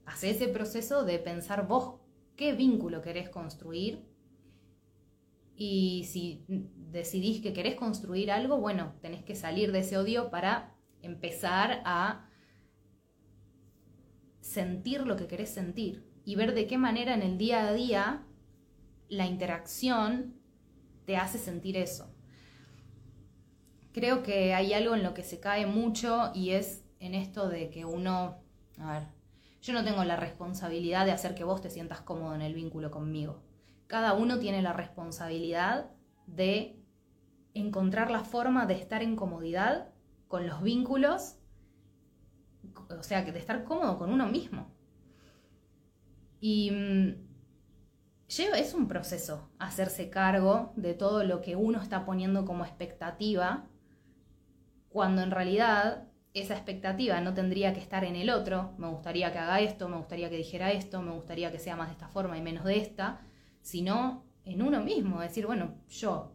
hace 0.07 0.31
ese 0.31 0.49
proceso 0.49 1.05
de 1.05 1.19
pensar 1.19 1.69
vos 1.69 2.01
qué 2.37 2.55
vínculo 2.55 3.03
querés 3.03 3.29
construir 3.29 4.09
y 5.57 6.05
si 6.05 6.47
decidís 6.49 7.43
que 7.43 7.53
querés 7.53 7.75
construir 7.75 8.31
algo, 8.33 8.57
bueno, 8.57 8.95
tenés 9.03 9.23
que 9.25 9.35
salir 9.35 9.73
de 9.73 9.81
ese 9.81 9.99
odio 9.99 10.31
para 10.31 10.75
empezar 11.03 11.83
a 11.85 12.27
sentir 14.41 15.07
lo 15.07 15.17
que 15.17 15.27
querés 15.27 15.51
sentir 15.51 16.11
y 16.25 16.35
ver 16.35 16.55
de 16.55 16.67
qué 16.67 16.79
manera 16.79 17.13
en 17.13 17.21
el 17.21 17.37
día 17.37 17.69
a 17.69 17.75
día 17.75 18.27
la 19.11 19.27
interacción 19.27 20.41
te 21.05 21.19
hace 21.19 21.37
sentir 21.37 21.77
eso. 21.77 22.16
Creo 23.97 24.23
que 24.23 24.53
hay 24.53 24.75
algo 24.75 24.95
en 24.95 25.03
lo 25.03 25.15
que 25.15 25.23
se 25.23 25.41
cae 25.41 25.65
mucho 25.65 26.31
y 26.35 26.51
es 26.51 26.85
en 27.01 27.15
esto 27.15 27.49
de 27.49 27.71
que 27.71 27.87
uno, 27.87 28.37
a 28.79 28.93
ver, 28.93 29.03
yo 29.63 29.73
no 29.73 29.83
tengo 29.85 30.05
la 30.05 30.17
responsabilidad 30.17 31.07
de 31.07 31.13
hacer 31.13 31.35
que 31.35 31.45
vos 31.45 31.63
te 31.63 31.71
sientas 31.71 32.03
cómodo 32.03 32.35
en 32.35 32.43
el 32.43 32.53
vínculo 32.53 32.91
conmigo. 32.91 33.41
Cada 33.87 34.13
uno 34.13 34.39
tiene 34.39 34.61
la 34.61 34.75
responsabilidad 34.75 35.93
de 36.27 36.79
encontrar 37.55 38.11
la 38.11 38.21
forma 38.21 38.67
de 38.67 38.75
estar 38.75 39.03
en 39.03 39.17
comodidad 39.17 39.89
con 40.29 40.47
los 40.47 40.63
vínculos, 40.63 41.39
o 42.91 43.03
sea, 43.03 43.23
de 43.23 43.39
estar 43.39 43.65
cómodo 43.65 43.97
con 43.97 44.13
uno 44.13 44.27
mismo. 44.27 44.71
Y 46.39 46.71
mm, 46.71 47.15
es 48.29 48.75
un 48.75 48.89
proceso 48.89 49.49
hacerse 49.59 50.11
cargo 50.11 50.75
de 50.77 50.93
todo 50.93 51.25
lo 51.25 51.41
que 51.41 51.57
uno 51.57 51.81
está 51.81 52.05
poniendo 52.05 52.45
como 52.45 52.67
expectativa, 52.67 53.71
cuando 54.97 55.21
en 55.21 55.31
realidad 55.31 56.05
esa 56.33 56.55
expectativa 56.55 57.21
no 57.21 57.35
tendría 57.35 57.75
que 57.75 57.81
estar 57.81 58.03
en 58.03 58.17
el 58.17 58.31
otro, 58.31 58.73
me 58.79 58.89
gustaría 58.89 59.31
que 59.31 59.37
haga 59.37 59.61
esto, 59.61 59.91
me 59.91 59.99
gustaría 59.99 60.31
que 60.31 60.39
dijera 60.39 60.73
esto, 60.73 61.03
me 61.03 61.13
gustaría 61.13 61.53
que 61.53 61.59
sea 61.59 61.77
más 61.77 61.89
de 61.89 61.93
esta 61.93 62.09
forma 62.09 62.39
y 62.39 62.41
menos 62.41 62.65
de 62.65 62.79
esta, 62.79 63.21
sino 63.61 64.25
en 64.47 64.63
uno 64.63 64.81
mismo, 64.81 65.21
decir, 65.21 65.45
bueno, 65.45 65.75
yo, 65.91 66.33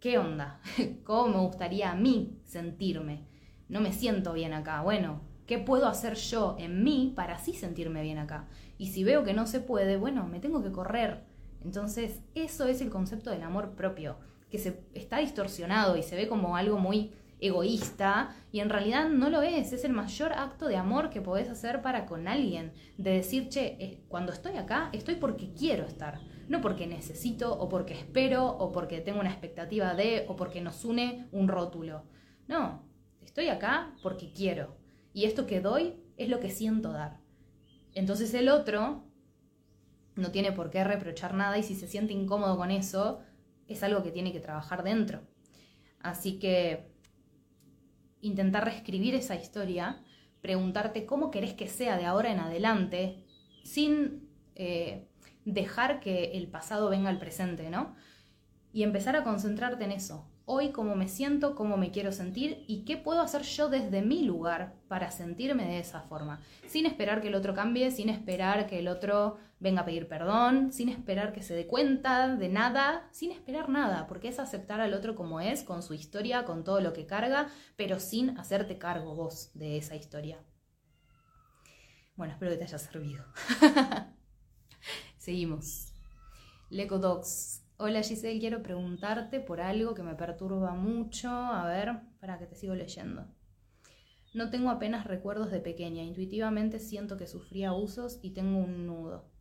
¿qué 0.00 0.16
onda? 0.16 0.58
¿Cómo 1.04 1.28
me 1.28 1.40
gustaría 1.40 1.90
a 1.90 1.96
mí 1.96 2.40
sentirme? 2.44 3.26
No 3.68 3.82
me 3.82 3.92
siento 3.92 4.32
bien 4.32 4.54
acá, 4.54 4.80
bueno, 4.80 5.20
¿qué 5.46 5.58
puedo 5.58 5.88
hacer 5.88 6.14
yo 6.14 6.56
en 6.58 6.82
mí 6.82 7.12
para 7.14 7.34
así 7.34 7.52
sentirme 7.52 8.00
bien 8.02 8.16
acá? 8.16 8.48
Y 8.78 8.86
si 8.86 9.04
veo 9.04 9.22
que 9.22 9.34
no 9.34 9.46
se 9.46 9.60
puede, 9.60 9.98
bueno, 9.98 10.26
me 10.26 10.40
tengo 10.40 10.62
que 10.62 10.72
correr. 10.72 11.24
Entonces, 11.62 12.22
eso 12.34 12.68
es 12.68 12.80
el 12.80 12.88
concepto 12.88 13.28
del 13.28 13.42
amor 13.42 13.74
propio, 13.74 14.16
que 14.52 14.58
se 14.58 14.84
está 14.92 15.16
distorsionado 15.16 15.96
y 15.96 16.02
se 16.02 16.14
ve 16.14 16.28
como 16.28 16.56
algo 16.58 16.76
muy 16.78 17.14
egoísta 17.40 18.36
y 18.52 18.60
en 18.60 18.68
realidad 18.68 19.08
no 19.08 19.30
lo 19.30 19.40
es, 19.40 19.72
es 19.72 19.82
el 19.84 19.94
mayor 19.94 20.34
acto 20.34 20.68
de 20.68 20.76
amor 20.76 21.08
que 21.08 21.22
podés 21.22 21.48
hacer 21.48 21.80
para 21.80 22.04
con 22.04 22.28
alguien, 22.28 22.74
de 22.98 23.12
decir, 23.12 23.48
che, 23.48 23.78
eh, 23.80 24.04
cuando 24.08 24.30
estoy 24.30 24.58
acá, 24.58 24.90
estoy 24.92 25.14
porque 25.14 25.54
quiero 25.54 25.86
estar, 25.86 26.20
no 26.48 26.60
porque 26.60 26.86
necesito 26.86 27.58
o 27.58 27.70
porque 27.70 27.94
espero 27.94 28.46
o 28.46 28.72
porque 28.72 29.00
tengo 29.00 29.20
una 29.20 29.30
expectativa 29.30 29.94
de 29.94 30.26
o 30.28 30.36
porque 30.36 30.60
nos 30.60 30.84
une 30.84 31.26
un 31.32 31.48
rótulo. 31.48 32.04
No, 32.46 32.86
estoy 33.22 33.48
acá 33.48 33.94
porque 34.02 34.34
quiero 34.34 34.76
y 35.14 35.24
esto 35.24 35.46
que 35.46 35.62
doy 35.62 35.94
es 36.18 36.28
lo 36.28 36.40
que 36.40 36.50
siento 36.50 36.92
dar. 36.92 37.20
Entonces 37.94 38.34
el 38.34 38.50
otro 38.50 39.02
no 40.14 40.30
tiene 40.30 40.52
por 40.52 40.68
qué 40.68 40.84
reprochar 40.84 41.32
nada 41.32 41.56
y 41.56 41.62
si 41.62 41.74
se 41.74 41.88
siente 41.88 42.12
incómodo 42.12 42.58
con 42.58 42.70
eso, 42.70 43.20
es 43.72 43.82
algo 43.82 44.02
que 44.02 44.10
tiene 44.10 44.32
que 44.32 44.40
trabajar 44.40 44.82
dentro. 44.82 45.20
Así 46.00 46.38
que 46.38 46.90
intentar 48.20 48.64
reescribir 48.64 49.14
esa 49.14 49.34
historia, 49.34 50.02
preguntarte 50.40 51.06
cómo 51.06 51.30
querés 51.30 51.54
que 51.54 51.68
sea 51.68 51.96
de 51.96 52.06
ahora 52.06 52.32
en 52.32 52.40
adelante, 52.40 53.24
sin 53.64 54.28
eh, 54.54 55.08
dejar 55.44 56.00
que 56.00 56.32
el 56.32 56.48
pasado 56.48 56.88
venga 56.88 57.10
al 57.10 57.18
presente, 57.18 57.70
¿no? 57.70 57.94
Y 58.72 58.82
empezar 58.84 59.16
a 59.16 59.24
concentrarte 59.24 59.84
en 59.84 59.92
eso, 59.92 60.26
hoy 60.44 60.70
cómo 60.70 60.94
me 60.94 61.08
siento, 61.08 61.54
cómo 61.54 61.76
me 61.76 61.90
quiero 61.90 62.12
sentir 62.12 62.64
y 62.66 62.84
qué 62.84 62.96
puedo 62.96 63.20
hacer 63.20 63.42
yo 63.42 63.68
desde 63.68 64.02
mi 64.02 64.22
lugar 64.22 64.74
para 64.88 65.10
sentirme 65.10 65.64
de 65.64 65.78
esa 65.78 66.00
forma, 66.00 66.40
sin 66.66 66.86
esperar 66.86 67.20
que 67.20 67.28
el 67.28 67.34
otro 67.34 67.54
cambie, 67.54 67.90
sin 67.90 68.08
esperar 68.08 68.66
que 68.66 68.78
el 68.78 68.88
otro 68.88 69.38
venga 69.62 69.82
a 69.82 69.84
pedir 69.84 70.08
perdón, 70.08 70.72
sin 70.72 70.88
esperar 70.88 71.32
que 71.32 71.42
se 71.42 71.54
dé 71.54 71.68
cuenta 71.68 72.34
de 72.34 72.48
nada, 72.48 73.08
sin 73.12 73.30
esperar 73.30 73.68
nada, 73.68 74.08
porque 74.08 74.28
es 74.28 74.40
aceptar 74.40 74.80
al 74.80 74.92
otro 74.92 75.14
como 75.14 75.40
es, 75.40 75.62
con 75.62 75.82
su 75.82 75.94
historia, 75.94 76.44
con 76.44 76.64
todo 76.64 76.80
lo 76.80 76.92
que 76.92 77.06
carga, 77.06 77.46
pero 77.76 78.00
sin 78.00 78.36
hacerte 78.38 78.76
cargo 78.78 79.14
vos 79.14 79.52
de 79.54 79.76
esa 79.76 79.94
historia. 79.94 80.42
Bueno, 82.16 82.32
espero 82.32 82.50
que 82.50 82.58
te 82.58 82.64
haya 82.64 82.78
servido. 82.78 83.24
Seguimos. 85.16 85.92
Leco 86.68 86.98
Dogs 86.98 87.62
Hola 87.78 88.02
Giselle, 88.02 88.38
quiero 88.38 88.62
preguntarte 88.62 89.40
por 89.40 89.60
algo 89.60 89.94
que 89.94 90.02
me 90.02 90.14
perturba 90.14 90.74
mucho. 90.74 91.28
A 91.28 91.66
ver, 91.66 92.00
para 92.20 92.38
que 92.38 92.46
te 92.46 92.54
sigo 92.54 92.74
leyendo. 92.74 93.26
No 94.34 94.50
tengo 94.50 94.70
apenas 94.70 95.04
recuerdos 95.04 95.50
de 95.50 95.60
pequeña. 95.60 96.02
Intuitivamente 96.02 96.78
siento 96.78 97.16
que 97.16 97.26
sufrí 97.26 97.64
abusos 97.64 98.20
y 98.22 98.30
tengo 98.30 98.58
un 98.58 98.86
nudo. 98.86 99.31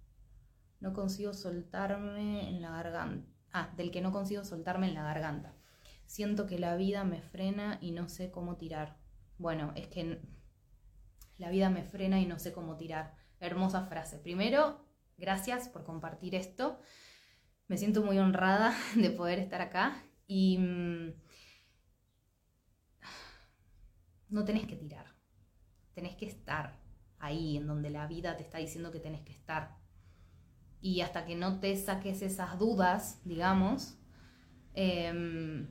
No 0.81 0.93
consigo 0.93 1.33
soltarme 1.33 2.49
en 2.49 2.61
la 2.61 2.71
garganta. 2.71 3.25
Ah, 3.53 3.73
del 3.77 3.91
que 3.91 4.01
no 4.01 4.11
consigo 4.11 4.43
soltarme 4.43 4.89
en 4.89 4.95
la 4.95 5.03
garganta. 5.03 5.55
Siento 6.05 6.45
que 6.45 6.59
la 6.59 6.75
vida 6.75 7.05
me 7.05 7.21
frena 7.21 7.77
y 7.81 7.91
no 7.91 8.09
sé 8.09 8.31
cómo 8.31 8.57
tirar. 8.57 8.97
Bueno, 9.37 9.71
es 9.75 9.87
que 9.87 10.21
la 11.37 11.49
vida 11.49 11.69
me 11.69 11.83
frena 11.83 12.19
y 12.19 12.25
no 12.25 12.37
sé 12.37 12.51
cómo 12.51 12.75
tirar. 12.75 13.15
Hermosa 13.39 13.85
frase. 13.85 14.19
Primero, 14.19 14.85
gracias 15.17 15.69
por 15.69 15.85
compartir 15.85 16.35
esto 16.35 16.79
me 17.71 17.77
siento 17.77 18.03
muy 18.03 18.19
honrada 18.19 18.75
de 18.97 19.11
poder 19.11 19.39
estar 19.39 19.61
acá 19.61 20.03
y 20.27 20.57
mm, 20.57 21.13
no 24.27 24.43
tenés 24.43 24.67
que 24.67 24.75
tirar, 24.75 25.05
tenés 25.93 26.17
que 26.17 26.25
estar 26.25 26.77
ahí 27.17 27.55
en 27.55 27.67
donde 27.67 27.89
la 27.89 28.07
vida 28.07 28.35
te 28.35 28.43
está 28.43 28.57
diciendo 28.57 28.91
que 28.91 28.99
tenés 28.99 29.21
que 29.21 29.31
estar. 29.31 29.77
Y 30.81 31.01
hasta 31.01 31.25
que 31.25 31.35
no 31.35 31.59
te 31.59 31.75
saques 31.77 32.21
esas 32.21 32.57
dudas, 32.57 33.21
digamos, 33.23 33.99
em, 34.73 35.67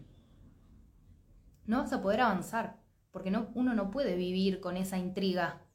no 1.65 1.79
vas 1.79 1.93
a 1.93 2.01
poder 2.01 2.21
avanzar, 2.21 2.81
porque 3.11 3.31
no, 3.31 3.51
uno 3.55 3.75
no 3.75 3.91
puede 3.91 4.17
vivir 4.17 4.61
con 4.61 4.77
esa 4.77 4.99
intriga, 4.99 5.67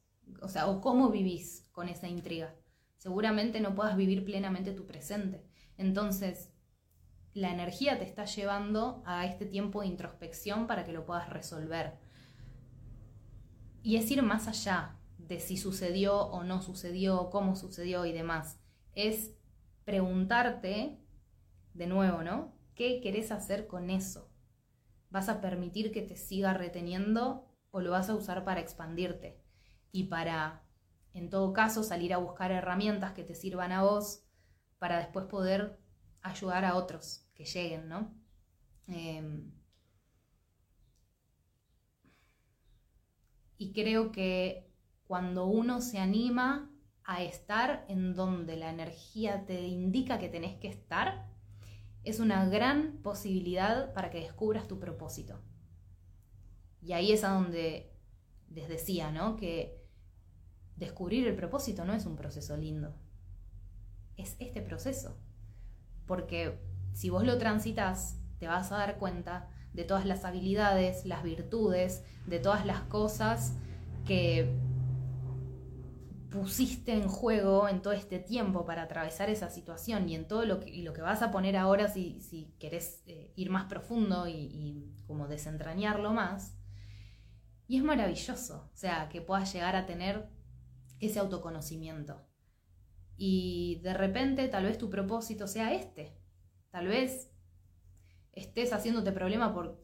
o 0.41 0.47
sea, 0.47 0.67
o 0.67 0.81
cómo 0.81 1.09
vivís 1.09 1.67
con 1.71 1.89
esa 1.89 2.07
intriga. 2.07 2.55
Seguramente 2.97 3.59
no 3.59 3.75
puedas 3.75 3.97
vivir 3.97 4.23
plenamente 4.25 4.71
tu 4.71 4.85
presente. 4.87 5.45
Entonces, 5.77 6.53
la 7.33 7.51
energía 7.51 7.99
te 7.99 8.05
está 8.05 8.25
llevando 8.25 9.03
a 9.05 9.25
este 9.25 9.45
tiempo 9.45 9.81
de 9.81 9.87
introspección 9.87 10.67
para 10.67 10.85
que 10.85 10.93
lo 10.93 11.05
puedas 11.05 11.29
resolver. 11.29 11.99
Y 13.83 13.97
es 13.97 14.09
ir 14.09 14.23
más 14.23 14.47
allá 14.47 14.97
de 15.17 15.39
si 15.39 15.57
sucedió 15.57 16.17
o 16.17 16.43
no 16.43 16.61
sucedió, 16.61 17.29
cómo 17.29 17.55
sucedió 17.55 18.05
y 18.05 18.13
demás. 18.13 18.59
Es 18.95 19.35
preguntarte, 19.83 20.97
de 21.73 21.87
nuevo, 21.87 22.23
¿no? 22.23 22.55
¿Qué 22.75 23.01
querés 23.01 23.31
hacer 23.31 23.67
con 23.67 23.89
eso? 23.89 24.31
¿Vas 25.09 25.29
a 25.29 25.41
permitir 25.41 25.91
que 25.91 26.01
te 26.01 26.15
siga 26.15 26.53
reteniendo 26.53 27.45
o 27.71 27.81
lo 27.81 27.91
vas 27.91 28.09
a 28.09 28.15
usar 28.15 28.43
para 28.43 28.61
expandirte? 28.61 29.39
Y 29.91 30.05
para, 30.05 30.63
en 31.13 31.29
todo 31.29 31.53
caso, 31.53 31.83
salir 31.83 32.13
a 32.13 32.17
buscar 32.17 32.51
herramientas 32.51 33.13
que 33.13 33.23
te 33.23 33.35
sirvan 33.35 33.71
a 33.71 33.83
vos 33.83 34.23
para 34.79 34.97
después 34.97 35.25
poder 35.25 35.79
ayudar 36.21 36.65
a 36.65 36.75
otros 36.75 37.27
que 37.33 37.45
lleguen, 37.45 37.87
¿no? 37.87 38.13
Em, 38.87 39.51
y 43.57 43.73
creo 43.73 44.11
que 44.11 44.69
cuando 45.07 45.45
uno 45.45 45.81
se 45.81 45.99
anima 45.99 46.71
a 47.05 47.21
estar 47.23 47.85
en 47.87 48.15
donde 48.15 48.57
la 48.57 48.69
energía 48.69 49.45
te 49.45 49.61
indica 49.67 50.17
que 50.17 50.29
tenés 50.29 50.55
que 50.55 50.67
estar, 50.67 51.27
es 52.03 52.19
una 52.19 52.45
gran 52.45 52.97
posibilidad 53.03 53.93
para 53.93 54.09
que 54.09 54.19
descubras 54.19 54.67
tu 54.67 54.79
propósito. 54.79 55.39
Y 56.81 56.93
ahí 56.93 57.11
es 57.11 57.23
a 57.23 57.29
donde 57.29 57.91
les 58.49 58.67
decía, 58.67 59.11
¿no? 59.11 59.35
Que 59.35 59.83
descubrir 60.75 61.27
el 61.27 61.35
propósito 61.35 61.85
no 61.85 61.93
es 61.93 62.05
un 62.05 62.15
proceso 62.15 62.57
lindo. 62.57 62.93
Es 64.17 64.35
este 64.39 64.61
proceso. 64.61 65.17
Porque 66.05 66.59
si 66.93 67.09
vos 67.09 67.23
lo 67.23 67.37
transitas, 67.37 68.19
te 68.39 68.47
vas 68.47 68.71
a 68.71 68.77
dar 68.77 68.97
cuenta 68.97 69.49
de 69.73 69.83
todas 69.83 70.05
las 70.05 70.25
habilidades, 70.25 71.05
las 71.05 71.23
virtudes, 71.23 72.03
de 72.25 72.39
todas 72.39 72.65
las 72.65 72.81
cosas 72.81 73.53
que 74.05 74.53
pusiste 76.35 76.93
en 76.93 77.07
juego 77.07 77.69
en 77.69 77.81
todo 77.81 77.93
este 77.93 78.19
tiempo 78.19 78.65
para 78.65 78.83
atravesar 78.83 79.29
esa 79.29 79.49
situación 79.49 80.09
y 80.09 80.15
en 80.15 80.27
todo 80.27 80.45
lo 80.45 80.59
que, 80.59 80.83
lo 80.83 80.91
que 80.91 81.01
vas 81.01 81.21
a 81.21 81.31
poner 81.31 81.55
ahora 81.55 81.87
si, 81.87 82.19
si 82.21 82.53
querés 82.59 83.01
eh, 83.07 83.31
ir 83.35 83.49
más 83.49 83.65
profundo 83.65 84.27
y, 84.27 84.33
y, 84.33 84.93
como 85.07 85.27
desentrañarlo 85.27 86.11
más. 86.13 86.57
Y 87.67 87.77
es 87.77 87.83
maravilloso, 87.83 88.69
o 88.71 88.75
sea, 88.75 89.07
que 89.09 89.21
puedas 89.21 89.51
llegar 89.53 89.75
a 89.75 89.85
tener 89.85 90.27
ese 90.99 91.19
autoconocimiento. 91.19 92.21
Y 93.17 93.79
de 93.81 93.93
repente 93.93 94.47
tal 94.49 94.65
vez 94.65 94.77
tu 94.77 94.89
propósito 94.89 95.47
sea 95.47 95.73
este. 95.73 96.17
Tal 96.69 96.87
vez 96.87 97.31
estés 98.33 98.73
haciéndote 98.73 99.13
problema 99.13 99.53
por 99.53 99.81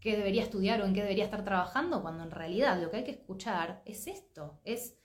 qué 0.00 0.16
debería 0.16 0.42
estudiar 0.42 0.80
o 0.80 0.86
en 0.86 0.94
qué 0.94 1.02
debería 1.02 1.24
estar 1.24 1.44
trabajando, 1.44 2.02
cuando 2.02 2.24
en 2.24 2.30
realidad 2.30 2.80
lo 2.80 2.90
que 2.90 2.98
hay 2.98 3.04
que 3.04 3.10
escuchar 3.10 3.82
es 3.84 4.06
esto, 4.06 4.60
es 4.64 4.98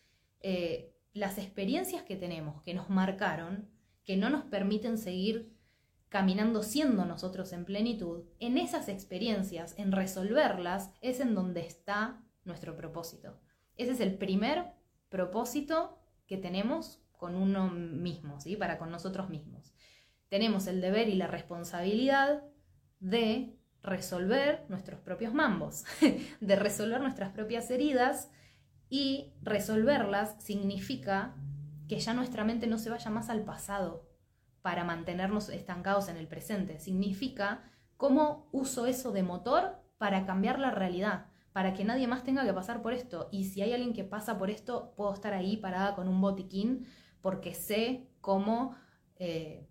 eh, 0.43 0.93
las 1.13 1.37
experiencias 1.37 2.03
que 2.03 2.15
tenemos, 2.15 2.61
que 2.61 2.73
nos 2.73 2.89
marcaron, 2.89 3.69
que 4.03 4.17
no 4.17 4.29
nos 4.29 4.43
permiten 4.43 4.97
seguir 4.97 5.53
caminando 6.09 6.61
siendo 6.61 7.05
nosotros 7.05 7.53
en 7.53 7.65
plenitud, 7.65 8.25
en 8.39 8.59
esas 8.59 8.87
experiencias, 8.87 9.73
en 9.79 9.91
resolverlas, 9.91 10.91
es 11.01 11.19
en 11.19 11.33
donde 11.33 11.61
está 11.61 12.21
nuestro 12.43 12.75
propósito. 12.75 13.39
Ese 13.77 13.93
es 13.93 13.99
el 13.99 14.15
primer 14.19 14.73
propósito 15.09 15.97
que 16.27 16.37
tenemos 16.37 17.01
con 17.13 17.35
uno 17.35 17.69
mismo, 17.69 18.39
¿sí? 18.39 18.55
para 18.55 18.77
con 18.77 18.91
nosotros 18.91 19.29
mismos. 19.29 19.73
Tenemos 20.29 20.67
el 20.67 20.81
deber 20.81 21.09
y 21.09 21.15
la 21.15 21.27
responsabilidad 21.27 22.43
de 22.99 23.57
resolver 23.81 24.65
nuestros 24.69 24.99
propios 24.99 25.33
mambos, 25.33 25.85
de 26.41 26.55
resolver 26.55 27.01
nuestras 27.01 27.31
propias 27.31 27.71
heridas 27.71 28.29
y 28.93 29.33
resolverlas 29.41 30.35
significa 30.37 31.33
que 31.87 31.99
ya 31.99 32.13
nuestra 32.13 32.43
mente 32.43 32.67
no 32.67 32.77
se 32.77 32.91
vaya 32.91 33.09
más 33.09 33.31
al 33.31 33.43
pasado 33.43 34.07
para 34.61 34.83
mantenernos 34.83 35.49
estancados 35.49 36.09
en 36.09 36.17
el 36.17 36.27
presente. 36.27 36.79
Significa 36.79 37.63
cómo 37.97 38.49
uso 38.51 38.85
eso 38.85 39.11
de 39.11 39.23
motor 39.23 39.81
para 39.97 40.27
cambiar 40.27 40.59
la 40.59 40.69
realidad, 40.69 41.25
para 41.53 41.73
que 41.73 41.83
nadie 41.83 42.05
más 42.05 42.23
tenga 42.23 42.45
que 42.45 42.53
pasar 42.53 42.83
por 42.83 42.93
esto. 42.93 43.29
Y 43.31 43.45
si 43.45 43.63
hay 43.63 43.73
alguien 43.73 43.93
que 43.93 44.03
pasa 44.03 44.37
por 44.37 44.51
esto, 44.51 44.93
puedo 44.95 45.11
estar 45.11 45.33
ahí 45.33 45.57
parada 45.57 45.95
con 45.95 46.07
un 46.07 46.21
botiquín 46.21 46.85
porque 47.19 47.55
sé 47.55 48.11
cómo 48.21 48.75
eh, 49.15 49.67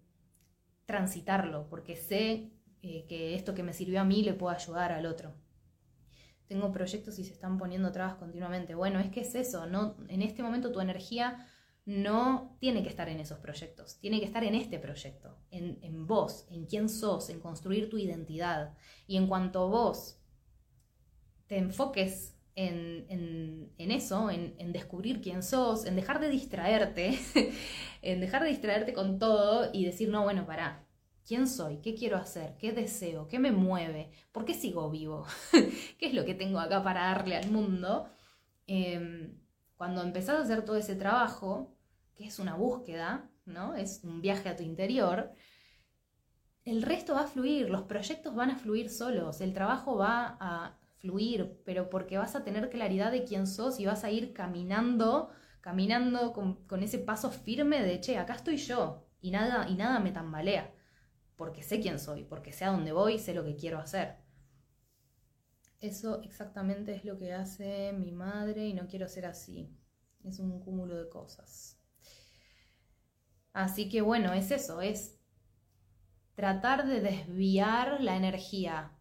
transitarlo, 0.85 1.69
porque 1.69 1.95
sé 1.95 2.51
eh, 2.83 3.07
que 3.07 3.37
esto 3.37 3.55
que 3.55 3.63
me 3.63 3.73
sirvió 3.73 4.01
a 4.01 4.05
mí 4.05 4.25
le 4.25 4.35
puede 4.35 4.57
ayudar 4.57 4.91
al 4.91 5.07
otro 5.07 5.33
tengo 6.53 6.71
proyectos 6.71 7.19
y 7.19 7.25
se 7.25 7.33
están 7.33 7.57
poniendo 7.57 7.91
trabas 7.93 8.17
continuamente. 8.17 8.75
Bueno, 8.75 9.01
es 9.01 9.11
que 9.11 9.21
es 9.21 9.35
eso, 9.35 9.67
no, 9.67 9.97
en 10.09 10.21
este 10.21 10.43
momento 10.43 10.71
tu 10.71 10.81
energía 10.81 11.49
no 11.87 12.59
tiene 12.61 12.83
que 12.83 12.91
estar 12.91 13.09
en 13.09 13.21
esos 13.21 13.39
proyectos, 13.39 13.99
tiene 14.01 14.21
que 14.21 14.27
estar 14.27 14.45
en 14.45 14.55
este 14.55 14.79
proyecto, 14.79 15.39
en, 15.51 16.07
vos, 16.07 16.47
en 16.51 16.67
quién 16.67 16.91
sos, 16.91 17.31
en 17.31 17.41
construir 17.41 17.89
tu 17.89 17.97
identidad. 17.97 18.75
Y 19.07 19.17
en 19.17 19.29
cuanto 19.29 19.71
vos 19.71 20.21
te 21.47 21.57
enfoques 21.57 22.37
en, 22.55 23.73
eso, 23.79 24.31
en, 24.31 24.55
en, 24.59 24.73
descubrir 24.73 25.23
quién 25.23 25.43
sos, 25.43 25.87
en 25.87 25.97
dejar 25.97 26.21
de 26.21 26.29
distraerte, 26.29 27.19
en 28.03 28.21
dejar 28.21 28.43
de 28.43 28.51
distraerte 28.51 28.93
con 28.93 29.19
todo 29.19 29.71
y 29.73 29.87
decir, 29.87 30.11
no, 30.11 30.23
bueno, 30.23 30.45
pará, 30.45 30.82
¿Quién 31.27 31.47
soy? 31.47 31.79
¿Qué 31.79 31.95
quiero 31.95 32.17
hacer? 32.17 32.57
¿Qué 32.59 32.73
deseo? 32.73 33.29
¿Qué 33.29 33.39
me 33.39 33.53
mueve? 33.53 34.11
¿Por 34.33 34.45
qué 34.45 34.55
sigo 34.55 34.91
vivo? 34.91 35.25
¿Qué 35.99 36.07
es 36.07 36.15
lo 36.15 36.25
que 36.25 36.35
tengo 36.35 36.59
acá 36.59 36.83
para 36.83 37.03
darle 37.05 37.37
al 37.37 37.51
mundo? 37.51 38.09
Em, 38.67 39.39
cuando 39.77 40.03
empezás 40.03 40.37
a 40.37 40.43
hacer 40.43 40.65
todo 40.65 40.77
ese 40.77 40.97
trabajo, 40.97 41.77
que 42.15 42.27
es 42.27 42.39
una 42.39 42.57
búsqueda, 42.57 43.31
¿no? 43.47 43.75
Es 43.75 44.03
un 44.03 44.21
viaje 44.21 44.49
a 44.49 44.57
tu 44.57 44.65
interior, 44.65 45.33
el 46.65 46.83
resto 46.83 47.15
va 47.15 47.23
a 47.23 47.27
fluir, 47.27 47.71
los 47.71 47.83
proyectos 47.83 48.35
van 48.35 48.51
a 48.51 48.57
fluir 48.57 48.91
solos, 48.91 49.41
el 49.41 49.53
trabajo 49.53 49.97
va 49.97 50.37
a 50.41 50.79
fluir, 50.99 51.61
pero 51.65 51.89
porque 51.91 52.19
vas 52.19 52.37
a 52.37 52.45
tener 52.45 52.69
claridad 52.71 53.11
de 53.13 53.25
quién 53.25 53.47
sos 53.47 53.81
y 53.81 53.87
vas 53.87 54.05
a 54.05 54.11
ir 54.11 54.33
caminando, 54.33 55.31
caminando 55.61 56.33
con, 56.33 56.67
con 56.67 56.83
ese 56.83 56.99
paso 56.99 57.31
firme 57.31 57.83
de, 57.83 58.01
che, 58.01 58.19
acá 58.19 58.35
estoy 58.35 58.57
yo, 58.59 59.05
y 59.21 59.31
nada, 59.31 59.69
y 59.69 59.75
nada 59.75 59.99
me 60.01 60.13
tambalea 60.13 60.73
porque 61.37 61.63
sé 61.63 61.81
quién 61.81 61.99
soy, 61.99 62.25
porque 62.25 62.53
sé 62.53 62.65
a 62.65 62.71
dónde 62.71 62.93
voy, 62.93 63.19
sé 63.19 63.35
lo 63.35 63.45
que 63.45 63.57
quiero 63.57 63.79
hacer. 63.79 64.17
Eso 65.81 66.23
exactamente 66.23 66.95
es 66.95 67.05
lo 67.05 67.19
que 67.19 67.33
hace 67.33 67.93
mi 67.93 68.13
madre 68.13 68.67
y 68.67 68.75
no 68.75 68.87
quiero 68.87 69.09
ser 69.09 69.27
así. 69.27 69.77
Es 70.25 70.39
un 70.39 70.61
cúmulo 70.61 70.97
de 70.97 71.09
cosas. 71.09 71.81
Así 73.53 73.89
que 73.89 74.01
bueno, 74.01 74.33
es 74.33 74.51
eso, 74.51 74.81
es 74.81 75.19
tratar 76.35 76.87
de 76.87 77.01
desviar 77.01 78.01
la 78.01 78.17
energía 78.17 78.93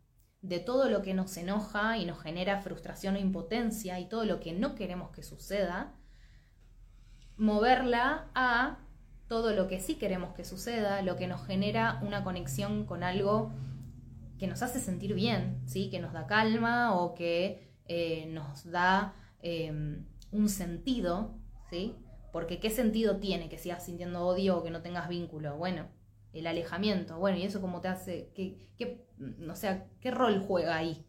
de 0.42 0.60
todo 0.60 0.90
lo 0.90 1.02
que 1.02 1.14
nos 1.14 1.38
enoja 1.38 1.98
y 1.98 2.06
nos 2.06 2.20
genera 2.20 2.62
frustración 2.62 3.16
o 3.16 3.20
impotencia 3.20 4.00
y 4.00 4.10
todo 4.10 4.26
lo 4.26 4.40
que 4.40 4.54
no 4.54 4.76
queremos 4.76 5.12
que 5.12 5.24
suceda, 5.24 5.96
moverla 7.38 8.30
a 8.34 8.80
todo 9.32 9.54
lo 9.54 9.70
que 9.70 9.80
sí 9.80 9.96
queremos 9.96 10.34
que 10.34 10.44
suceda, 10.44 11.02
lo 11.04 11.16
que 11.16 11.26
nos 11.26 11.48
genera 11.48 12.02
una 12.06 12.22
conexión 12.22 12.86
con 12.86 13.02
algo 13.02 13.54
que 14.38 14.46
nos 14.46 14.62
hace 14.62 14.82
sentir 14.82 15.14
bien, 15.14 15.62
¿sí? 15.66 15.90
que 15.90 16.02
nos 16.02 16.12
da 16.12 16.28
calma 16.28 17.00
o 17.00 17.14
que 17.14 17.72
eh, 17.86 18.26
nos 18.26 18.70
da 18.70 19.16
em, 19.42 20.06
un 20.34 20.50
sentido, 20.50 21.34
¿sí? 21.70 21.96
porque 22.34 22.60
¿qué 22.60 22.70
sentido 22.70 23.22
tiene 23.22 23.48
que 23.48 23.58
sigas 23.58 23.86
sintiendo 23.86 24.28
odio 24.28 24.58
o 24.58 24.64
que 24.64 24.70
no 24.70 24.82
tengas 24.82 25.08
vínculo? 25.08 25.56
Bueno, 25.56 25.88
el 26.34 26.46
alejamiento, 26.46 27.18
bueno, 27.18 27.38
y 27.38 27.44
eso 27.44 27.62
cómo 27.62 27.80
te 27.80 27.88
hace, 27.88 28.34
¿qué, 28.36 28.58
qué, 28.78 29.08
o 29.18 29.54
¿qué 30.02 30.12
rol 30.12 30.44
juega 30.46 30.76
ahí 30.76 31.06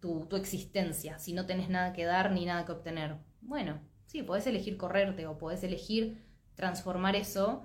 tu, 0.00 0.26
tu 0.26 0.34
existencia 0.34 1.20
si 1.20 1.32
no 1.32 1.46
tenés 1.46 1.68
nada 1.68 1.92
que 1.92 2.04
dar 2.04 2.32
ni 2.32 2.46
nada 2.46 2.64
que 2.64 2.72
obtener? 2.72 3.14
Bueno, 3.42 3.80
sí, 4.06 4.24
podés 4.24 4.44
elegir 4.48 4.76
correrte 4.76 5.28
o 5.28 5.38
podés 5.38 5.62
elegir 5.62 6.33
transformar 6.54 7.16
eso, 7.16 7.64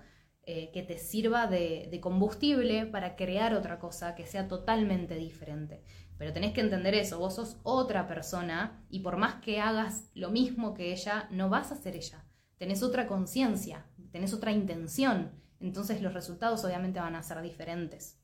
eh, 0.52 0.72
que 0.72 0.82
te 0.82 0.98
sirva 0.98 1.46
de, 1.46 2.00
combustible 2.02 2.88
para 2.88 3.16
crear 3.16 3.54
otra 3.54 3.78
cosa 3.78 4.16
que 4.16 4.26
sea 4.26 4.48
totalmente 4.48 5.16
diferente. 5.16 5.84
Pero 6.18 6.34
tenés 6.34 6.54
que 6.54 6.62
entender 6.62 6.96
eso, 6.96 7.20
vos 7.20 7.36
sos 7.36 7.60
otra 7.62 8.08
persona 8.08 8.84
y 8.90 9.02
por 9.02 9.18
más 9.18 9.36
que 9.44 9.60
hagas 9.62 10.10
lo 10.16 10.32
mismo 10.32 10.74
que 10.74 10.92
ella, 10.92 11.28
no 11.30 11.50
vas 11.50 11.72
a 11.72 11.76
ser 11.76 11.96
ella. 11.96 12.26
Tenés 12.58 12.82
otra 12.82 13.06
conciencia, 13.06 13.86
tenés 14.12 14.34
otra 14.34 14.52
intención, 14.52 15.40
entonces 15.60 16.02
los 16.02 16.16
resultados 16.16 16.66
obviamente 16.66 17.00
van 17.00 17.16
a 17.16 17.22
ser 17.22 17.42
diferentes. 17.44 18.20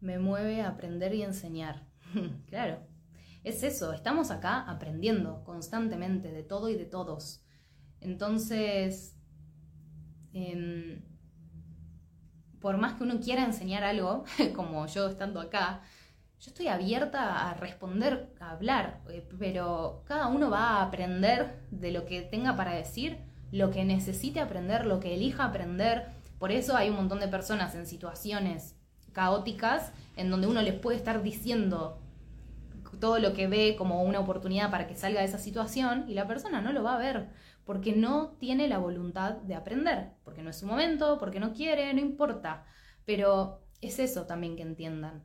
Me 0.00 0.18
mueve 0.18 0.60
aprender 0.60 1.14
y 1.14 1.22
enseñar. 1.22 1.88
claro, 2.46 2.86
es 3.42 3.62
eso, 3.62 3.94
estamos 3.94 4.30
acá 4.30 4.68
aprendiendo 4.68 5.44
constantemente 5.44 6.30
de 6.30 6.42
todo 6.42 6.68
y 6.68 6.76
de 6.76 6.84
todos. 6.84 7.45
Entonces, 8.06 9.16
em, 10.32 11.02
por 12.60 12.78
más 12.78 12.94
que 12.94 13.02
uno 13.02 13.18
quiera 13.18 13.44
enseñar 13.44 13.82
algo, 13.82 14.24
como 14.54 14.86
yo 14.86 15.08
estando 15.08 15.40
acá, 15.40 15.80
yo 16.38 16.50
estoy 16.50 16.68
abierta 16.68 17.50
a 17.50 17.54
responder, 17.54 18.32
a 18.38 18.52
hablar, 18.52 19.00
eh, 19.10 19.28
pero 19.40 20.04
cada 20.06 20.28
uno 20.28 20.50
va 20.50 20.68
a 20.68 20.82
aprender 20.82 21.66
de 21.72 21.90
lo 21.90 22.06
que 22.06 22.22
tenga 22.22 22.54
para 22.54 22.74
decir, 22.74 23.18
lo 23.50 23.72
que 23.72 23.84
necesite 23.84 24.38
aprender, 24.38 24.86
lo 24.86 25.00
que 25.00 25.14
elija 25.14 25.44
aprender. 25.44 26.06
Por 26.38 26.52
eso 26.52 26.76
hay 26.76 26.90
un 26.90 26.96
montón 26.96 27.18
de 27.18 27.26
personas 27.26 27.74
en 27.74 27.86
situaciones 27.86 28.76
caóticas 29.12 29.92
en 30.14 30.30
donde 30.30 30.46
uno 30.46 30.62
les 30.62 30.74
puede 30.74 30.96
estar 30.96 31.24
diciendo 31.24 32.00
todo 33.00 33.18
lo 33.18 33.32
que 33.32 33.48
ve 33.48 33.74
como 33.76 34.02
una 34.04 34.20
oportunidad 34.20 34.70
para 34.70 34.86
que 34.86 34.94
salga 34.94 35.20
de 35.20 35.26
esa 35.26 35.38
situación 35.38 36.04
y 36.08 36.14
la 36.14 36.26
persona 36.26 36.60
no 36.60 36.72
lo 36.72 36.82
va 36.82 36.94
a 36.94 36.98
ver 36.98 37.28
porque 37.66 37.94
no 37.94 38.36
tiene 38.38 38.68
la 38.68 38.78
voluntad 38.78 39.32
de 39.42 39.56
aprender, 39.56 40.12
porque 40.24 40.40
no 40.40 40.50
es 40.50 40.56
su 40.56 40.66
momento, 40.66 41.18
porque 41.18 41.40
no 41.40 41.52
quiere, 41.52 41.92
no 41.92 42.00
importa. 42.00 42.64
Pero 43.04 43.60
es 43.80 43.98
eso 43.98 44.24
también 44.24 44.56
que 44.56 44.62
entiendan. 44.62 45.24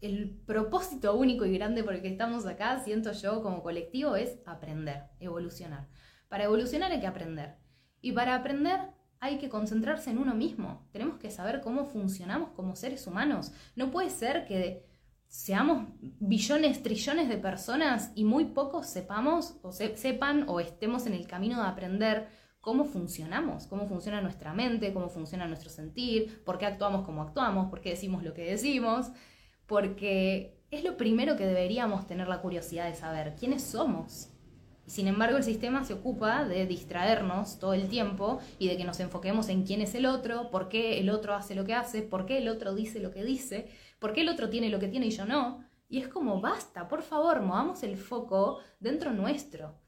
El 0.00 0.40
propósito 0.46 1.16
único 1.16 1.44
y 1.44 1.58
grande 1.58 1.82
por 1.82 1.94
el 1.94 2.02
que 2.02 2.08
estamos 2.08 2.46
acá, 2.46 2.78
siento 2.78 3.10
yo 3.10 3.42
como 3.42 3.64
colectivo, 3.64 4.14
es 4.14 4.38
aprender, 4.46 5.06
evolucionar. 5.18 5.88
Para 6.28 6.44
evolucionar 6.44 6.92
hay 6.92 7.00
que 7.00 7.08
aprender. 7.08 7.56
Y 8.00 8.12
para 8.12 8.36
aprender 8.36 8.78
hay 9.18 9.38
que 9.38 9.48
concentrarse 9.48 10.10
en 10.10 10.18
uno 10.18 10.36
mismo. 10.36 10.88
Tenemos 10.92 11.18
que 11.18 11.32
saber 11.32 11.60
cómo 11.62 11.84
funcionamos 11.84 12.50
como 12.50 12.76
seres 12.76 13.08
humanos. 13.08 13.52
No 13.74 13.90
puede 13.90 14.10
ser 14.10 14.46
que 14.46 14.87
seamos 15.28 15.88
billones, 16.00 16.82
trillones 16.82 17.28
de 17.28 17.36
personas 17.36 18.12
y 18.14 18.24
muy 18.24 18.46
pocos 18.46 18.86
sepamos 18.86 19.58
o 19.62 19.72
sepan 19.72 20.44
o 20.48 20.58
estemos 20.58 21.06
en 21.06 21.12
el 21.12 21.26
camino 21.26 21.62
de 21.62 21.68
aprender 21.68 22.28
cómo 22.60 22.84
funcionamos, 22.84 23.66
cómo 23.66 23.86
funciona 23.86 24.20
nuestra 24.20 24.52
mente, 24.52 24.92
cómo 24.92 25.08
funciona 25.08 25.46
nuestro 25.46 25.70
sentir, 25.70 26.42
por 26.44 26.58
qué 26.58 26.66
actuamos 26.66 27.04
como 27.04 27.22
actuamos, 27.22 27.70
por 27.70 27.80
qué 27.80 27.90
decimos 27.90 28.22
lo 28.22 28.34
que 28.34 28.44
decimos, 28.44 29.10
porque 29.66 30.58
es 30.70 30.84
lo 30.84 30.96
primero 30.96 31.36
que 31.36 31.46
deberíamos 31.46 32.06
tener 32.06 32.28
la 32.28 32.40
curiosidad 32.40 32.86
de 32.86 32.94
saber, 32.94 33.34
quiénes 33.38 33.62
somos. 33.62 34.30
Sin 34.86 35.06
embargo, 35.06 35.36
el 35.36 35.44
sistema 35.44 35.84
se 35.84 35.92
ocupa 35.92 36.44
de 36.44 36.66
distraernos 36.66 37.58
todo 37.58 37.74
el 37.74 37.88
tiempo 37.88 38.40
y 38.58 38.68
de 38.68 38.78
que 38.78 38.84
nos 38.84 38.98
enfoquemos 39.00 39.50
en 39.50 39.64
quién 39.64 39.82
es 39.82 39.94
el 39.94 40.06
otro, 40.06 40.50
por 40.50 40.70
qué 40.70 40.98
el 40.98 41.10
otro 41.10 41.34
hace 41.34 41.54
lo 41.54 41.64
que 41.66 41.74
hace, 41.74 42.00
por 42.00 42.24
qué 42.24 42.38
el 42.38 42.48
otro 42.48 42.74
dice 42.74 42.98
lo 42.98 43.10
que 43.10 43.22
dice, 43.22 43.68
por 43.98 44.12
qué 44.12 44.22
el 44.22 44.28
otro 44.28 44.48
tiene 44.48 44.68
lo 44.70 44.78
que 44.78 44.88
tiene 44.88 45.06
y 45.06 45.10
yo 45.10 45.24
no. 45.26 45.64
Y 45.88 45.98
es 45.98 46.08
como, 46.08 46.40
basta, 46.40 46.88
por 46.88 47.02
favor, 47.02 47.40
movamos 47.40 47.82
el 47.82 47.96
foco 47.96 48.60
dentro 48.78 49.12
nuestro. 49.12 49.80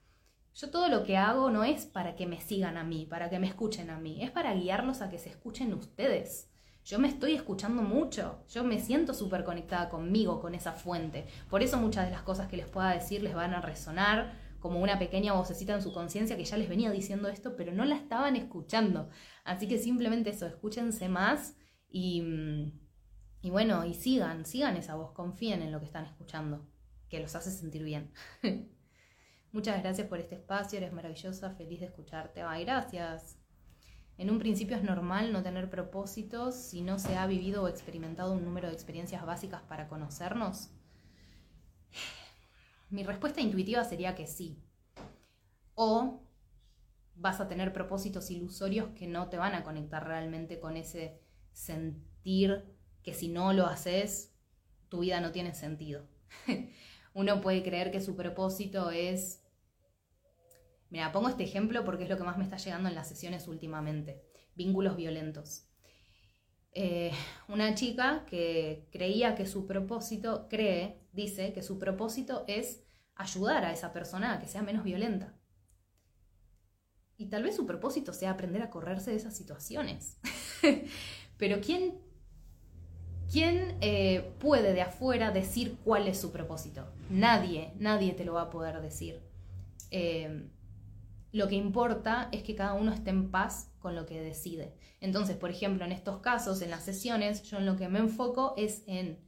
Yo 0.54 0.70
todo 0.70 0.88
lo 0.88 1.04
que 1.04 1.16
hago 1.16 1.50
no 1.50 1.62
es 1.62 1.86
para 1.86 2.16
que 2.16 2.26
me 2.26 2.40
sigan 2.40 2.76
a 2.76 2.84
mí, 2.84 3.06
para 3.06 3.30
que 3.30 3.38
me 3.38 3.46
escuchen 3.46 3.90
a 3.90 3.98
mí, 3.98 4.22
es 4.22 4.30
para 4.30 4.54
guiarlos 4.54 5.00
a 5.00 5.10
que 5.10 5.18
se 5.18 5.28
escuchen 5.28 5.72
ustedes. 5.74 6.50
Yo 6.84 6.98
me 6.98 7.08
estoy 7.08 7.34
escuchando 7.34 7.82
mucho, 7.82 8.44
yo 8.48 8.64
me 8.64 8.80
siento 8.80 9.14
súper 9.14 9.44
conectada 9.44 9.88
conmigo, 9.90 10.40
con 10.40 10.54
esa 10.54 10.72
fuente. 10.72 11.26
Por 11.48 11.62
eso 11.62 11.76
muchas 11.76 12.06
de 12.06 12.10
las 12.10 12.22
cosas 12.22 12.48
que 12.48 12.56
les 12.56 12.66
pueda 12.66 12.92
decir 12.92 13.22
les 13.22 13.34
van 13.34 13.54
a 13.54 13.60
resonar 13.60 14.32
como 14.58 14.80
una 14.80 14.98
pequeña 14.98 15.32
vocecita 15.34 15.74
en 15.74 15.82
su 15.82 15.92
conciencia 15.92 16.36
que 16.36 16.44
ya 16.44 16.56
les 16.56 16.68
venía 16.68 16.90
diciendo 16.90 17.28
esto, 17.28 17.54
pero 17.56 17.72
no 17.72 17.84
la 17.84 17.96
estaban 17.96 18.36
escuchando. 18.36 19.08
Así 19.44 19.68
que 19.68 19.78
simplemente 19.78 20.30
eso, 20.30 20.46
escúchense 20.46 21.08
más 21.08 21.56
y, 21.88 22.22
mm, 22.22 22.72
y 23.42 23.50
bueno, 23.50 23.84
y 23.84 23.94
sigan, 23.94 24.44
sigan 24.44 24.76
esa 24.76 24.96
voz, 24.96 25.12
confíen 25.12 25.62
en 25.62 25.72
lo 25.72 25.80
que 25.80 25.86
están 25.86 26.04
escuchando, 26.04 26.66
que 27.08 27.20
los 27.20 27.34
hace 27.34 27.50
sentir 27.50 27.82
bien. 27.82 28.12
Muchas 29.52 29.82
gracias 29.82 30.06
por 30.06 30.20
este 30.20 30.36
espacio, 30.36 30.78
eres 30.78 30.92
maravillosa, 30.92 31.50
feliz 31.50 31.80
de 31.80 31.86
escucharte. 31.86 32.42
Ay, 32.42 32.64
gracias. 32.64 33.36
En 34.18 34.30
un 34.30 34.38
principio 34.38 34.76
es 34.76 34.82
normal 34.82 35.32
no 35.32 35.42
tener 35.42 35.70
propósitos 35.70 36.54
si 36.54 36.82
no 36.82 36.98
se 36.98 37.16
ha 37.16 37.26
vivido 37.26 37.62
o 37.62 37.68
experimentado 37.68 38.34
un 38.34 38.44
número 38.44 38.68
de 38.68 38.74
experiencias 38.74 39.24
básicas 39.24 39.62
para 39.62 39.88
conocernos. 39.88 40.70
Mi 42.90 43.02
respuesta 43.02 43.40
intuitiva 43.40 43.82
sería 43.84 44.14
que 44.14 44.26
sí. 44.26 44.62
O 45.74 46.22
vas 47.14 47.40
a 47.40 47.48
tener 47.48 47.72
propósitos 47.72 48.30
ilusorios 48.30 48.90
que 48.90 49.06
no 49.06 49.30
te 49.30 49.38
van 49.38 49.54
a 49.54 49.62
conectar 49.62 50.06
realmente 50.06 50.60
con 50.60 50.76
ese 50.76 51.18
sentir 51.52 52.64
que 53.02 53.14
si 53.14 53.28
no 53.28 53.52
lo 53.52 53.66
haces, 53.66 54.34
tu 54.88 55.00
vida 55.00 55.20
no 55.20 55.32
tiene 55.32 55.54
sentido. 55.54 56.06
Uno 57.14 57.40
puede 57.40 57.62
creer 57.62 57.90
que 57.90 58.00
su 58.00 58.16
propósito 58.16 58.90
es... 58.90 59.42
Mira, 60.90 61.12
pongo 61.12 61.28
este 61.28 61.44
ejemplo 61.44 61.84
porque 61.84 62.04
es 62.04 62.10
lo 62.10 62.16
que 62.16 62.24
más 62.24 62.36
me 62.36 62.44
está 62.44 62.56
llegando 62.56 62.88
en 62.88 62.94
las 62.94 63.08
sesiones 63.08 63.46
últimamente. 63.48 64.22
Vínculos 64.54 64.96
violentos. 64.96 65.68
Eh, 66.72 67.12
una 67.48 67.74
chica 67.74 68.24
que 68.28 68.88
creía 68.92 69.34
que 69.34 69.46
su 69.46 69.66
propósito, 69.66 70.46
cree, 70.48 71.00
dice 71.12 71.52
que 71.52 71.62
su 71.62 71.78
propósito 71.78 72.44
es 72.46 72.84
ayudar 73.16 73.64
a 73.64 73.72
esa 73.72 73.92
persona 73.92 74.32
a 74.34 74.40
que 74.40 74.48
sea 74.48 74.62
menos 74.62 74.84
violenta. 74.84 75.36
Y 77.16 77.26
tal 77.26 77.42
vez 77.42 77.56
su 77.56 77.66
propósito 77.66 78.12
sea 78.12 78.30
aprender 78.30 78.62
a 78.62 78.70
correrse 78.70 79.10
de 79.10 79.16
esas 79.16 79.36
situaciones. 79.36 80.18
Pero 81.36 81.60
¿quién, 81.60 82.00
quién 83.30 83.76
eh, 83.80 84.32
puede 84.38 84.72
de 84.72 84.82
afuera 84.82 85.30
decir 85.30 85.76
cuál 85.84 86.08
es 86.08 86.20
su 86.20 86.32
propósito? 86.32 86.86
Nadie, 87.08 87.72
nadie 87.78 88.12
te 88.12 88.24
lo 88.24 88.34
va 88.34 88.42
a 88.42 88.50
poder 88.50 88.80
decir. 88.80 89.20
Eh, 89.90 90.48
lo 91.32 91.46
que 91.48 91.54
importa 91.54 92.28
es 92.32 92.42
que 92.42 92.56
cada 92.56 92.74
uno 92.74 92.92
esté 92.92 93.10
en 93.10 93.30
paz 93.30 93.72
con 93.78 93.94
lo 93.94 94.04
que 94.04 94.20
decide. 94.20 94.74
Entonces, 95.00 95.36
por 95.36 95.50
ejemplo, 95.50 95.84
en 95.84 95.92
estos 95.92 96.18
casos, 96.18 96.60
en 96.60 96.70
las 96.70 96.84
sesiones, 96.84 97.42
yo 97.44 97.58
en 97.58 97.66
lo 97.66 97.76
que 97.76 97.88
me 97.88 98.00
enfoco 98.00 98.54
es 98.56 98.82
en 98.86 99.18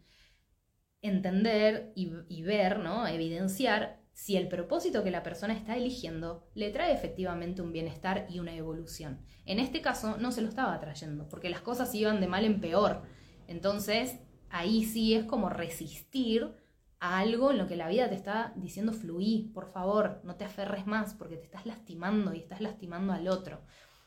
entender 1.00 1.92
y, 1.94 2.42
ver, 2.42 2.78
¿no? 2.78 3.06
evidenciar 3.06 4.00
si 4.12 4.36
el 4.36 4.48
propósito 4.48 5.02
que 5.02 5.10
la 5.10 5.22
persona 5.22 5.54
está 5.54 5.76
eligiendo 5.76 6.46
le 6.54 6.70
trae 6.70 6.92
efectivamente 6.92 7.62
un 7.62 7.72
bienestar 7.72 8.26
y 8.28 8.38
una 8.38 8.54
evolución. 8.54 9.20
En 9.46 9.58
este 9.58 9.80
caso 9.80 10.16
no 10.18 10.32
se 10.32 10.42
lo 10.42 10.48
estaba 10.48 10.78
trayendo, 10.80 11.28
porque 11.28 11.50
las 11.50 11.60
cosas 11.60 11.94
iban 11.94 12.20
de 12.20 12.28
mal 12.28 12.44
en 12.44 12.60
peor. 12.60 13.02
Entonces, 13.46 14.18
ahí 14.50 14.84
sí 14.84 15.14
es 15.14 15.24
como 15.24 15.48
resistir 15.48 16.54
a 17.00 17.18
algo 17.18 17.50
en 17.50 17.58
lo 17.58 17.66
que 17.66 17.76
la 17.76 17.88
vida 17.88 18.08
te 18.08 18.14
está 18.14 18.52
diciendo 18.56 18.92
fluí, 18.92 19.50
por 19.52 19.66
favor, 19.72 20.20
no 20.24 20.36
te 20.36 20.44
aferres 20.44 20.86
más 20.86 21.14
porque 21.14 21.36
te 21.36 21.44
estás 21.44 21.66
lastimando 21.66 22.32
y 22.32 22.38
estás 22.38 22.60
lastimando 22.60 23.12
al 23.12 23.26
otro. 23.28 23.64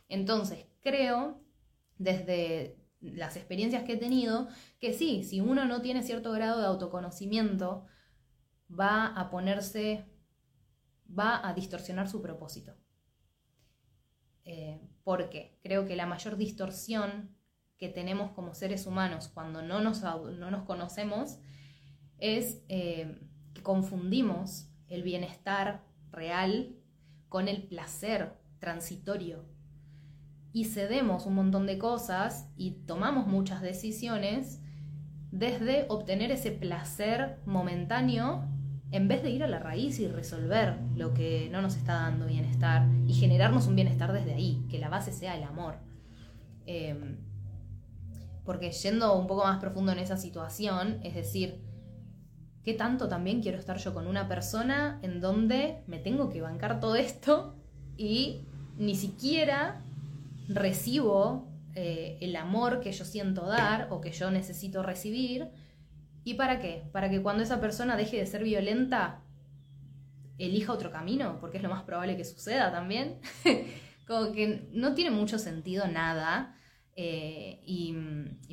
Entonces, 0.08 0.66
creo, 0.82 1.44
desde 1.98 2.78
las 3.02 3.36
experiencias 3.36 3.84
que 3.84 3.94
he 3.94 3.98
tenido, 3.98 4.48
que 4.80 4.94
sí, 4.94 5.24
si 5.24 5.42
uno 5.42 5.66
no 5.66 5.82
tiene 5.82 6.04
cierto 6.04 6.32
grado 6.32 6.60
de 6.60 6.68
autoconocimiento, 6.68 7.86
va 8.68 9.08
a 9.08 9.30
ponerse, 9.30 10.06
va 11.08 11.46
a 11.48 11.54
distorsionar 11.54 12.08
su 12.08 12.22
propósito. 12.22 12.78
Eh, 14.46 14.80
porque 15.04 15.60
creo 15.64 15.86
que 15.86 15.96
la 15.96 16.06
mayor 16.06 16.38
distorsión 16.38 17.35
que 17.78 17.90
tenemos 17.90 18.32
como 18.32 18.54
seres 18.54 18.88
humanos 18.88 19.30
cuando 19.34 19.62
no 19.62 19.82
nos, 19.82 20.02
no 20.02 20.52
nos 20.52 20.64
conocemos 20.64 21.40
es 22.18 22.62
eh, 22.70 23.20
que 23.54 23.62
confundimos 23.62 24.70
el 24.88 25.04
bienestar 25.04 25.84
real 26.12 26.76
con 27.30 27.48
el 27.48 27.64
placer 27.64 28.34
transitorio 28.60 29.46
y 30.54 30.66
cedemos 30.66 31.26
un 31.26 31.36
montón 31.36 31.68
de 31.68 31.78
cosas 31.78 32.50
y 32.56 32.72
tomamos 32.86 33.28
muchas 33.28 33.62
decisiones 33.62 34.62
desde 35.32 35.86
obtener 35.90 36.32
ese 36.32 36.52
placer 36.52 37.40
momentáneo 37.46 38.48
en 38.92 39.10
vez 39.10 39.22
de 39.22 39.32
ir 39.32 39.44
a 39.44 39.50
la 39.50 39.60
raíz 39.60 40.00
y 40.00 40.08
resolver 40.08 40.80
lo 40.96 41.14
que 41.14 41.50
no 41.52 41.62
nos 41.62 41.76
está 41.76 41.96
dando 41.96 42.26
bienestar 42.26 42.88
y 43.06 43.14
generarnos 43.14 43.68
un 43.68 43.76
bienestar 43.76 44.14
desde 44.14 44.34
ahí, 44.34 44.66
que 44.70 44.80
la 44.80 44.88
base 44.88 45.12
sea 45.12 45.36
el 45.36 45.44
amor. 45.44 45.76
Em, 46.66 47.18
porque 48.46 48.72
yendo 48.72 49.18
un 49.18 49.28
poco 49.28 49.44
más 49.44 49.60
profundo 49.60 49.92
en 49.92 50.00
esa 50.00 50.18
situación, 50.18 51.00
es 51.04 51.16
decir, 51.16 51.62
¿qué 52.64 52.74
tanto 52.74 53.08
también 53.10 53.42
quiero 53.42 53.58
estar 53.58 53.78
yo 53.78 53.94
con 53.94 54.08
una 54.08 54.28
persona 54.28 55.00
en 55.02 55.20
donde 55.20 55.84
me 55.88 56.00
tengo 56.00 56.30
que 56.30 56.42
bancar 56.42 56.80
todo 56.80 56.96
esto 56.96 57.56
y 57.98 58.42
ni 58.78 58.96
siquiera 58.96 59.82
recibo 60.48 61.48
eh, 61.74 62.18
el 62.22 62.36
amor 62.36 62.80
que 62.80 62.92
yo 62.92 63.04
siento 63.04 63.46
dar 63.46 63.88
o 63.92 64.00
que 64.00 64.12
yo 64.12 64.32
necesito 64.32 64.84
recibir. 64.84 65.50
¿Y 66.24 66.36
para 66.36 66.60
qué? 66.60 66.88
Para 66.92 67.10
que 67.10 67.22
cuando 67.22 67.44
esa 67.44 67.60
persona 67.60 67.98
deje 67.98 68.18
de 68.18 68.26
ser 68.26 68.44
violenta, 68.44 69.22
elija 70.38 70.72
otro 70.72 70.92
camino, 70.92 71.38
porque 71.40 71.58
es 71.58 71.64
lo 71.64 71.70
más 71.70 71.84
probable 71.84 72.18
que 72.18 72.26
suceda 72.26 72.72
también. 72.72 73.20
Como 74.08 74.32
que 74.32 74.70
no 74.72 74.94
tiene 74.94 75.12
mucho 75.12 75.40
sentido 75.40 75.88
nada. 75.88 76.56
Eh, 76.96 77.62
y, 77.66 77.94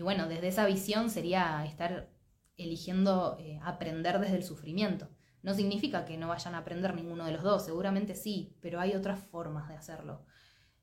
bueno, 0.03 0.29
desde 0.29 0.49
esa 0.49 0.67
visión 0.67 1.11
sería 1.11 1.65
estar 1.65 2.11
eligiendo 2.57 3.37
eh, 3.39 3.61
aprender 3.63 4.19
desde 4.19 4.37
el 4.37 4.43
sufrimiento. 4.43 5.09
No 5.43 5.55
significa 5.55 6.05
que 6.05 6.17
no 6.17 6.29
vayan 6.29 6.55
a 6.55 6.59
aprender 6.59 6.95
ninguno 6.95 7.25
de 7.25 7.33
los 7.33 7.43
dos, 7.43 7.65
seguramente 7.65 8.15
sí, 8.15 8.57
pero 8.61 8.81
hay 8.81 8.95
otras 8.95 9.21
formas 9.21 9.69
de 9.69 9.75
hacerlo. 9.75 10.25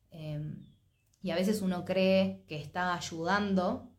Em, 0.10 0.66
y 1.22 1.32
a 1.32 1.36
veces 1.36 1.62
uno 1.62 1.86
cree 1.86 2.44
que 2.48 2.60
está 2.60 2.94
ayudando, 2.94 3.92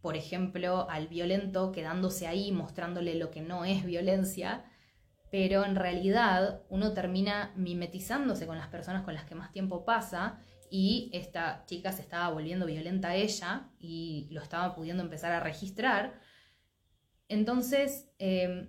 por 0.00 0.16
ejemplo, 0.16 0.88
al 0.88 1.08
violento 1.08 1.72
quedándose 1.72 2.26
ahí, 2.26 2.52
mostrándole 2.52 3.14
lo 3.16 3.30
que 3.30 3.42
no 3.42 3.64
es 3.64 3.84
violencia, 3.84 4.64
pero 5.30 5.64
en 5.64 5.76
realidad 5.76 6.62
uno 6.68 6.92
termina 6.92 7.52
mimetizándose 7.56 8.46
con 8.46 8.58
las 8.58 8.68
personas 8.68 9.02
con 9.02 9.14
las 9.14 9.24
que 9.24 9.34
más 9.34 9.52
tiempo 9.52 9.84
pasa 9.84 10.40
y 10.70 11.10
esta 11.12 11.64
chica 11.66 11.92
se 11.92 12.02
estaba 12.02 12.30
volviendo 12.30 12.66
violenta 12.66 13.08
a 13.08 13.14
ella 13.16 13.70
y 13.78 14.28
lo 14.30 14.42
estaba 14.42 14.74
pudiendo 14.74 15.02
empezar 15.02 15.32
a 15.32 15.40
registrar. 15.40 16.20
Entonces, 17.28 18.10
em, 18.18 18.68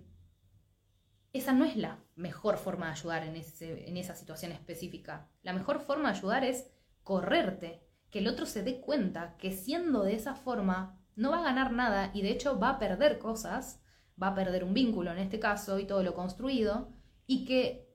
esa 1.33 1.53
no 1.53 1.65
es 1.65 1.75
la 1.75 2.03
mejor 2.15 2.57
forma 2.57 2.87
de 2.87 2.91
ayudar 2.93 3.23
en, 3.23 3.35
en 3.35 3.97
esa 3.97 4.15
situación 4.15 4.51
específica. 4.51 5.29
La 5.43 5.53
mejor 5.53 5.79
forma 5.79 6.11
de 6.11 6.17
ayudar 6.17 6.43
es 6.43 6.71
correrte, 7.03 7.83
que 8.09 8.19
el 8.19 8.27
otro 8.27 8.45
se 8.45 8.63
dé 8.63 8.79
cuenta 8.79 9.37
que 9.37 9.51
siendo 9.51 10.03
de 10.03 10.15
esa 10.15 10.35
forma 10.35 10.99
no 11.15 11.31
va 11.31 11.39
a 11.39 11.43
ganar 11.43 11.71
nada 11.71 12.11
y 12.13 12.21
de 12.21 12.31
hecho 12.31 12.59
va 12.59 12.71
a 12.71 12.79
perder 12.79 13.19
cosas, 13.19 13.81
va 14.21 14.29
a 14.29 14.35
perder 14.35 14.63
un 14.63 14.73
vínculo 14.73 15.11
en 15.11 15.17
este 15.19 15.39
caso 15.39 15.79
y 15.79 15.85
todo 15.85 16.03
lo 16.03 16.13
construido, 16.13 16.93
y 17.25 17.45
que 17.45 17.86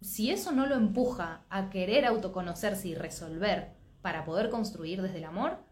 si 0.00 0.30
eso 0.30 0.52
no 0.52 0.66
lo 0.66 0.74
empuja 0.74 1.44
a 1.48 1.70
querer 1.70 2.04
autoconocerse 2.04 2.88
y 2.88 2.94
resolver 2.94 3.76
para 4.00 4.24
poder 4.24 4.50
construir 4.50 5.02
desde 5.02 5.18
el 5.18 5.24
amor, 5.24 5.64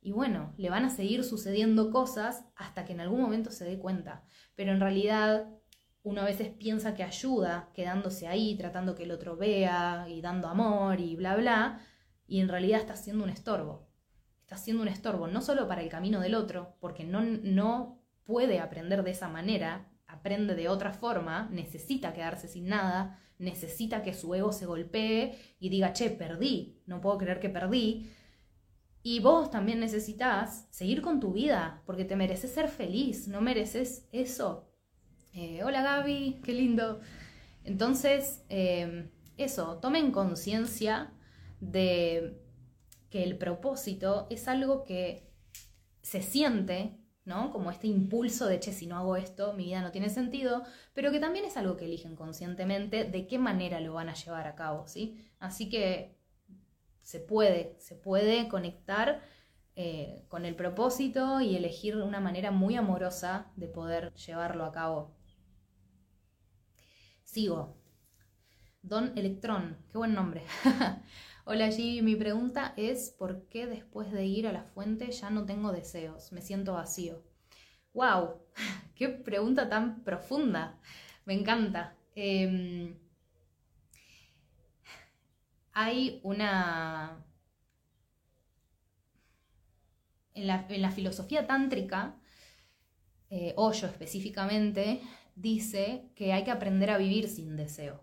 y 0.00 0.12
bueno, 0.12 0.52
le 0.58 0.68
van 0.68 0.84
a 0.84 0.90
seguir 0.90 1.24
sucediendo 1.24 1.90
cosas 1.90 2.44
hasta 2.56 2.84
que 2.84 2.92
en 2.92 3.00
algún 3.00 3.22
momento 3.22 3.50
se 3.50 3.64
dé 3.64 3.78
cuenta. 3.78 4.22
Pero 4.54 4.70
en 4.72 4.80
realidad 4.80 5.48
uno 6.02 6.20
a 6.20 6.26
veces 6.26 6.50
piensa 6.50 6.94
que 6.94 7.02
ayuda 7.02 7.70
quedándose 7.72 8.28
ahí, 8.28 8.54
tratando 8.56 8.94
que 8.94 9.04
el 9.04 9.10
otro 9.10 9.36
vea 9.36 10.06
y 10.08 10.20
dando 10.20 10.48
amor 10.48 11.00
y 11.00 11.16
bla, 11.16 11.34
bla, 11.36 11.80
y 12.26 12.40
en 12.40 12.48
realidad 12.48 12.80
está 12.80 12.96
siendo 12.96 13.24
un 13.24 13.30
estorbo. 13.30 13.88
Está 14.42 14.58
siendo 14.58 14.82
un 14.82 14.88
estorbo 14.88 15.26
no 15.26 15.40
solo 15.40 15.66
para 15.66 15.82
el 15.82 15.88
camino 15.88 16.20
del 16.20 16.34
otro, 16.34 16.76
porque 16.80 17.04
no, 17.04 17.22
no 17.22 17.98
puede 18.24 18.60
aprender 18.60 19.02
de 19.02 19.10
esa 19.12 19.28
manera, 19.28 19.88
aprende 20.24 20.54
de 20.54 20.70
otra 20.70 20.94
forma, 20.94 21.50
necesita 21.52 22.14
quedarse 22.14 22.48
sin 22.48 22.66
nada, 22.66 23.20
necesita 23.38 24.02
que 24.02 24.14
su 24.14 24.34
ego 24.34 24.52
se 24.52 24.64
golpee 24.64 25.38
y 25.60 25.68
diga, 25.68 25.92
che, 25.92 26.08
perdí, 26.08 26.80
no 26.86 27.02
puedo 27.02 27.18
creer 27.18 27.40
que 27.40 27.50
perdí. 27.50 28.10
Y 29.02 29.20
vos 29.20 29.50
también 29.50 29.80
necesitas 29.80 30.66
seguir 30.70 31.02
con 31.02 31.20
tu 31.20 31.34
vida, 31.34 31.82
porque 31.84 32.06
te 32.06 32.16
mereces 32.16 32.52
ser 32.52 32.68
feliz, 32.68 33.28
no 33.28 33.42
mereces 33.42 34.08
eso. 34.12 34.72
Eh, 35.34 35.62
hola 35.62 35.82
Gaby, 35.82 36.40
qué 36.42 36.54
lindo. 36.54 37.00
Entonces, 37.62 38.46
eh, 38.48 39.10
eso, 39.36 39.76
tomen 39.82 40.10
conciencia 40.10 41.12
de 41.60 42.40
que 43.10 43.24
el 43.24 43.36
propósito 43.36 44.26
es 44.30 44.48
algo 44.48 44.84
que 44.84 45.30
se 46.00 46.22
siente, 46.22 46.96
¿no? 47.24 47.50
Como 47.50 47.70
este 47.70 47.86
impulso 47.86 48.46
de, 48.46 48.60
che, 48.60 48.72
si 48.72 48.86
no 48.86 48.96
hago 48.96 49.16
esto, 49.16 49.52
mi 49.54 49.64
vida 49.66 49.80
no 49.80 49.92
tiene 49.92 50.10
sentido, 50.10 50.62
pero 50.92 51.10
que 51.10 51.20
también 51.20 51.44
es 51.44 51.56
algo 51.56 51.76
que 51.76 51.86
eligen 51.86 52.16
conscientemente 52.16 53.04
de 53.04 53.26
qué 53.26 53.38
manera 53.38 53.80
lo 53.80 53.94
van 53.94 54.08
a 54.08 54.14
llevar 54.14 54.46
a 54.46 54.54
cabo, 54.54 54.86
¿sí? 54.86 55.18
Así 55.38 55.68
que 55.68 56.16
se 57.02 57.20
puede, 57.20 57.76
se 57.78 57.94
puede 57.96 58.48
conectar 58.48 59.22
eh, 59.76 60.24
con 60.28 60.44
el 60.44 60.54
propósito 60.54 61.40
y 61.40 61.56
elegir 61.56 61.96
una 61.96 62.20
manera 62.20 62.50
muy 62.50 62.76
amorosa 62.76 63.50
de 63.56 63.68
poder 63.68 64.12
llevarlo 64.14 64.64
a 64.64 64.72
cabo. 64.72 65.16
Sigo. 67.24 67.76
Don 68.82 69.16
Electrón, 69.16 69.78
qué 69.90 69.98
buen 69.98 70.14
nombre. 70.14 70.44
Hola 71.46 71.68
G, 71.68 72.00
mi 72.02 72.16
pregunta 72.16 72.72
es 72.78 73.10
¿por 73.10 73.46
qué 73.48 73.66
después 73.66 74.10
de 74.10 74.24
ir 74.24 74.46
a 74.46 74.52
la 74.52 74.64
fuente 74.64 75.10
ya 75.10 75.28
no 75.28 75.44
tengo 75.44 75.72
deseos? 75.72 76.32
Me 76.32 76.40
siento 76.40 76.72
vacío. 76.72 77.22
¡Wow! 77.92 78.40
¡Qué 78.94 79.10
pregunta 79.10 79.68
tan 79.68 80.02
profunda! 80.04 80.80
Me 81.26 81.34
encanta. 81.34 81.98
Em, 82.14 82.98
hay 85.72 86.18
una... 86.22 87.22
En 90.32 90.46
la, 90.46 90.90
filosofía 90.92 91.46
tántrica, 91.46 92.18
eh, 93.28 93.52
Hoyo 93.56 93.86
específicamente, 93.86 95.02
dice 95.36 96.10
que 96.16 96.32
hay 96.32 96.42
que 96.42 96.50
aprender 96.50 96.88
a 96.88 96.96
vivir 96.96 97.28
sin 97.28 97.54
deseo. 97.54 98.02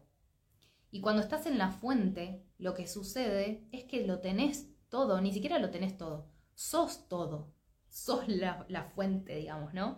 Y 0.92 1.02
cuando 1.02 1.24
estás 1.24 1.48
en 1.48 1.58
la 1.58 1.72
fuente, 1.72 2.46
lo 2.62 2.76
que 2.76 2.88
sucede 2.88 3.68
es 3.72 3.84
que 3.86 4.06
lo 4.06 4.20
tenés 4.20 4.70
todo, 4.88 5.20
ni 5.20 5.34
siquiera 5.34 5.58
lo 5.58 5.72
tenés 5.72 5.98
todo, 5.98 6.30
sos 6.54 7.10
todo, 7.10 7.52
sos 7.90 8.28
la, 8.28 8.92
fuente, 8.94 9.36
digamos, 9.36 9.74
¿no? 9.74 9.98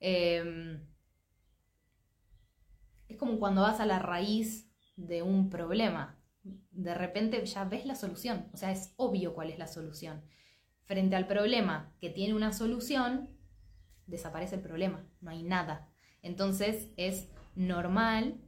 Em, 0.00 0.86
es 3.08 3.16
como 3.18 3.38
cuando 3.38 3.60
vas 3.60 3.78
a 3.80 3.86
la 3.86 3.98
raíz 3.98 4.70
de 4.96 5.22
un 5.22 5.50
problema, 5.50 6.18
de 6.42 6.94
repente 6.94 7.44
ya 7.44 7.64
ves 7.64 7.84
la 7.84 7.94
solución, 7.94 8.48
o 8.54 8.56
sea, 8.56 8.72
es 8.72 8.94
obvio 8.96 9.34
cuál 9.34 9.50
es 9.50 9.58
la 9.58 9.66
solución. 9.66 10.22
Frente 10.84 11.14
al 11.14 11.26
problema 11.26 11.92
que 12.00 12.08
tiene 12.08 12.32
una 12.32 12.54
solución, 12.54 13.28
desaparece 14.06 14.54
el 14.54 14.62
problema, 14.62 15.06
no 15.20 15.30
hay 15.30 15.42
nada. 15.42 15.90
Entonces 16.22 16.88
es 16.96 17.28
normal, 17.54 18.40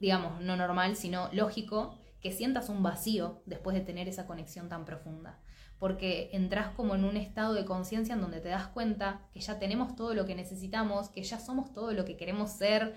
digamos, 0.00 0.40
no 0.40 0.56
normal, 0.56 0.96
sino 0.96 1.32
lógico, 1.32 1.99
que 2.20 2.32
sientas 2.32 2.68
un 2.68 2.82
vacío 2.82 3.42
después 3.46 3.74
de 3.74 3.82
tener 3.82 4.08
esa 4.08 4.26
conexión 4.26 4.68
tan 4.68 4.84
profunda. 4.84 5.40
Porque 5.78 6.28
entras 6.32 6.74
como 6.74 6.94
en 6.94 7.04
un 7.04 7.16
estado 7.16 7.54
de 7.54 7.64
conciencia 7.64 8.14
en 8.14 8.20
donde 8.20 8.40
te 8.40 8.48
das 8.48 8.68
cuenta 8.68 9.28
que 9.32 9.40
ya 9.40 9.58
tenemos 9.58 9.96
todo 9.96 10.14
lo 10.14 10.26
que 10.26 10.34
necesitamos, 10.34 11.08
que 11.08 11.22
ya 11.22 11.38
somos 11.38 11.72
todo 11.72 11.92
lo 11.92 12.04
que 12.04 12.16
queremos 12.16 12.50
ser, 12.50 12.94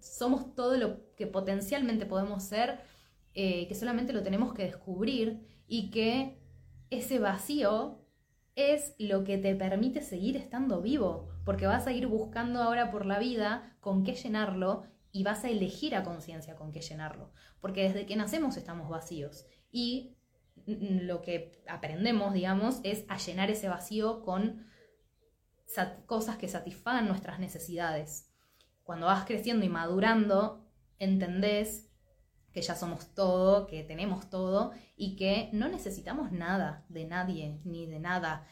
somos 0.00 0.54
todo 0.54 0.76
lo 0.76 1.14
que 1.14 1.26
potencialmente 1.26 2.04
podemos 2.04 2.42
ser, 2.42 2.80
eh, 3.34 3.66
que 3.68 3.74
solamente 3.74 4.12
lo 4.12 4.22
tenemos 4.22 4.52
que 4.52 4.64
descubrir 4.64 5.46
y 5.66 5.90
que 5.90 6.38
ese 6.90 7.18
vacío 7.18 8.00
es 8.56 8.94
lo 8.98 9.24
que 9.24 9.38
te 9.38 9.54
permite 9.54 10.02
seguir 10.02 10.36
estando 10.36 10.82
vivo, 10.82 11.28
porque 11.44 11.66
vas 11.66 11.86
a 11.86 11.92
ir 11.92 12.06
buscando 12.06 12.60
ahora 12.62 12.90
por 12.90 13.06
la 13.06 13.18
vida 13.18 13.76
con 13.80 14.04
qué 14.04 14.14
llenarlo 14.14 14.84
y 15.12 15.22
vas 15.24 15.44
a 15.44 15.50
elegir 15.50 15.94
a 15.94 16.04
conciencia 16.04 16.56
con 16.56 16.72
qué 16.72 16.80
llenarlo, 16.80 17.32
porque 17.60 17.82
desde 17.82 18.06
que 18.06 18.16
nacemos 18.16 18.56
estamos 18.56 18.88
vacíos 18.88 19.46
y 19.72 20.16
lo 20.66 21.22
que 21.22 21.62
aprendemos, 21.66 22.32
digamos, 22.34 22.80
es 22.84 23.04
a 23.08 23.16
llenar 23.16 23.50
ese 23.50 23.68
vacío 23.68 24.22
con 24.22 24.66
cosas 26.06 26.36
que 26.36 26.48
satisfagan 26.48 27.06
nuestras 27.06 27.38
necesidades. 27.38 28.30
Cuando 28.82 29.06
vas 29.06 29.24
creciendo 29.24 29.64
y 29.64 29.68
madurando, 29.68 30.66
entendés 30.98 31.88
que 32.52 32.62
ya 32.62 32.74
somos 32.74 33.14
todo, 33.14 33.66
que 33.66 33.84
tenemos 33.84 34.28
todo 34.28 34.72
y 34.96 35.16
que 35.16 35.48
no 35.52 35.68
necesitamos 35.68 36.32
nada 36.32 36.84
de 36.88 37.04
nadie 37.04 37.60
ni 37.64 37.86
de 37.86 38.00
nada, 38.00 38.46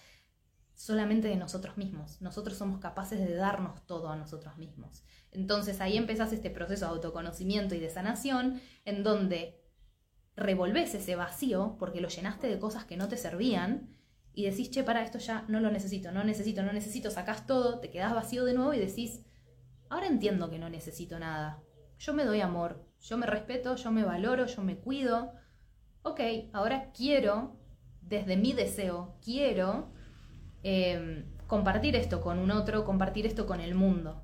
solamente 0.79 1.27
de 1.27 1.35
nosotros 1.35 1.77
mismos. 1.77 2.23
Nosotros 2.23 2.57
somos 2.57 2.79
capaces 2.79 3.19
de 3.19 3.35
darnos 3.35 3.85
todo 3.85 4.11
a 4.11 4.17
nosotros 4.17 4.57
mismos. 4.59 5.03
Entonces 5.33 5.81
ahí 5.81 5.97
empezás 5.97 6.33
este 6.33 6.51
proceso 6.51 6.85
de 6.85 6.93
autoconocimiento 6.93 7.75
y 7.75 7.81
de 7.81 7.91
sanación 7.91 8.61
en 8.85 9.03
donde 9.03 9.61
revolves 10.37 10.95
ese 10.95 11.17
vacío 11.17 11.75
porque 11.81 12.01
lo 12.01 12.07
llenaste 12.09 12.47
de 12.47 12.61
cosas 12.61 12.85
que 12.85 12.97
no 12.97 13.09
te 13.09 13.17
servían 13.17 13.99
y 14.33 14.45
decís, 14.45 14.71
che, 14.71 14.85
para 14.85 15.03
esto 15.03 15.19
ya 15.19 15.45
no 15.49 15.59
lo 15.59 15.73
necesito, 15.73 16.13
no 16.13 16.23
necesito, 16.23 16.63
no 16.63 16.73
necesito, 16.73 17.11
sacás 17.11 17.45
todo, 17.45 17.81
te 17.81 17.91
quedás 17.91 18.15
vacío 18.15 18.45
de 18.45 18.55
nuevo 18.55 18.73
y 18.73 18.79
decís, 18.79 19.27
ahora 19.89 20.07
entiendo 20.07 20.49
que 20.49 20.61
no 20.61 20.71
necesito 20.71 21.19
nada. 21.19 21.61
Yo 21.99 22.15
me 22.15 22.25
doy 22.25 22.41
amor, 22.41 22.87
yo 23.01 23.19
me 23.19 23.27
respeto, 23.27 23.75
yo 23.75 23.91
me 23.91 24.05
valoro, 24.05 24.47
yo 24.47 24.63
me 24.63 24.79
cuido. 24.79 25.33
Ok, 26.03 26.21
ahora 26.53 26.93
quiero, 26.93 27.59
desde 28.01 28.37
mi 28.37 28.53
deseo, 28.53 29.19
quiero 29.25 29.98
em, 30.63 31.25
compartir 31.47 31.97
esto 31.97 32.21
con 32.21 32.39
un 32.39 32.51
otro, 32.51 32.85
compartir 32.85 33.27
esto 33.27 33.47
con 33.47 33.61
el 33.61 33.75
mundo. 33.75 34.23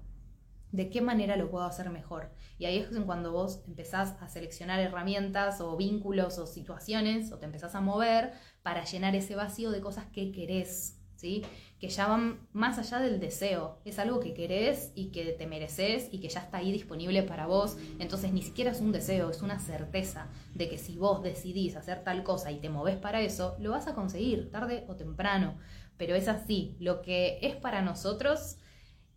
¿De 0.73 0.91
qué 0.91 1.01
manera 1.01 1.37
lo 1.37 1.51
puedo 1.51 1.65
hacer 1.65 1.89
mejor? 1.91 2.33
Y 2.59 2.65
ahí 2.65 2.79
es 2.79 2.89
cuando 3.07 3.31
vos 3.31 3.63
empezás 3.67 4.17
a 4.21 4.29
seleccionar 4.29 4.81
herramientas 4.81 5.61
o 5.61 5.77
vínculos 5.77 6.39
o 6.39 6.47
situaciones 6.47 7.31
o 7.31 7.39
te 7.39 7.47
empezás 7.47 7.77
a 7.77 7.81
mover 7.81 8.33
para 8.63 8.85
llenar 8.85 9.15
ese 9.15 9.37
vacío 9.37 9.71
de 9.71 9.81
cosas 9.81 10.07
que 10.07 10.33
querés, 10.33 10.99
¿sí? 11.15 11.45
que 11.85 11.91
ya 11.91 12.07
van 12.07 12.49
más 12.55 12.79
allá 12.79 12.99
del 12.99 13.21
deseo. 13.21 13.79
Es 13.85 13.99
algo 13.99 14.19
que 14.19 14.33
querés 14.33 14.91
y 14.95 15.11
que 15.11 15.33
te 15.33 15.47
mereces 15.47 16.09
y 16.11 16.19
que 16.19 16.31
ya 16.31 16.41
está 16.41 16.57
ahí 16.57 16.73
disponible 16.73 17.23
para 17.23 17.47
vos. 17.47 17.77
Entonces 17.99 18.33
ni 18.33 18.41
siquiera 18.41 18.71
es 18.71 18.81
un 18.81 18.91
deseo, 18.91 19.29
es 19.29 19.43
una 19.43 19.59
certeza 19.59 20.29
de 20.55 20.69
que 20.69 20.79
si 20.79 20.97
vos 20.97 21.23
decidís 21.23 21.77
hacer 21.77 22.03
tal 22.03 22.23
cosa 22.25 22.51
y 22.53 22.57
te 22.59 22.71
moves 22.71 22.97
para 22.97 23.21
eso, 23.21 23.55
lo 23.61 23.73
vas 23.73 23.87
a 23.87 23.95
conseguir 23.95 24.51
tarde 24.51 24.87
o 24.89 24.97
temprano. 24.97 25.59
Pero 25.97 26.15
es 26.15 26.29
así, 26.29 26.77
lo 26.81 27.03
que 27.03 27.39
es 27.43 27.57
para 27.57 27.83
nosotros 27.83 28.59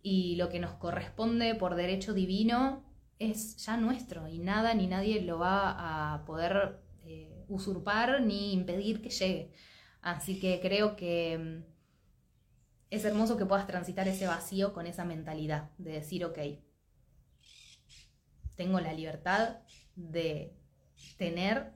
y 0.02 0.36
lo 0.36 0.48
que 0.48 0.60
nos 0.60 0.74
corresponde 0.74 1.54
por 1.54 1.74
derecho 1.74 2.14
divino 2.14 2.84
es 3.18 3.56
ya 3.56 3.76
nuestro 3.76 4.28
y 4.28 4.38
nada 4.38 4.74
ni 4.74 4.86
nadie 4.86 5.20
lo 5.22 5.38
va 5.38 6.14
a 6.14 6.24
poder 6.24 6.80
eh, 7.04 7.44
usurpar 7.48 8.22
ni 8.22 8.52
impedir 8.52 9.02
que 9.02 9.10
llegue. 9.10 9.52
Así 10.00 10.38
que 10.38 10.60
creo 10.60 10.96
que 10.96 11.38
mm, 11.38 11.64
es 12.90 13.04
hermoso 13.04 13.36
que 13.36 13.46
puedas 13.46 13.66
transitar 13.66 14.08
ese 14.08 14.26
vacío 14.26 14.72
con 14.72 14.86
esa 14.86 15.04
mentalidad 15.04 15.70
de 15.78 15.92
decir, 15.92 16.24
ok, 16.24 16.38
tengo 18.56 18.80
la 18.80 18.92
libertad 18.92 19.58
de 19.94 20.56
tener, 21.16 21.74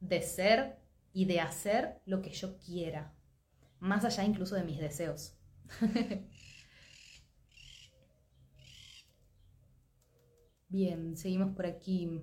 de 0.00 0.22
ser 0.22 0.78
y 1.12 1.24
de 1.26 1.40
hacer 1.40 2.00
lo 2.06 2.22
que 2.22 2.30
yo 2.30 2.58
quiera, 2.58 3.14
más 3.84 4.04
allá 4.04 4.24
incluso 4.24 4.56
de 4.56 4.64
mis 4.64 4.78
deseos. 4.78 5.36
Bien, 10.68 11.16
seguimos 11.16 11.54
por 11.54 11.66
aquí. 11.66 12.22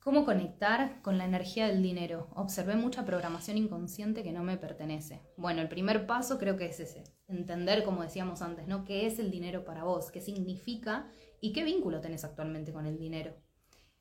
¿Cómo 0.00 0.24
conectar 0.24 1.00
con 1.02 1.18
la 1.18 1.24
energía 1.24 1.68
del 1.68 1.82
dinero? 1.82 2.30
Observé 2.34 2.74
mucha 2.74 3.04
programación 3.04 3.58
inconsciente 3.58 4.24
que 4.24 4.32
no 4.32 4.42
me 4.42 4.56
pertenece. 4.56 5.22
Bueno, 5.36 5.62
el 5.62 5.68
primer 5.68 6.06
paso 6.06 6.38
creo 6.38 6.56
que 6.56 6.66
es 6.66 6.80
ese, 6.80 7.04
entender, 7.28 7.84
como 7.84 8.02
decíamos 8.02 8.42
antes, 8.42 8.66
¿no? 8.66 8.84
¿Qué 8.84 9.06
es 9.06 9.20
el 9.20 9.30
dinero 9.30 9.64
para 9.64 9.84
vos? 9.84 10.10
¿Qué 10.10 10.20
significa? 10.20 11.08
¿Y 11.40 11.52
qué 11.52 11.62
vínculo 11.62 12.00
tenés 12.00 12.24
actualmente 12.24 12.72
con 12.72 12.86
el 12.86 12.98
dinero? 12.98 13.36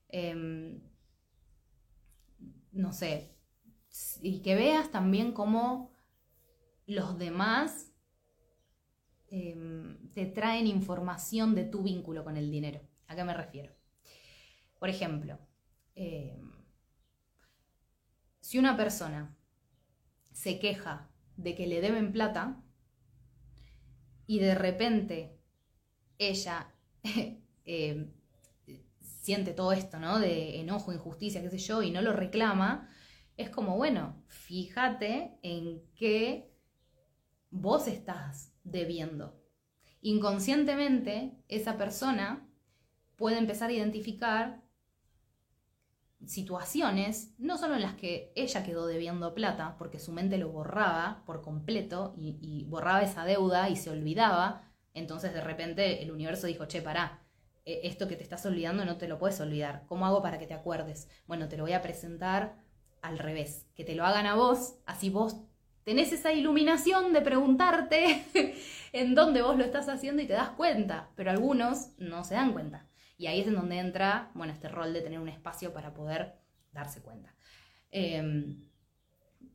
Em, 0.08 0.82
no 2.72 2.92
sé, 2.92 3.39
y 4.22 4.42
que 4.42 4.56
veas 4.56 4.92
también 4.92 5.32
cómo 5.32 5.92
los 6.86 7.18
demás 7.18 7.92
em, 9.30 10.10
te 10.12 10.26
traen 10.26 10.68
información 10.68 11.56
de 11.56 11.66
tu 11.66 11.84
vínculo 11.84 12.24
con 12.24 12.38
el 12.38 12.50
dinero. 12.50 12.82
¿A 13.08 13.16
qué 13.16 13.24
me 13.24 13.34
refiero? 13.34 13.74
Por 14.80 14.90
ejemplo, 14.90 15.38
em, 15.96 16.52
si 18.40 18.58
una 18.58 18.76
persona 18.76 19.38
se 20.32 20.60
queja 20.60 21.10
de 21.38 21.56
que 21.56 21.68
le 21.68 21.82
deben 21.82 22.12
plata 22.12 22.64
y 24.26 24.40
de 24.40 24.56
repente 24.56 25.40
ella 26.18 26.74
em, 27.66 28.12
siente 29.00 29.54
todo 29.54 29.74
esto, 29.74 30.00
¿no? 30.00 30.20
De 30.20 30.60
enojo, 30.60 30.94
injusticia, 30.94 31.42
qué 31.42 31.50
sé 31.50 31.58
yo, 31.60 31.84
y 31.84 31.92
no 31.92 32.02
lo 32.02 32.14
reclama, 32.14 32.90
es 33.40 33.50
como, 33.50 33.78
bueno, 33.78 34.22
fíjate 34.28 35.40
en 35.44 35.82
qué 35.96 36.54
vos 37.50 37.88
estás 37.88 38.54
debiendo. 38.66 39.42
Inconscientemente, 40.02 41.42
esa 41.48 41.78
persona 41.78 42.46
puede 43.16 43.38
empezar 43.38 43.70
a 43.70 43.74
identificar 43.74 44.62
situaciones, 46.26 47.34
no 47.38 47.58
solo 47.58 47.76
en 47.76 47.82
las 47.82 47.94
que 47.94 48.34
ella 48.36 48.66
quedó 48.66 48.88
debiendo 48.88 49.34
plata, 49.34 49.78
porque 49.78 50.00
su 50.00 50.12
mente 50.12 50.38
lo 50.38 50.50
borraba 50.52 51.24
por 51.26 51.42
completo 51.42 52.14
y, 52.18 52.66
borraba 52.66 53.04
esa 53.04 53.24
deuda 53.24 53.70
y 53.70 53.78
se 53.78 53.90
olvidaba, 53.90 54.70
entonces 54.94 55.34
de 55.34 55.40
repente 55.40 56.04
el 56.04 56.12
universo 56.12 56.46
dijo, 56.46 56.66
che, 56.66 56.82
pará, 56.82 57.26
e, 57.64 57.88
esto 57.88 58.10
que 58.10 58.18
te 58.18 58.24
estás 58.24 58.46
olvidando 58.46 58.84
no 58.84 58.98
te 58.98 59.08
lo 59.08 59.18
puedes 59.18 59.40
olvidar. 59.40 59.86
¿Cómo 59.88 60.06
hago 60.06 60.22
para 60.22 60.40
que 60.40 60.48
te 60.48 60.54
acuerdes? 60.54 61.08
Bueno, 61.26 61.48
te 61.48 61.56
lo 61.56 61.64
voy 61.64 61.72
a 61.72 61.82
presentar 61.82 62.68
al 63.02 63.18
revés, 63.18 63.68
que 63.76 63.84
te 63.84 63.96
lo 63.96 64.06
hagan 64.06 64.26
a 64.26 64.36
vos, 64.36 64.76
así 64.86 65.10
vos 65.10 65.42
tenés 65.84 66.12
esa 66.12 66.34
iluminación 66.34 67.14
de 67.14 67.22
preguntarte 67.22 68.26
en 68.94 69.16
dónde 69.16 69.42
vos 69.42 69.58
lo 69.58 69.64
estás 69.64 69.90
haciendo 69.90 70.22
y 70.22 70.28
te 70.28 70.34
das 70.34 70.50
cuenta, 70.52 71.10
pero 71.16 71.32
algunos 71.32 71.94
no 71.98 72.24
se 72.24 72.36
dan 72.36 72.54
cuenta. 72.54 72.88
Y 73.18 73.28
ahí 73.28 73.42
es 73.42 73.48
en 73.48 73.56
donde 73.56 73.80
entra, 73.80 74.32
bueno, 74.34 74.54
este 74.54 74.70
rol 74.70 74.94
de 74.94 75.02
tener 75.02 75.20
un 75.20 75.30
espacio 75.30 75.74
para 75.74 75.94
poder 75.94 76.36
darse 76.72 77.02
cuenta. 77.02 77.36
Em, 77.92 78.66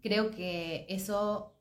creo 0.03 0.31
que 0.31 0.87
eso 0.89 1.57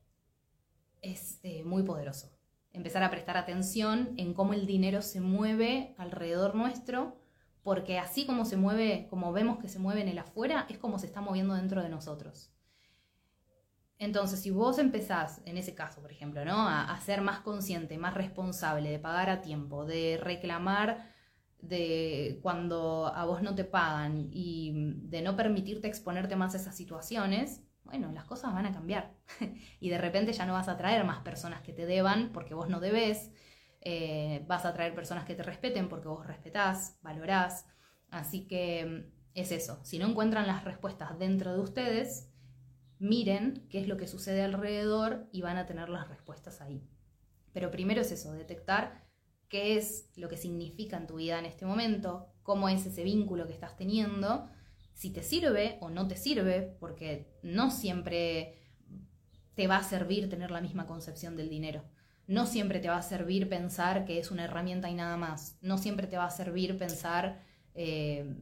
es 1.02 1.40
eh, 1.44 1.64
muy 1.64 1.84
poderoso 1.84 2.34
empezar 2.74 3.04
a 3.04 3.12
prestar 3.12 3.38
atención 3.38 4.14
en 4.18 4.34
cómo 4.34 4.54
el 4.54 4.66
dinero 4.66 5.02
se 5.02 5.22
mueve 5.22 5.94
alrededor 5.98 6.56
nuestro, 6.56 7.16
porque 7.64 7.98
así 7.98 8.26
como 8.26 8.46
se 8.46 8.58
mueve, 8.58 9.08
como 9.10 9.32
vemos 9.32 9.58
que 9.58 9.70
se 9.70 9.80
mueve 9.80 10.02
en 10.02 10.10
el 10.10 10.20
afuera, 10.20 10.68
es 10.70 10.78
como 10.78 11.00
se 11.00 11.08
está 11.08 11.22
moviendo 11.22 11.56
dentro 11.56 11.82
de 11.82 11.90
nosotros. 11.90 12.52
Entonces, 14.00 14.42
si 14.42 14.52
vos 14.52 14.80
empezás, 14.80 15.42
en 15.46 15.58
ese 15.58 15.76
caso, 15.76 16.02
por 16.02 16.12
ejemplo, 16.12 16.44
¿no? 16.44 16.68
a, 16.68 17.00
ser 17.00 17.22
más 17.22 17.40
consciente, 17.40 17.98
más 17.98 18.14
responsable, 18.14 18.90
de 18.90 19.00
pagar 19.00 19.30
a 19.30 19.42
tiempo, 19.42 19.86
de 19.86 20.20
reclamar 20.22 21.14
de 21.60 22.40
cuando 22.42 23.08
a 23.08 23.24
vos 23.24 23.42
no 23.42 23.56
te 23.56 23.64
pagan 23.64 24.28
y 24.30 24.74
de 25.04 25.22
no 25.22 25.38
permitirte 25.38 25.88
exponerte 25.88 26.36
más 26.36 26.54
a 26.54 26.58
esas 26.58 26.76
situaciones, 26.76 27.64
bueno, 27.86 28.12
las 28.12 28.26
cosas 28.26 28.54
van 28.54 28.66
a 28.66 28.74
cambiar. 28.74 29.14
y 29.80 29.90
de 29.90 29.98
repente 29.98 30.34
ya 30.34 30.46
no 30.46 30.54
vas 30.54 30.68
a 30.68 30.76
traer 30.76 31.06
más 31.06 31.20
personas 31.20 31.62
que 31.62 31.72
te 31.72 31.86
deban 31.86 32.32
porque 32.34 32.54
vos 32.54 32.68
no 32.68 32.82
debes, 32.82 33.32
eh, 33.84 34.44
vas 34.48 34.66
a 34.66 34.74
traer 34.74 34.96
personas 34.96 35.26
que 35.26 35.36
te 35.36 35.44
respeten 35.44 35.90
porque 35.90 36.08
vos 36.08 36.26
respetás, 36.26 36.98
valorás. 37.02 37.66
Así 38.10 38.48
que 38.48 38.86
mm, 38.86 39.14
es 39.36 39.52
eso, 39.52 39.80
si 39.84 40.00
no 40.00 40.08
encuentran 40.08 40.48
las 40.48 40.64
respuestas 40.64 41.18
dentro 41.20 41.54
de 41.54 41.60
ustedes, 41.60 42.30
miren 43.00 43.68
qué 43.70 43.80
es 43.80 43.88
lo 43.88 43.98
que 43.98 44.08
sucede 44.08 44.44
alrededor 44.44 45.28
y 45.32 45.42
van 45.42 45.58
a 45.58 45.66
tener 45.66 45.90
las 45.90 46.08
respuestas 46.08 46.62
ahí. 46.62 46.88
Pero 47.52 47.72
primero 47.72 48.02
es 48.02 48.12
eso, 48.12 48.34
detectar 48.34 49.04
qué 49.50 49.78
es 49.78 50.10
lo 50.16 50.30
que 50.30 50.38
significa 50.38 50.98
en 50.98 51.08
tu 51.08 51.16
vida 51.16 51.38
en 51.38 51.46
este 51.46 51.66
momento, 51.66 52.28
cómo 52.42 52.70
es 52.70 52.86
ese 52.86 53.04
vínculo 53.04 53.48
que 53.48 53.54
estás 53.54 53.76
teniendo 53.76 54.50
si 54.94 55.12
te 55.12 55.24
sirve 55.24 55.78
o 55.82 55.90
no 55.90 56.08
te 56.08 56.16
sirve, 56.16 56.76
porque 56.80 57.28
no 57.42 57.72
siempre 57.72 58.60
te 59.56 59.68
va 59.68 59.78
a 59.78 59.84
servir 59.84 60.30
tener 60.30 60.52
la 60.52 60.62
misma 60.62 60.88
concepción 60.88 61.36
del 61.36 61.50
dinero. 61.50 61.84
No 62.28 62.46
siempre 62.46 62.80
te 62.80 62.90
va 62.90 62.98
a 62.98 63.02
servir 63.02 63.50
pensar 63.50 64.06
que 64.06 64.20
es 64.20 64.32
una 64.32 64.46
herramienta 64.46 64.90
y 64.90 64.96
nada 64.96 65.18
más. 65.18 65.58
No 65.62 65.78
siempre 65.78 66.08
te 66.08 66.18
va 66.18 66.26
a 66.26 66.32
servir 66.32 66.78
pensar, 66.78 67.44
eh, 67.76 68.36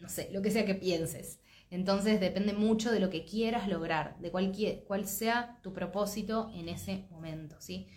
no 0.00 0.08
sé, 0.08 0.28
lo 0.32 0.42
que 0.42 0.50
sea 0.50 0.64
que 0.64 0.74
pienses. 0.74 1.40
Entonces 1.70 2.20
depende 2.20 2.52
mucho 2.52 2.92
de 2.92 3.00
lo 3.00 3.10
que 3.10 3.24
quieras 3.24 3.68
lograr, 3.68 4.16
de 4.20 4.30
cualquier, 4.30 4.84
cuál 4.84 5.06
sea 5.06 5.58
tu 5.62 5.72
propósito 5.72 6.50
en 6.54 6.68
ese 6.68 7.08
momento, 7.10 7.56
¿sí? 7.60 7.88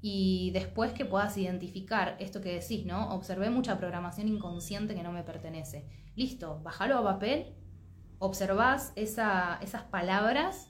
Y 0.00 0.50
después 0.52 0.92
que 0.92 1.04
puedas 1.04 1.36
identificar 1.36 2.16
esto 2.20 2.40
que 2.40 2.54
decís, 2.54 2.86
¿no? 2.86 3.12
Observé 3.12 3.50
mucha 3.50 3.78
programación 3.78 4.28
inconsciente 4.28 4.94
que 4.94 5.02
no 5.02 5.12
me 5.12 5.24
pertenece. 5.24 5.86
Listo, 6.14 6.60
bájalo 6.62 6.98
a 6.98 7.02
papel, 7.02 7.54
observás 8.18 8.92
esas 8.94 9.82
palabras 9.90 10.68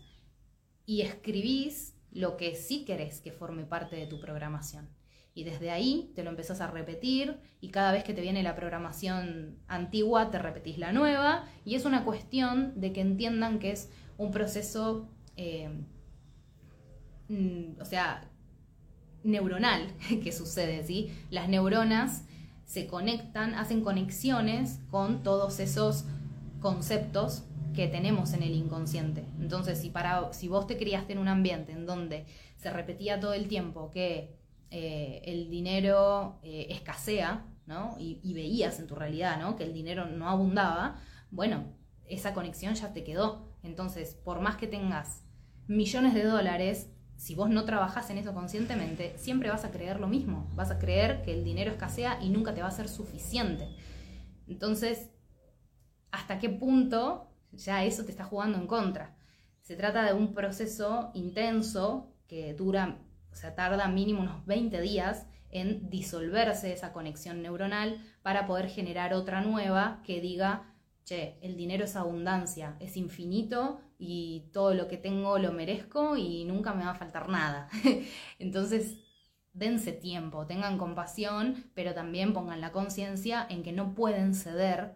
y 0.87 1.03
escribís 1.03 2.00
lo 2.13 2.37
que 2.37 2.55
sí 2.55 2.85
querés 2.85 3.21
que 3.21 3.33
forme 3.33 3.65
parte 3.65 3.97
de 3.97 4.07
tu 4.07 4.21
programación. 4.21 4.89
Y 5.33 5.45
desde 5.45 5.71
ahí 5.71 6.13
te 6.17 6.25
lo 6.25 6.31
empezás 6.31 6.61
a 6.61 6.71
repetir 6.71 7.39
y 7.61 7.69
cada 7.69 7.93
vez 7.93 8.03
que 8.03 8.15
te 8.15 8.21
viene 8.21 8.43
la 8.43 8.57
programación 8.57 9.59
antigua 9.69 10.31
te 10.31 10.39
repetís 10.39 10.79
la 10.79 10.93
nueva 10.93 11.45
y 11.65 11.77
es 11.77 11.85
una 11.85 12.05
cuestión 12.05 12.79
de 12.81 12.93
que 12.93 13.01
entiendan 13.01 13.61
que 13.61 13.71
es 13.71 13.91
un 14.19 14.33
proceso, 14.33 15.09
eh, 15.37 15.71
mm, 17.29 17.81
o 17.81 17.85
sea, 17.85 18.29
neuronal 19.23 19.95
que 20.23 20.33
sucede, 20.33 20.85
¿sí? 20.85 21.13
Las 21.31 21.49
neuronas 21.49 22.25
se 22.65 22.87
conectan, 22.87 23.55
hacen 23.55 23.83
conexiones 23.83 24.81
con 24.91 25.23
todos 25.23 25.61
esos 25.61 26.05
conceptos 26.61 27.45
que 27.75 27.89
tenemos 27.89 28.33
en 28.33 28.43
el 28.43 28.55
inconsciente. 28.55 29.25
Entonces, 29.39 29.79
si, 29.79 29.91
para, 29.91 30.33
si 30.33 30.49
vos 30.49 30.67
te 30.67 30.77
criaste 30.77 31.13
en 31.13 31.19
un 31.19 31.29
ambiente 31.29 31.73
en 31.73 31.87
donde 31.87 32.27
se 32.57 32.71
repetía 32.71 33.21
todo 33.21 33.33
el 33.33 33.49
tiempo 33.49 33.91
que 33.91 34.37
eh, 34.71 35.23
el 35.25 35.51
dinero 35.51 36.39
eh, 36.43 36.67
escasea, 36.71 37.47
¿no? 37.67 37.97
Y, 37.99 38.35
veías 38.35 38.79
en 38.81 38.87
tu 38.87 38.95
realidad, 38.95 39.39
¿no? 39.39 39.57
Que 39.57 39.65
el 39.65 39.73
dinero 39.73 40.07
no 40.07 40.29
abundaba, 40.29 41.01
bueno, 41.31 41.73
esa 42.07 42.35
conexión 42.35 42.75
ya 42.75 42.93
te 42.93 43.05
quedó. 43.05 43.49
Entonces, 43.63 44.15
por 44.15 44.41
más 44.41 44.57
que 44.57 44.67
tengas 44.67 45.25
millones 45.67 46.15
de 46.15 46.25
dólares, 46.25 46.91
si 47.17 47.35
vos 47.35 47.51
no 47.51 47.65
trabajas 47.65 48.11
en 48.11 48.19
eso 48.19 48.33
conscientemente, 48.35 49.17
siempre 49.19 49.51
vas 49.51 49.65
a 49.65 49.71
creer 49.71 50.01
lo 50.01 50.09
mismo. 50.09 50.51
Vas 50.55 50.71
a 50.71 50.79
creer 50.79 51.23
que 51.23 51.33
el 51.33 51.45
dinero 51.45 51.71
escasea 51.71 52.19
y 52.23 52.31
nunca 52.31 52.55
te 52.55 52.63
va 52.63 52.69
a 52.69 52.73
ser 52.73 52.89
suficiente. 52.89 53.69
Entonces, 54.49 55.11
¿hasta 56.11 56.39
qué 56.39 56.49
punto 56.49 57.30
ya 57.53 57.85
eso 57.85 58.05
te 58.05 58.11
está 58.11 58.25
jugando 58.25 58.59
en 58.59 58.67
contra? 58.67 59.17
Se 59.61 59.77
trata 59.77 60.05
de 60.05 60.13
un 60.13 60.35
proceso 60.35 61.11
intenso 61.15 62.13
que 62.27 62.55
dura, 62.55 62.99
o 63.33 63.35
sea, 63.35 63.55
tarda 63.55 63.89
mínimo 63.89 64.21
unos 64.21 64.45
20 64.47 64.81
días 64.81 65.27
en 65.51 65.91
disolverse 65.91 66.73
esa 66.73 66.93
conexión 66.93 67.43
neuronal 67.43 67.99
para 68.23 68.47
poder 68.47 68.69
generar 68.69 69.15
otra 69.15 69.41
nueva 69.41 70.01
que 70.05 70.21
diga, 70.21 70.75
che, 71.05 71.39
el 71.43 71.57
dinero 71.57 71.85
es 71.85 71.97
abundancia, 71.97 72.77
es 72.81 72.97
infinito 72.97 73.81
y 73.99 74.51
todo 74.53 74.75
lo 74.75 74.89
que 74.89 74.97
tengo 74.97 75.39
lo 75.39 75.53
merezco 75.53 76.17
y 76.17 76.45
nunca 76.45 76.73
me 76.73 76.85
va 76.85 76.93
a 76.93 76.95
faltar 76.95 77.29
nada. 77.29 77.69
Entonces, 78.39 78.99
dense 79.53 79.93
tiempo, 79.93 80.47
tengan 80.47 80.79
compasión, 80.79 81.71
pero 81.75 81.95
también 81.95 82.33
pongan 82.33 82.61
la 82.61 82.73
conciencia 82.73 83.47
en 83.49 83.63
que 83.63 83.73
no 83.73 83.95
pueden 83.95 84.35
ceder, 84.35 84.95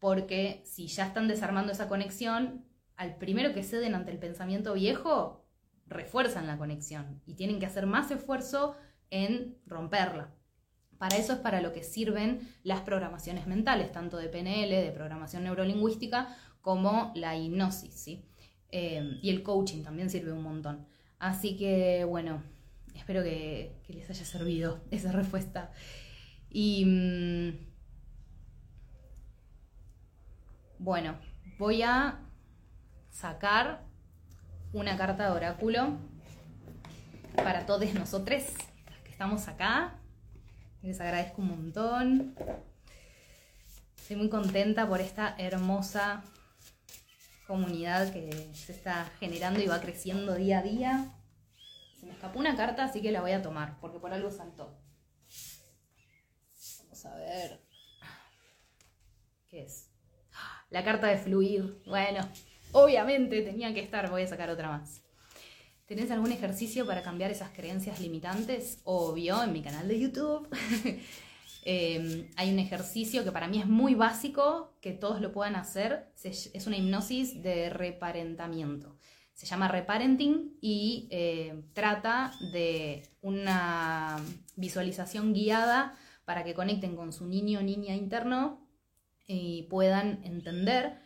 porque 0.00 0.62
si 0.64 0.88
ya 0.88 1.06
están 1.06 1.28
desarmando 1.28 1.72
esa 1.72 1.88
conexión, 1.88 2.64
al 2.96 3.16
primero 3.16 3.54
que 3.54 3.62
ceden 3.62 3.94
ante 3.94 4.10
el 4.10 4.18
pensamiento 4.18 4.74
viejo, 4.74 5.44
refuerzan 5.86 6.46
la 6.46 6.58
conexión 6.58 7.20
y 7.26 7.34
tienen 7.34 7.60
que 7.60 7.66
hacer 7.66 7.86
más 7.86 8.10
esfuerzo 8.10 8.76
en 9.10 9.56
romperla. 9.66 10.34
Para 10.98 11.16
eso 11.16 11.34
es 11.34 11.38
para 11.38 11.60
lo 11.60 11.72
que 11.72 11.82
sirven 11.82 12.40
las 12.62 12.80
programaciones 12.80 13.46
mentales, 13.46 13.92
tanto 13.92 14.16
de 14.16 14.28
PNL, 14.28 14.70
de 14.70 14.92
programación 14.92 15.44
neurolingüística, 15.44 16.36
como 16.60 17.12
la 17.14 17.36
hipnosis, 17.36 17.94
¿sí? 17.94 18.24
Eh, 18.70 19.18
y 19.22 19.30
el 19.30 19.42
coaching 19.42 19.82
también 19.82 20.10
sirve 20.10 20.32
un 20.32 20.42
montón. 20.42 20.86
Así 21.18 21.56
que, 21.56 22.04
bueno, 22.04 22.42
espero 22.94 23.22
que, 23.22 23.80
les 23.88 24.08
haya 24.10 24.24
servido 24.24 24.82
esa 24.90 25.12
respuesta. 25.12 25.72
Y 26.50 26.84
mm, 26.84 27.69
Bueno, 30.82 31.14
voy 31.58 31.82
a 31.82 32.26
sacar 33.10 33.84
una 34.72 34.96
carta 34.96 35.26
de 35.26 35.30
oráculo 35.30 35.98
para 37.36 37.66
todos 37.66 37.92
nosotros 37.92 38.44
que 39.04 39.10
estamos 39.10 39.46
acá. 39.46 40.00
Les 40.80 40.98
agradezco 40.98 41.42
un 41.42 41.48
montón. 41.48 42.34
Estoy 43.94 44.16
muy 44.16 44.30
contenta 44.30 44.88
por 44.88 45.02
esta 45.02 45.34
hermosa 45.36 46.24
comunidad 47.46 48.10
que 48.10 48.50
se 48.54 48.72
está 48.72 49.04
generando 49.20 49.60
y 49.60 49.66
va 49.66 49.82
creciendo 49.82 50.34
día 50.34 50.60
a 50.60 50.62
día. 50.62 51.14
Se 51.98 52.06
me 52.06 52.12
escapó 52.12 52.38
una 52.38 52.56
carta, 52.56 52.84
así 52.84 53.02
que 53.02 53.12
la 53.12 53.20
voy 53.20 53.32
a 53.32 53.42
tomar, 53.42 53.78
porque 53.82 53.98
por 53.98 54.14
algo 54.14 54.30
saltó. 54.30 54.80
Vamos 56.84 57.04
a 57.04 57.16
ver. 57.16 57.60
¿Qué 59.46 59.64
es? 59.64 59.89
La 60.70 60.84
carta 60.84 61.08
de 61.08 61.18
fluir. 61.18 61.82
Bueno, 61.86 62.20
obviamente 62.72 63.42
tenía 63.42 63.74
que 63.74 63.80
estar, 63.80 64.08
voy 64.10 64.22
a 64.22 64.26
sacar 64.26 64.50
otra 64.50 64.68
más. 64.68 65.02
¿Tenés 65.86 66.10
algún 66.10 66.30
ejercicio 66.32 66.86
para 66.86 67.02
cambiar 67.02 67.30
esas 67.30 67.50
creencias 67.50 68.00
limitantes? 68.00 68.80
Obvio, 68.84 69.42
en 69.42 69.52
mi 69.52 69.62
canal 69.62 69.88
de 69.88 70.00
YouTube. 70.00 70.48
Eh, 71.66 72.30
hay 72.36 72.50
un 72.50 72.58
ejercicio 72.58 73.22
que 73.22 73.32
para 73.32 73.46
mí 73.46 73.58
es 73.58 73.66
muy 73.66 73.94
básico, 73.94 74.72
que 74.80 74.92
todos 74.92 75.20
lo 75.20 75.30
puedan 75.30 75.56
hacer. 75.56 76.10
es 76.24 76.66
una 76.66 76.78
hipnosis 76.78 77.42
de 77.42 77.68
reparentamiento. 77.68 78.96
Se 79.40 79.46
llama 79.46 79.68
reparenting 79.68 80.58
y 80.60 81.08
eh, 81.10 81.62
trata 81.72 82.34
de 82.52 83.08
una 83.22 84.18
visualización 84.56 85.32
guiada 85.32 85.96
para 86.26 86.44
que 86.44 86.52
conecten 86.52 86.94
con 86.94 87.10
su 87.10 87.24
niño 87.26 87.60
o 87.60 87.62
niña 87.62 87.96
interno 87.96 88.59
y 89.32 89.62
puedan 89.70 90.20
entender 90.24 90.98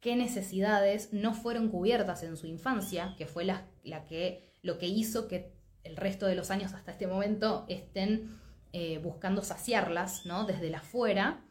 qué 0.00 0.16
necesidades 0.16 1.14
no 1.14 1.32
fueron 1.32 1.70
cubiertas 1.70 2.22
en 2.22 2.36
su 2.36 2.46
infancia, 2.46 3.14
que 3.16 3.26
fue 3.26 3.44
la, 3.44 3.64
que, 4.06 4.52
lo 4.60 4.78
que 4.78 4.86
hizo 4.86 5.28
que 5.28 5.54
el 5.82 5.96
resto 5.96 6.26
de 6.26 6.34
los 6.34 6.50
años 6.50 6.74
hasta 6.74 6.92
este 6.92 7.06
momento 7.06 7.64
estén 7.68 8.38
eh, 8.72 8.98
buscando 8.98 9.42
saciarlas, 9.42 10.26
¿no? 10.26 10.44
Desde 10.44 10.68
la 10.68 10.78
afuera 10.78 11.42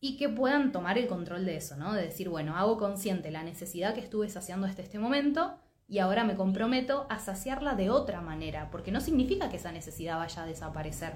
y 0.00 0.16
que 0.18 0.28
puedan 0.28 0.70
tomar 0.70 0.98
el 0.98 1.08
control 1.08 1.44
de 1.44 1.56
eso, 1.56 1.76
¿no? 1.76 1.94
De 1.94 2.02
decir, 2.02 2.28
bueno, 2.28 2.56
hago 2.56 2.78
consciente 2.78 3.32
la 3.32 3.42
necesidad 3.42 3.92
que 3.94 4.00
estuve 4.00 4.28
saciando 4.28 4.68
hasta 4.68 4.82
este 4.82 5.00
momento 5.00 5.58
y 5.88 5.98
ahora 5.98 6.22
me 6.22 6.36
comprometo 6.36 7.06
a 7.10 7.18
saciarla 7.18 7.74
de 7.74 7.90
otra 7.90 8.20
manera, 8.20 8.70
porque 8.70 8.92
no 8.92 9.00
significa 9.00 9.48
que 9.48 9.56
esa 9.56 9.72
necesidad 9.72 10.16
vaya 10.16 10.44
a 10.44 10.46
desaparecer. 10.46 11.14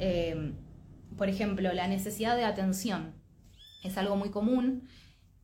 Eh, 0.00 0.52
por 1.16 1.28
ejemplo, 1.28 1.72
la 1.72 1.86
necesidad 1.86 2.36
de 2.36 2.44
atención 2.44 3.19
es 3.82 3.96
algo 3.96 4.16
muy 4.16 4.30
común 4.30 4.88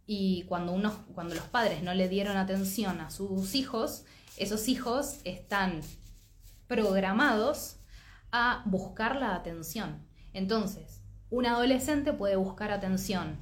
y 0.07 0.45
cuando, 0.45 0.73
uno, 0.73 1.05
cuando 1.15 1.35
los 1.35 1.45
padres 1.45 1.83
no 1.83 1.95
le 1.95 2.09
dieron 2.09 2.37
atención 2.37 3.01
a 3.01 3.11
sus 3.11 3.55
hijos, 3.55 4.05
esos 4.37 4.69
hijos 4.69 5.21
están 5.25 5.81
programados 6.69 7.77
a 8.33 8.63
buscar 8.67 9.17
la 9.17 9.35
atención. 9.35 10.07
Entonces, 10.33 11.03
un 11.31 11.47
adolescente 11.47 12.13
puede 12.13 12.37
buscar 12.37 12.71
atención 12.71 13.39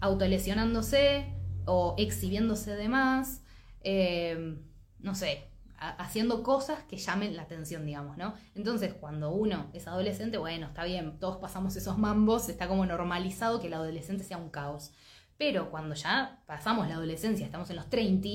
autolesionándose 0.00 1.32
o 1.66 1.94
exhibiéndose 1.96 2.74
de 2.74 2.88
más, 2.88 3.42
eh, 3.82 4.58
no 4.98 5.14
sé, 5.14 5.48
haciendo 5.90 6.42
cosas 6.42 6.82
que 6.84 6.96
llamen 6.96 7.36
la 7.36 7.42
atención, 7.42 7.84
digamos, 7.86 8.16
¿no? 8.16 8.34
Entonces, 8.54 8.94
cuando 8.94 9.32
uno 9.32 9.70
es 9.72 9.86
adolescente, 9.86 10.38
bueno, 10.38 10.66
está 10.66 10.84
bien, 10.84 11.18
todos 11.18 11.38
pasamos 11.38 11.76
esos 11.76 11.98
mambos, 11.98 12.48
está 12.48 12.68
como 12.68 12.86
normalizado 12.86 13.60
que 13.60 13.68
el 13.68 13.74
adolescente 13.74 14.24
sea 14.24 14.36
un 14.36 14.50
caos. 14.50 14.92
Pero 15.36 15.70
cuando 15.70 15.94
ya 15.94 16.42
pasamos 16.46 16.88
la 16.88 16.94
adolescencia, 16.94 17.44
estamos 17.44 17.68
en 17.70 17.76
los 17.76 17.90
30, 17.90 18.28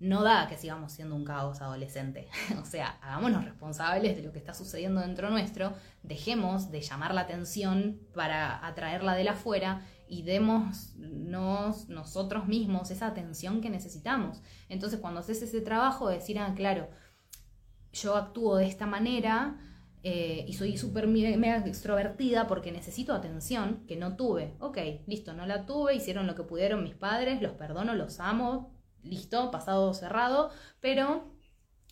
no 0.00 0.22
da 0.22 0.46
que 0.46 0.56
sigamos 0.56 0.92
siendo 0.92 1.16
un 1.16 1.24
caos 1.24 1.60
adolescente. 1.60 2.28
o 2.62 2.64
sea, 2.64 2.98
hagámonos 3.02 3.44
responsables 3.44 4.16
de 4.16 4.22
lo 4.22 4.32
que 4.32 4.38
está 4.38 4.54
sucediendo 4.54 5.00
dentro 5.00 5.30
nuestro, 5.30 5.74
dejemos 6.02 6.70
de 6.70 6.80
llamar 6.82 7.14
la 7.14 7.22
atención 7.22 8.00
para 8.14 8.64
atraerla 8.66 9.14
de 9.14 9.24
la 9.24 9.32
afuera 9.32 9.82
y 10.08 10.22
demos 10.22 10.94
nosotros 10.96 12.46
mismos 12.48 12.90
esa 12.90 13.06
atención 13.06 13.60
que 13.60 13.70
necesitamos. 13.70 14.42
Entonces, 14.68 15.00
cuando 15.00 15.20
haces 15.20 15.42
ese 15.42 15.60
trabajo, 15.60 16.08
decir, 16.08 16.38
ah, 16.38 16.54
claro, 16.56 16.88
yo 17.92 18.16
actúo 18.16 18.56
de 18.56 18.66
esta 18.66 18.86
manera 18.86 19.58
eh, 20.02 20.44
y 20.46 20.54
soy 20.54 20.76
súper 20.76 21.06
mega 21.06 21.58
extrovertida 21.66 22.46
porque 22.46 22.72
necesito 22.72 23.12
atención 23.12 23.84
que 23.86 23.96
no 23.96 24.16
tuve. 24.16 24.56
Ok, 24.60 24.78
listo, 25.06 25.34
no 25.34 25.46
la 25.46 25.66
tuve, 25.66 25.94
hicieron 25.94 26.26
lo 26.26 26.34
que 26.34 26.44
pudieron 26.44 26.84
mis 26.84 26.94
padres, 26.94 27.42
los 27.42 27.52
perdono, 27.52 27.94
los 27.94 28.20
amo, 28.20 28.72
listo, 29.02 29.50
pasado 29.50 29.92
cerrado, 29.94 30.50
pero 30.80 31.34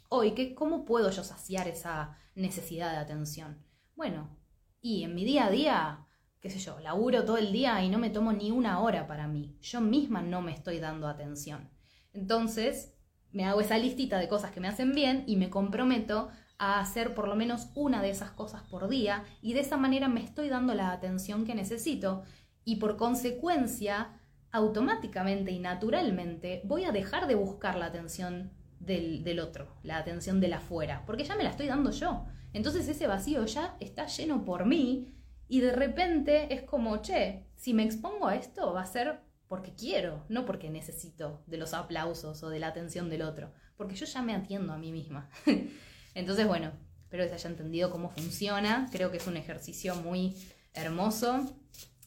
hoy, 0.09 0.33
¿qué, 0.33 0.55
¿cómo 0.55 0.85
puedo 0.85 1.11
yo 1.11 1.25
saciar 1.25 1.69
esa 1.69 2.17
necesidad 2.35 2.93
de 2.93 2.99
atención? 2.99 3.65
Bueno, 3.95 4.37
y 4.81 5.03
en 5.03 5.15
mi 5.15 5.25
día 5.25 5.47
a 5.47 5.51
día, 5.51 6.06
qué 6.47 6.53
sé 6.53 6.61
yo, 6.61 6.79
laburo 6.79 7.25
todo 7.25 7.39
el 7.39 7.51
día 7.51 7.83
y 7.83 7.89
no 7.89 7.99
me 7.99 8.09
tomo 8.09 8.33
ni 8.33 8.53
una 8.53 8.79
hora 8.79 9.09
para 9.09 9.27
mí. 9.27 9.57
Yo 9.63 9.81
misma 9.81 10.23
no 10.23 10.43
me 10.43 10.53
estoy 10.53 10.79
dando 10.79 11.09
atención. 11.09 11.69
Entonces, 12.13 12.95
me 13.33 13.45
hago 13.45 13.61
esa 13.61 13.79
listita 13.79 14.21
de 14.21 14.29
cosas 14.29 14.53
que 14.53 14.61
me 14.61 14.69
hacen 14.69 14.93
bien 14.93 15.25
y 15.27 15.35
me 15.35 15.51
comprometo 15.51 16.29
a 16.57 16.79
hacer 16.79 17.17
por 17.17 17.27
lo 17.27 17.35
menos 17.35 17.71
una 17.75 18.01
de 18.01 18.11
esas 18.11 18.31
cosas 18.31 18.63
por 18.63 18.89
día 18.89 19.25
y 19.43 19.55
de 19.55 19.61
esa 19.61 19.77
manera 19.77 20.07
me 20.07 20.23
estoy 20.23 20.49
dando 20.49 20.73
la 20.75 20.93
atención 20.93 21.45
que 21.45 21.57
necesito 21.57 22.23
y 22.65 22.77
por 22.77 22.97
consecuencia 22.97 24.21
automáticamente 24.53 25.51
y 25.51 25.59
naturalmente 25.59 26.63
voy 26.65 26.85
a 26.85 26.93
dejar 26.93 27.27
de 27.27 27.35
buscar 27.35 27.77
la 27.77 27.87
atención 27.87 28.53
del, 28.79 29.41
otro, 29.41 29.67
la 29.83 29.97
atención 29.97 30.41
del 30.41 30.53
afuera, 30.53 31.03
porque 31.07 31.25
ya 31.25 31.35
me 31.35 31.43
la 31.43 31.51
estoy 31.51 31.67
dando 31.67 31.91
yo. 31.91 32.25
Entonces 32.53 32.87
ese 32.87 33.09
vacío 33.09 33.45
ya 33.47 33.77
está 33.81 34.07
lleno 34.07 34.45
por 34.45 34.65
mí 34.65 35.16
y 35.49 35.61
de 35.61 35.73
repente 35.73 36.53
es 36.55 36.63
como, 36.63 36.99
che, 36.99 37.47
si 37.57 37.75
me 37.75 37.85
expongo 37.85 38.29
a 38.29 38.37
esto 38.37 38.73
va 38.73 38.83
a 38.83 38.87
ser 38.87 39.21
porque 39.49 39.75
quiero, 39.75 40.25
no 40.29 40.45
porque 40.45 40.71
necesito 40.71 41.43
de 41.47 41.57
los 41.57 41.73
aplausos 41.73 42.43
o 42.43 42.49
de 42.49 42.59
la 42.59 42.69
atención 42.69 43.09
del 43.09 43.23
otro, 43.23 43.53
porque 43.77 43.95
yo 43.95 44.07
ya 44.07 44.23
me 44.23 44.35
atiendo 44.35 44.73
a 44.73 44.79
mí 44.79 44.93
misma. 44.93 45.31
Entonces, 46.15 46.47
bueno, 46.47 46.73
espero 47.03 47.25
que 47.25 47.29
se 47.29 47.35
haya 47.37 47.51
entendido 47.51 47.91
cómo 47.91 48.11
funciona, 48.11 48.89
creo 48.91 49.11
que 49.11 49.19
es 49.19 49.27
un 49.27 49.37
ejercicio 49.37 49.95
muy 49.95 50.37
hermoso 50.75 51.47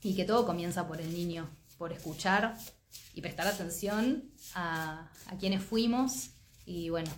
y 0.01 0.15
que 0.15 0.25
todo 0.25 0.45
comienza 0.45 0.87
por 0.87 0.99
el 0.99 1.13
niño, 1.13 1.49
por 1.77 1.93
escuchar 1.93 2.55
y 3.13 3.21
prestar 3.21 3.47
atención 3.47 4.31
a, 4.55 5.11
quienes 5.39 5.63
fuimos. 5.63 6.31
Y 6.65 6.89
bueno, 6.89 7.09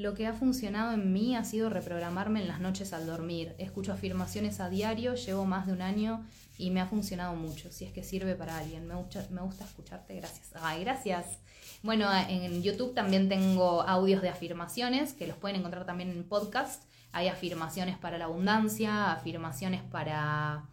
lo 0.00 0.14
que 0.14 0.26
ha 0.26 0.32
funcionado 0.32 0.92
en 0.92 1.12
mí 1.12 1.36
ha 1.36 1.44
sido 1.44 1.68
reprogramarme 1.68 2.40
en 2.40 2.48
las 2.48 2.58
noches 2.58 2.94
al 2.94 3.06
dormir. 3.06 3.54
Escucho 3.58 3.92
afirmaciones 3.92 4.58
a 4.58 4.70
diario, 4.70 5.14
llevo 5.14 5.44
más 5.44 5.66
de 5.66 5.74
un 5.74 5.82
año 5.82 6.24
y 6.56 6.70
me 6.70 6.80
ha 6.80 6.86
funcionado 6.86 7.36
mucho. 7.36 7.70
Si 7.70 7.84
es 7.84 7.92
que 7.92 8.02
sirve 8.02 8.34
para 8.34 8.56
alguien, 8.56 8.86
me 8.86 8.94
gusta, 8.94 9.64
escucharte, 9.64 10.16
gracias. 10.16 10.52
Ay, 10.54 10.84
gracias. 10.84 11.38
Bueno, 11.82 12.08
en 12.28 12.62
YouTube 12.62 12.94
también 12.94 13.28
tengo 13.28 13.82
audios 13.82 14.22
de 14.22 14.30
afirmaciones 14.30 15.12
que 15.12 15.26
los 15.26 15.36
pueden 15.36 15.58
encontrar 15.58 15.84
también 15.84 16.10
en 16.10 16.24
podcast. 16.24 16.84
Hay 17.12 17.28
afirmaciones 17.28 17.98
para 17.98 18.16
la 18.16 18.24
abundancia, 18.24 19.12
afirmaciones 19.12 19.82
para 19.82 20.64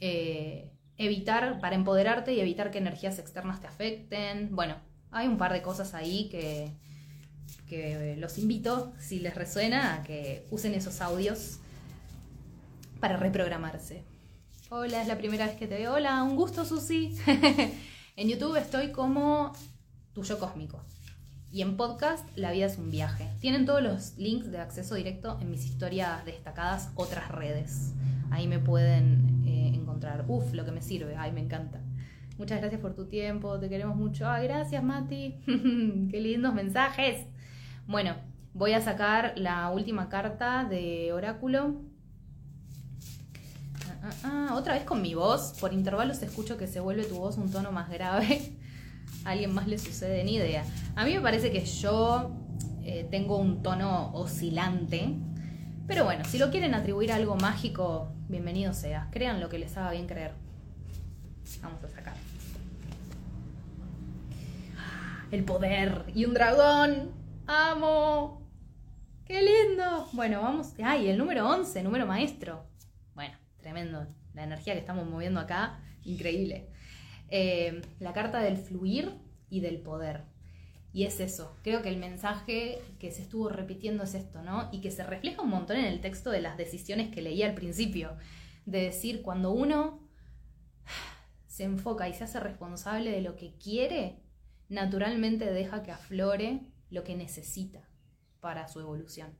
eh, 0.00 0.72
evitar, 0.98 1.60
para 1.60 1.76
empoderarte 1.76 2.34
y 2.34 2.40
evitar 2.40 2.72
que 2.72 2.78
energías 2.78 3.20
externas 3.20 3.60
te 3.60 3.68
afecten. 3.68 4.56
Bueno, 4.56 4.74
hay 5.12 5.28
un 5.28 5.38
par 5.38 5.52
de 5.52 5.62
cosas 5.62 5.94
ahí 5.94 6.28
que, 6.28 6.72
que 7.66 8.16
los 8.18 8.38
invito, 8.38 8.92
si 8.98 9.20
les 9.20 9.34
resuena, 9.34 9.94
a 9.94 10.02
que 10.02 10.46
usen 10.50 10.74
esos 10.74 11.00
audios 11.00 11.58
para 13.00 13.16
reprogramarse. 13.16 14.04
Hola, 14.70 15.02
es 15.02 15.08
la 15.08 15.18
primera 15.18 15.46
vez 15.46 15.56
que 15.56 15.66
te 15.66 15.76
veo. 15.76 15.94
Hola, 15.94 16.22
un 16.22 16.36
gusto, 16.36 16.64
Susi. 16.64 17.16
en 18.16 18.28
YouTube 18.28 18.56
estoy 18.56 18.90
como 18.90 19.52
Tuyo 20.12 20.38
Cósmico. 20.38 20.82
Y 21.52 21.62
en 21.62 21.76
podcast, 21.76 22.26
La 22.36 22.50
vida 22.50 22.66
es 22.66 22.76
un 22.76 22.90
viaje. 22.90 23.30
Tienen 23.40 23.64
todos 23.64 23.82
los 23.82 24.16
links 24.16 24.50
de 24.50 24.58
acceso 24.58 24.94
directo 24.94 25.38
en 25.40 25.50
mis 25.50 25.64
historias 25.64 26.24
destacadas, 26.24 26.90
otras 26.96 27.30
redes. 27.30 27.94
Ahí 28.30 28.48
me 28.48 28.58
pueden 28.58 29.44
eh, 29.46 29.72
encontrar. 29.74 30.24
Uf, 30.28 30.52
lo 30.52 30.64
que 30.64 30.72
me 30.72 30.82
sirve. 30.82 31.16
Ay, 31.16 31.32
me 31.32 31.40
encanta. 31.40 31.80
Muchas 32.38 32.60
gracias 32.60 32.80
por 32.80 32.94
tu 32.94 33.06
tiempo, 33.06 33.58
te 33.58 33.68
queremos 33.68 33.96
mucho. 33.96 34.28
Ay, 34.28 34.46
gracias, 34.46 34.82
Mati. 34.82 35.40
Qué 35.46 36.20
lindos 36.20 36.52
mensajes. 36.52 37.26
Bueno, 37.86 38.16
voy 38.52 38.72
a 38.72 38.80
sacar 38.80 39.34
la 39.36 39.70
última 39.70 40.08
carta 40.08 40.64
de 40.64 41.12
oráculo. 41.12 41.76
Ah, 43.84 43.94
ah, 44.02 44.10
ah, 44.24 44.54
otra 44.56 44.74
vez 44.74 44.82
con 44.82 45.02
mi 45.02 45.14
voz. 45.14 45.54
Por 45.60 45.72
intervalos 45.72 46.20
escucho 46.22 46.56
que 46.56 46.66
se 46.66 46.80
vuelve 46.80 47.04
tu 47.04 47.16
voz 47.16 47.36
un 47.36 47.50
tono 47.50 47.70
más 47.70 47.88
grave. 47.88 48.52
A 49.24 49.30
alguien 49.30 49.54
más 49.54 49.68
le 49.68 49.78
sucede, 49.78 50.24
ni 50.24 50.34
idea. 50.34 50.64
A 50.96 51.04
mí 51.04 51.14
me 51.14 51.20
parece 51.20 51.52
que 51.52 51.64
yo 51.64 52.32
eh, 52.82 53.06
tengo 53.08 53.36
un 53.36 53.62
tono 53.62 54.12
oscilante. 54.14 55.14
Pero 55.86 56.04
bueno, 56.04 56.24
si 56.24 56.38
lo 56.38 56.50
quieren 56.50 56.74
atribuir 56.74 57.12
a 57.12 57.16
algo 57.16 57.36
mágico, 57.36 58.12
bienvenido 58.28 58.72
sea. 58.72 59.08
Crean 59.12 59.40
lo 59.40 59.48
que 59.48 59.58
les 59.58 59.76
haga 59.76 59.92
bien 59.92 60.08
creer. 60.08 60.32
Vamos 61.62 61.82
a 61.84 61.88
sacar. 61.88 62.14
el 65.30 65.44
poder 65.44 66.04
y 66.14 66.24
un 66.24 66.34
dragón. 66.34 67.15
¡Amo! 67.48 68.42
¡Qué 69.24 69.40
lindo! 69.40 70.08
Bueno, 70.12 70.42
vamos. 70.42 70.72
¡Ay, 70.82 71.08
el 71.08 71.16
número 71.16 71.48
11, 71.48 71.80
número 71.84 72.04
maestro! 72.04 72.66
Bueno, 73.14 73.36
tremendo. 73.58 74.04
La 74.34 74.42
energía 74.42 74.72
que 74.72 74.80
estamos 74.80 75.08
moviendo 75.08 75.38
acá, 75.38 75.78
increíble. 76.02 76.68
Eh, 77.28 77.82
la 78.00 78.12
carta 78.12 78.40
del 78.40 78.56
fluir 78.56 79.12
y 79.48 79.60
del 79.60 79.78
poder. 79.78 80.24
Y 80.92 81.04
es 81.04 81.20
eso, 81.20 81.56
creo 81.62 81.82
que 81.82 81.88
el 81.88 81.98
mensaje 81.98 82.80
que 82.98 83.12
se 83.12 83.22
estuvo 83.22 83.48
repitiendo 83.48 84.02
es 84.02 84.14
esto, 84.14 84.42
¿no? 84.42 84.68
Y 84.72 84.80
que 84.80 84.90
se 84.90 85.04
refleja 85.04 85.42
un 85.42 85.50
montón 85.50 85.76
en 85.76 85.84
el 85.84 86.00
texto 86.00 86.30
de 86.30 86.40
las 86.40 86.56
decisiones 86.56 87.14
que 87.14 87.22
leí 87.22 87.44
al 87.44 87.54
principio, 87.54 88.16
de 88.64 88.80
decir, 88.82 89.22
cuando 89.22 89.52
uno 89.52 90.00
se 91.46 91.62
enfoca 91.62 92.08
y 92.08 92.14
se 92.14 92.24
hace 92.24 92.40
responsable 92.40 93.12
de 93.12 93.20
lo 93.20 93.36
que 93.36 93.54
quiere, 93.56 94.18
naturalmente 94.68 95.52
deja 95.52 95.84
que 95.84 95.92
aflore 95.92 96.72
lo 96.90 97.04
que 97.04 97.16
necesita 97.16 97.88
para 98.40 98.68
su 98.68 98.80
evolución. 98.80 99.36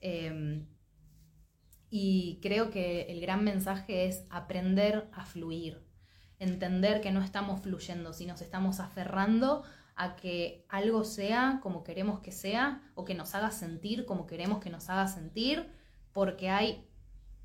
Em, 0.00 0.66
y 1.90 2.38
creo 2.42 2.70
que 2.70 3.02
el 3.02 3.20
gran 3.20 3.44
mensaje 3.44 4.06
es 4.06 4.24
aprender 4.30 5.08
a 5.12 5.24
fluir, 5.24 5.82
entender 6.38 7.00
que 7.00 7.10
no 7.10 7.22
estamos 7.22 7.62
fluyendo, 7.62 8.12
sino 8.12 8.32
nos 8.32 8.42
estamos 8.42 8.80
aferrando 8.80 9.64
a 9.96 10.14
que 10.14 10.64
algo 10.68 11.04
sea 11.04 11.58
como 11.62 11.82
queremos 11.82 12.20
que 12.20 12.30
sea 12.30 12.82
o 12.94 13.04
que 13.04 13.14
nos 13.14 13.34
haga 13.34 13.50
sentir 13.50 14.06
como 14.06 14.26
queremos 14.26 14.60
que 14.60 14.70
nos 14.70 14.88
haga 14.90 15.08
sentir, 15.08 15.66
porque 16.12 16.50
hay 16.50 16.86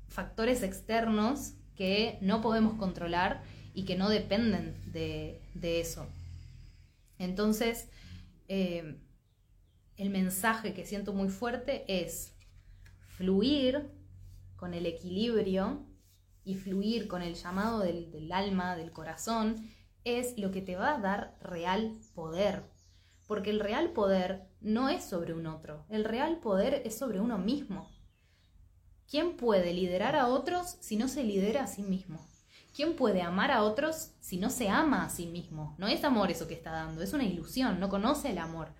factores 0.08 0.62
externos 0.62 1.54
que 1.74 2.18
no 2.20 2.40
podemos 2.40 2.74
controlar 2.74 3.42
y 3.72 3.84
que 3.84 3.96
no 3.96 4.08
dependen 4.08 4.80
de, 4.92 5.40
eso. 5.80 6.06
Entonces, 7.18 7.88
eh, 8.46 9.00
el 9.96 10.10
mensaje 10.10 10.74
que 10.74 10.86
siento 10.86 11.12
muy 11.12 11.28
fuerte 11.28 11.84
es 11.88 12.34
fluir 13.16 13.90
con 14.56 14.74
el 14.74 14.86
equilibrio 14.86 15.86
y 16.44 16.56
fluir 16.56 17.08
con 17.08 17.22
el 17.22 17.34
llamado 17.34 17.80
del, 17.80 18.30
alma, 18.32 18.76
del 18.76 18.92
corazón, 18.92 19.70
es 20.04 20.38
lo 20.38 20.50
que 20.50 20.60
te 20.60 20.76
va 20.76 20.94
a 20.94 21.00
dar 21.00 21.36
real 21.40 21.98
poder. 22.14 22.64
Porque 23.26 23.50
el 23.50 23.60
real 23.60 23.90
poder 23.92 24.48
no 24.60 24.88
es 24.88 25.04
sobre 25.04 25.32
un 25.32 25.46
otro, 25.46 25.86
el 25.88 26.04
real 26.04 26.40
poder 26.40 26.82
es 26.84 26.98
sobre 26.98 27.20
uno 27.20 27.38
mismo. 27.38 27.90
¿Quién 29.08 29.36
puede 29.36 29.72
liderar 29.72 30.16
a 30.16 30.28
otros 30.28 30.76
si 30.80 30.96
no 30.96 31.08
se 31.08 31.24
lidera 31.24 31.64
a 31.64 31.66
sí 31.66 31.82
mismo? 31.82 32.26
¿Quién 32.74 32.96
puede 32.96 33.22
amar 33.22 33.50
a 33.50 33.62
otros 33.62 34.10
si 34.20 34.36
no 34.36 34.50
se 34.50 34.68
ama 34.68 35.04
a 35.04 35.08
sí 35.08 35.26
mismo? 35.26 35.74
No 35.78 35.86
es 35.86 36.02
amor 36.04 36.30
eso 36.30 36.48
que 36.48 36.54
está 36.54 36.72
dando, 36.72 37.02
es 37.02 37.12
una 37.12 37.24
ilusión, 37.24 37.78
no 37.78 37.88
conoce 37.88 38.30
el 38.30 38.38
amor. 38.38 38.72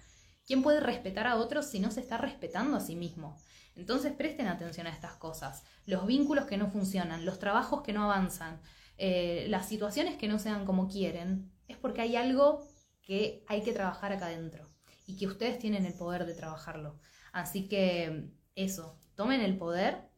¿Quién 0.47 0.63
puede 0.63 0.81
respetar 0.81 1.27
a 1.27 1.37
otros 1.37 1.67
si 1.67 1.81
no 1.81 1.91
se 1.91 2.01
está 2.01 2.19
respetando 2.19 2.77
a 2.77 2.81
sí 2.81 2.97
mismo? 2.97 3.39
Entonces 3.77 4.13
presten 4.13 4.47
atención 4.47 4.87
a 4.87 4.91
estas 4.91 5.15
cosas. 5.15 5.65
Los 5.87 6.07
vínculos 6.07 6.45
que 6.45 6.57
no 6.57 6.71
funcionan, 6.71 7.25
los 7.25 7.39
trabajos 7.39 7.83
que 7.83 7.93
no 7.93 8.05
avanzan, 8.05 8.61
eh, 8.99 9.47
las 9.49 9.67
situaciones 9.69 10.17
que 10.17 10.29
no 10.29 10.39
se 10.39 10.51
dan 10.51 10.65
como 10.65 10.89
quieren, 10.89 11.51
es 11.67 11.77
porque 11.77 12.03
hay 12.03 12.17
algo 12.17 12.69
que 13.03 13.45
hay 13.49 13.63
que 13.63 13.73
trabajar 13.73 14.13
acá 14.13 14.27
adentro 14.27 14.71
y 15.07 15.17
que 15.17 15.27
ustedes 15.27 15.59
tienen 15.59 15.87
el 15.87 15.95
poder 15.95 16.27
de 16.27 16.35
trabajarlo. 16.35 17.01
Así 17.33 17.69
que 17.69 18.31
eso, 18.55 18.99
tomen 19.17 19.41
el 19.41 19.57
poder 19.57 20.09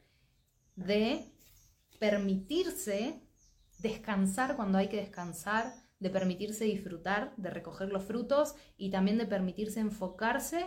de 0.74 1.32
permitirse 1.98 3.22
descansar 3.78 4.56
cuando 4.56 4.78
hay 4.78 4.88
que 4.88 4.98
descansar, 4.98 5.72
de 5.98 6.10
permitirse 6.10 6.64
disfrutar, 6.64 7.34
de 7.36 7.50
recoger 7.50 7.88
los 7.88 8.04
frutos 8.04 8.54
y 8.76 8.90
también 8.90 9.18
de 9.18 9.26
permitirse 9.26 9.80
enfocarse 9.80 10.66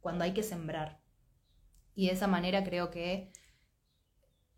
cuando 0.00 0.24
hay 0.24 0.32
que 0.32 0.42
sembrar. 0.42 1.00
Y 1.94 2.06
de 2.06 2.12
esa 2.12 2.26
manera 2.26 2.64
creo 2.64 2.90
que 2.90 3.30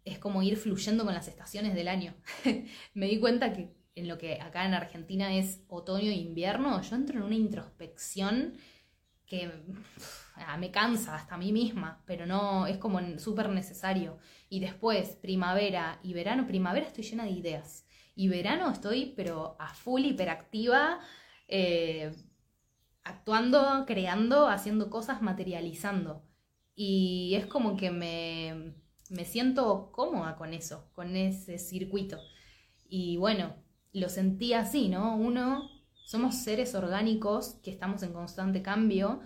es 0.05 0.19
como 0.19 0.43
ir 0.43 0.57
fluyendo 0.57 1.05
con 1.05 1.15
las 1.15 1.29
estaciones 1.29 1.75
del 1.75 1.89
año. 1.89 2.15
Me 2.95 3.07
di 3.07 3.19
cuenta 3.19 3.53
que 3.53 3.75
en 3.95 4.09
lo 4.09 4.19
que 4.19 4.41
acá 4.41 4.65
en 4.65 4.75
Argentina 4.75 5.35
es 5.35 5.65
otoño 5.69 6.11
e 6.11 6.15
invierno, 6.15 6.81
yo 6.83 6.97
entro 6.97 7.19
en 7.19 7.25
una 7.25 7.35
introspección 7.35 8.55
que 9.27 9.51
ah, 10.37 10.57
me 10.59 10.71
cansa 10.71 11.15
hasta 11.15 11.37
a 11.37 11.39
mí 11.39 11.53
misma, 11.53 12.03
pero 12.07 12.27
no, 12.27 12.67
es 12.67 12.77
como 12.79 13.01
súper 13.19 13.49
necesario. 13.49 14.19
Y 14.49 14.61
después, 14.61 15.17
primavera 15.17 16.01
y 16.03 16.13
verano, 16.13 16.47
primavera 16.47 16.87
estoy 16.87 17.05
llena 17.05 17.25
de 17.25 17.31
ideas. 17.31 17.87
Y 18.15 18.29
verano 18.29 18.71
estoy, 18.71 19.15
pero 19.17 19.57
a 19.59 19.75
full 19.75 20.05
hiperactiva, 20.05 21.01
eh, 21.49 22.13
actuando, 23.05 23.85
creando, 23.87 24.49
haciendo 24.49 24.91
cosas, 24.91 25.23
materializando. 25.23 26.23
Y 26.75 27.35
es 27.37 27.47
como 27.47 27.77
que 27.77 27.91
me, 27.91 28.75
me 29.11 29.25
siento 29.25 29.93
cómoda 29.93 30.37
con 30.37 30.55
eso, 30.55 30.91
con 30.93 31.17
ese 31.17 31.59
circuito. 31.59 32.19
Y 32.89 33.17
bueno, 33.17 33.57
lo 33.93 34.09
sentí 34.09 34.53
así, 34.55 34.89
¿no? 34.89 35.17
Uno, 35.17 35.69
somos 36.05 36.37
seres 36.37 36.75
orgánicos 36.75 37.61
que 37.63 37.71
estamos 37.71 38.03
en 38.03 38.13
constante 38.13 38.63
cambio 38.63 39.21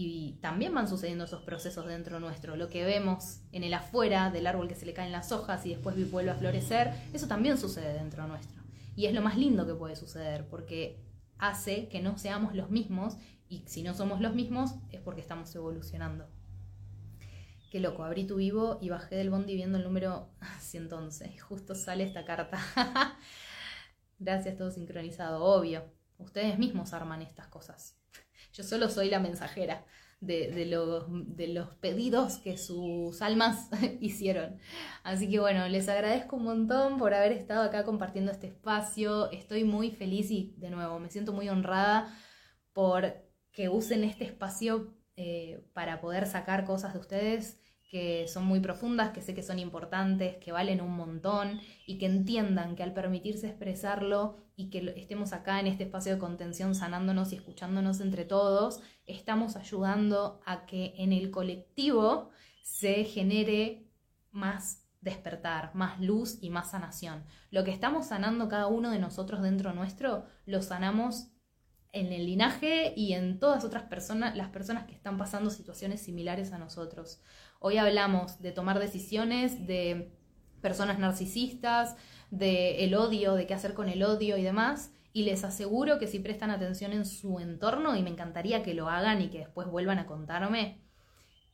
y 0.00 0.38
también 0.40 0.72
van 0.72 0.86
sucediendo 0.86 1.24
esos 1.24 1.42
procesos 1.42 1.84
dentro 1.86 2.20
nuestro. 2.20 2.54
Lo 2.54 2.68
que 2.68 2.84
vemos 2.84 3.40
en 3.50 3.64
el 3.64 3.74
afuera 3.74 4.30
del 4.30 4.46
árbol 4.46 4.68
que 4.68 4.76
se 4.76 4.86
le 4.86 4.94
caen 4.94 5.10
las 5.10 5.32
hojas 5.32 5.66
y 5.66 5.70
después 5.70 6.08
vuelve 6.12 6.30
a 6.30 6.36
florecer, 6.36 6.92
eso 7.12 7.26
también 7.26 7.58
sucede 7.58 7.94
dentro 7.94 8.28
nuestro. 8.28 8.62
Y 8.94 9.06
es 9.06 9.12
lo 9.12 9.22
más 9.22 9.36
lindo 9.36 9.66
que 9.66 9.74
puede 9.74 9.96
suceder 9.96 10.46
porque 10.46 11.02
hace 11.36 11.88
que 11.88 12.00
no 12.00 12.16
seamos 12.16 12.54
los 12.54 12.70
mismos 12.70 13.16
y 13.48 13.64
si 13.66 13.82
no 13.82 13.92
somos 13.92 14.20
los 14.20 14.36
mismos 14.36 14.76
es 14.92 15.00
porque 15.00 15.20
estamos 15.20 15.52
evolucionando. 15.56 16.28
Qué 17.72 17.80
loco, 17.80 18.04
abrí 18.04 18.24
tu 18.24 18.36
vivo 18.36 18.78
y 18.80 18.90
bajé 18.90 19.16
del 19.16 19.30
bondi 19.30 19.56
viendo 19.56 19.78
el 19.78 19.84
número 19.84 20.30
111. 20.60 21.32
Y 21.34 21.38
justo 21.38 21.74
sale 21.74 22.04
esta 22.04 22.24
carta. 22.24 22.60
Gracias, 24.20 24.56
todo 24.56 24.70
sincronizado, 24.70 25.42
obvio. 25.42 25.90
Ustedes 26.18 26.56
mismos 26.56 26.92
arman 26.92 27.20
estas 27.20 27.48
cosas. 27.48 27.98
Yo 28.52 28.64
solo 28.64 28.88
soy 28.88 29.10
la 29.10 29.20
mensajera 29.20 29.84
de, 30.20 30.50
de, 30.50 31.48
los 31.48 31.68
pedidos 31.76 32.38
que 32.38 32.58
sus 32.58 33.22
almas 33.22 33.68
hicieron. 34.00 34.58
Así 35.04 35.30
que 35.30 35.38
bueno, 35.38 35.68
les 35.68 35.88
agradezco 35.88 36.36
un 36.36 36.44
montón 36.44 36.98
por 36.98 37.14
haber 37.14 37.32
estado 37.32 37.62
acá 37.62 37.84
compartiendo 37.84 38.32
este 38.32 38.48
espacio. 38.48 39.30
Estoy 39.30 39.64
muy 39.64 39.90
feliz 39.90 40.30
y 40.30 40.54
de 40.58 40.70
nuevo 40.70 40.98
me 40.98 41.10
siento 41.10 41.32
muy 41.32 41.48
honrada 41.48 42.14
por 42.72 43.14
que 43.52 43.68
usen 43.68 44.04
este 44.04 44.24
espacio 44.24 44.94
eh, 45.16 45.64
para 45.72 46.00
poder 46.00 46.26
sacar 46.26 46.64
cosas 46.64 46.94
de 46.94 47.00
ustedes 47.00 47.60
que 47.88 48.28
son 48.28 48.44
muy 48.44 48.60
profundas, 48.60 49.10
que 49.10 49.22
sé 49.22 49.34
que 49.34 49.42
son 49.42 49.58
importantes, 49.58 50.36
que 50.36 50.52
valen 50.52 50.82
un 50.82 50.94
montón 50.94 51.60
y 51.86 51.98
que 51.98 52.06
entiendan 52.06 52.76
que 52.76 52.82
al 52.82 52.92
permitirse 52.92 53.48
expresarlo 53.48 54.36
y 54.58 54.70
que 54.70 54.92
estemos 54.96 55.32
acá 55.32 55.60
en 55.60 55.68
este 55.68 55.84
espacio 55.84 56.12
de 56.12 56.18
contención 56.18 56.74
sanándonos 56.74 57.32
y 57.32 57.36
escuchándonos 57.36 58.00
entre 58.00 58.24
todos, 58.24 58.80
estamos 59.06 59.54
ayudando 59.54 60.40
a 60.44 60.66
que 60.66 60.94
en 60.98 61.12
el 61.12 61.30
colectivo 61.30 62.30
se 62.64 63.04
genere 63.04 63.86
más 64.32 64.84
despertar, 65.00 65.72
más 65.76 66.00
luz 66.00 66.38
y 66.42 66.50
más 66.50 66.72
sanación. 66.72 67.24
Lo 67.52 67.62
que 67.62 67.70
estamos 67.70 68.06
sanando 68.06 68.48
cada 68.48 68.66
uno 68.66 68.90
de 68.90 68.98
nosotros 68.98 69.42
dentro 69.42 69.72
nuestro, 69.74 70.24
lo 70.44 70.60
sanamos 70.60 71.28
en 71.92 72.12
el 72.12 72.26
linaje 72.26 72.94
y 72.96 73.12
en 73.12 73.38
todas 73.38 73.64
otras 73.64 73.84
personas, 73.84 74.36
las 74.36 74.48
personas 74.48 74.86
que 74.86 74.94
están 74.94 75.18
pasando 75.18 75.50
situaciones 75.50 76.02
similares 76.02 76.52
a 76.52 76.58
nosotros. 76.58 77.22
Hoy 77.60 77.78
hablamos 77.78 78.42
de 78.42 78.50
tomar 78.50 78.80
decisiones, 78.80 79.68
de 79.68 80.18
personas 80.60 80.98
narcisistas, 80.98 81.96
de 82.30 82.84
el 82.84 82.94
odio, 82.94 83.34
de 83.34 83.46
qué 83.46 83.54
hacer 83.54 83.74
con 83.74 83.88
el 83.88 84.02
odio 84.02 84.36
y 84.36 84.42
demás. 84.42 84.92
Y 85.12 85.24
les 85.24 85.44
aseguro 85.44 85.98
que 85.98 86.06
si 86.06 86.18
prestan 86.18 86.50
atención 86.50 86.92
en 86.92 87.04
su 87.04 87.40
entorno, 87.40 87.96
y 87.96 88.02
me 88.02 88.10
encantaría 88.10 88.62
que 88.62 88.74
lo 88.74 88.88
hagan 88.88 89.22
y 89.22 89.28
que 89.28 89.38
después 89.38 89.68
vuelvan 89.68 89.98
a 89.98 90.06
contarme, 90.06 90.80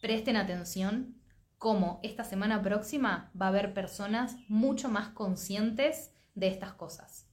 presten 0.00 0.36
atención 0.36 1.16
cómo 1.58 2.00
esta 2.02 2.24
semana 2.24 2.60
próxima 2.62 3.30
va 3.40 3.46
a 3.46 3.48
haber 3.48 3.72
personas 3.72 4.36
mucho 4.48 4.88
más 4.88 5.08
conscientes 5.08 6.12
de 6.34 6.48
estas 6.48 6.74
cosas. 6.74 7.26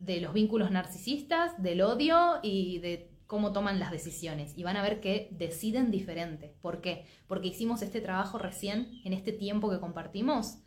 De 0.00 0.20
los 0.20 0.32
vínculos 0.32 0.70
narcisistas, 0.70 1.62
del 1.62 1.82
odio 1.82 2.40
y 2.42 2.80
de 2.80 3.12
cómo 3.28 3.52
toman 3.52 3.78
las 3.78 3.92
decisiones 3.92 4.58
y 4.58 4.62
van 4.62 4.76
a 4.76 4.82
ver 4.82 5.00
que 5.00 5.28
deciden 5.30 5.90
diferente. 5.90 6.56
¿Por 6.60 6.80
qué? 6.80 7.06
Porque 7.28 7.48
hicimos 7.48 7.82
este 7.82 8.00
trabajo 8.00 8.36
recién, 8.36 9.00
en 9.04 9.12
este 9.12 9.32
tiempo 9.32 9.70
que 9.70 9.80
compartimos, 9.80 10.58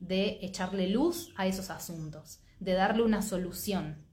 de 0.00 0.38
echarle 0.42 0.88
luz 0.88 1.32
a 1.36 1.46
esos 1.46 1.70
asuntos, 1.70 2.40
de 2.60 2.72
darle 2.72 3.02
una 3.02 3.22
solución. 3.22 4.04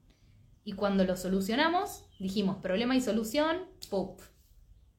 Y 0.64 0.72
cuando 0.72 1.04
lo 1.04 1.16
solucionamos, 1.16 2.04
dijimos 2.18 2.58
problema 2.58 2.96
y 2.96 3.00
solución, 3.00 3.66
¡pup! 3.90 4.20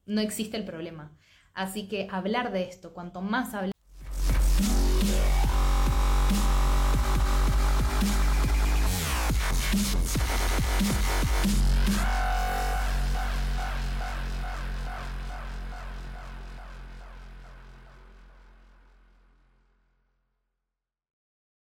No 0.06 0.20
existe 0.20 0.56
el 0.56 0.64
problema. 0.64 1.16
Así 1.54 1.88
que 1.88 2.08
hablar 2.10 2.52
de 2.52 2.64
esto, 2.64 2.92
cuanto 2.92 3.22
más 3.22 3.54
hablamos, 3.54 3.75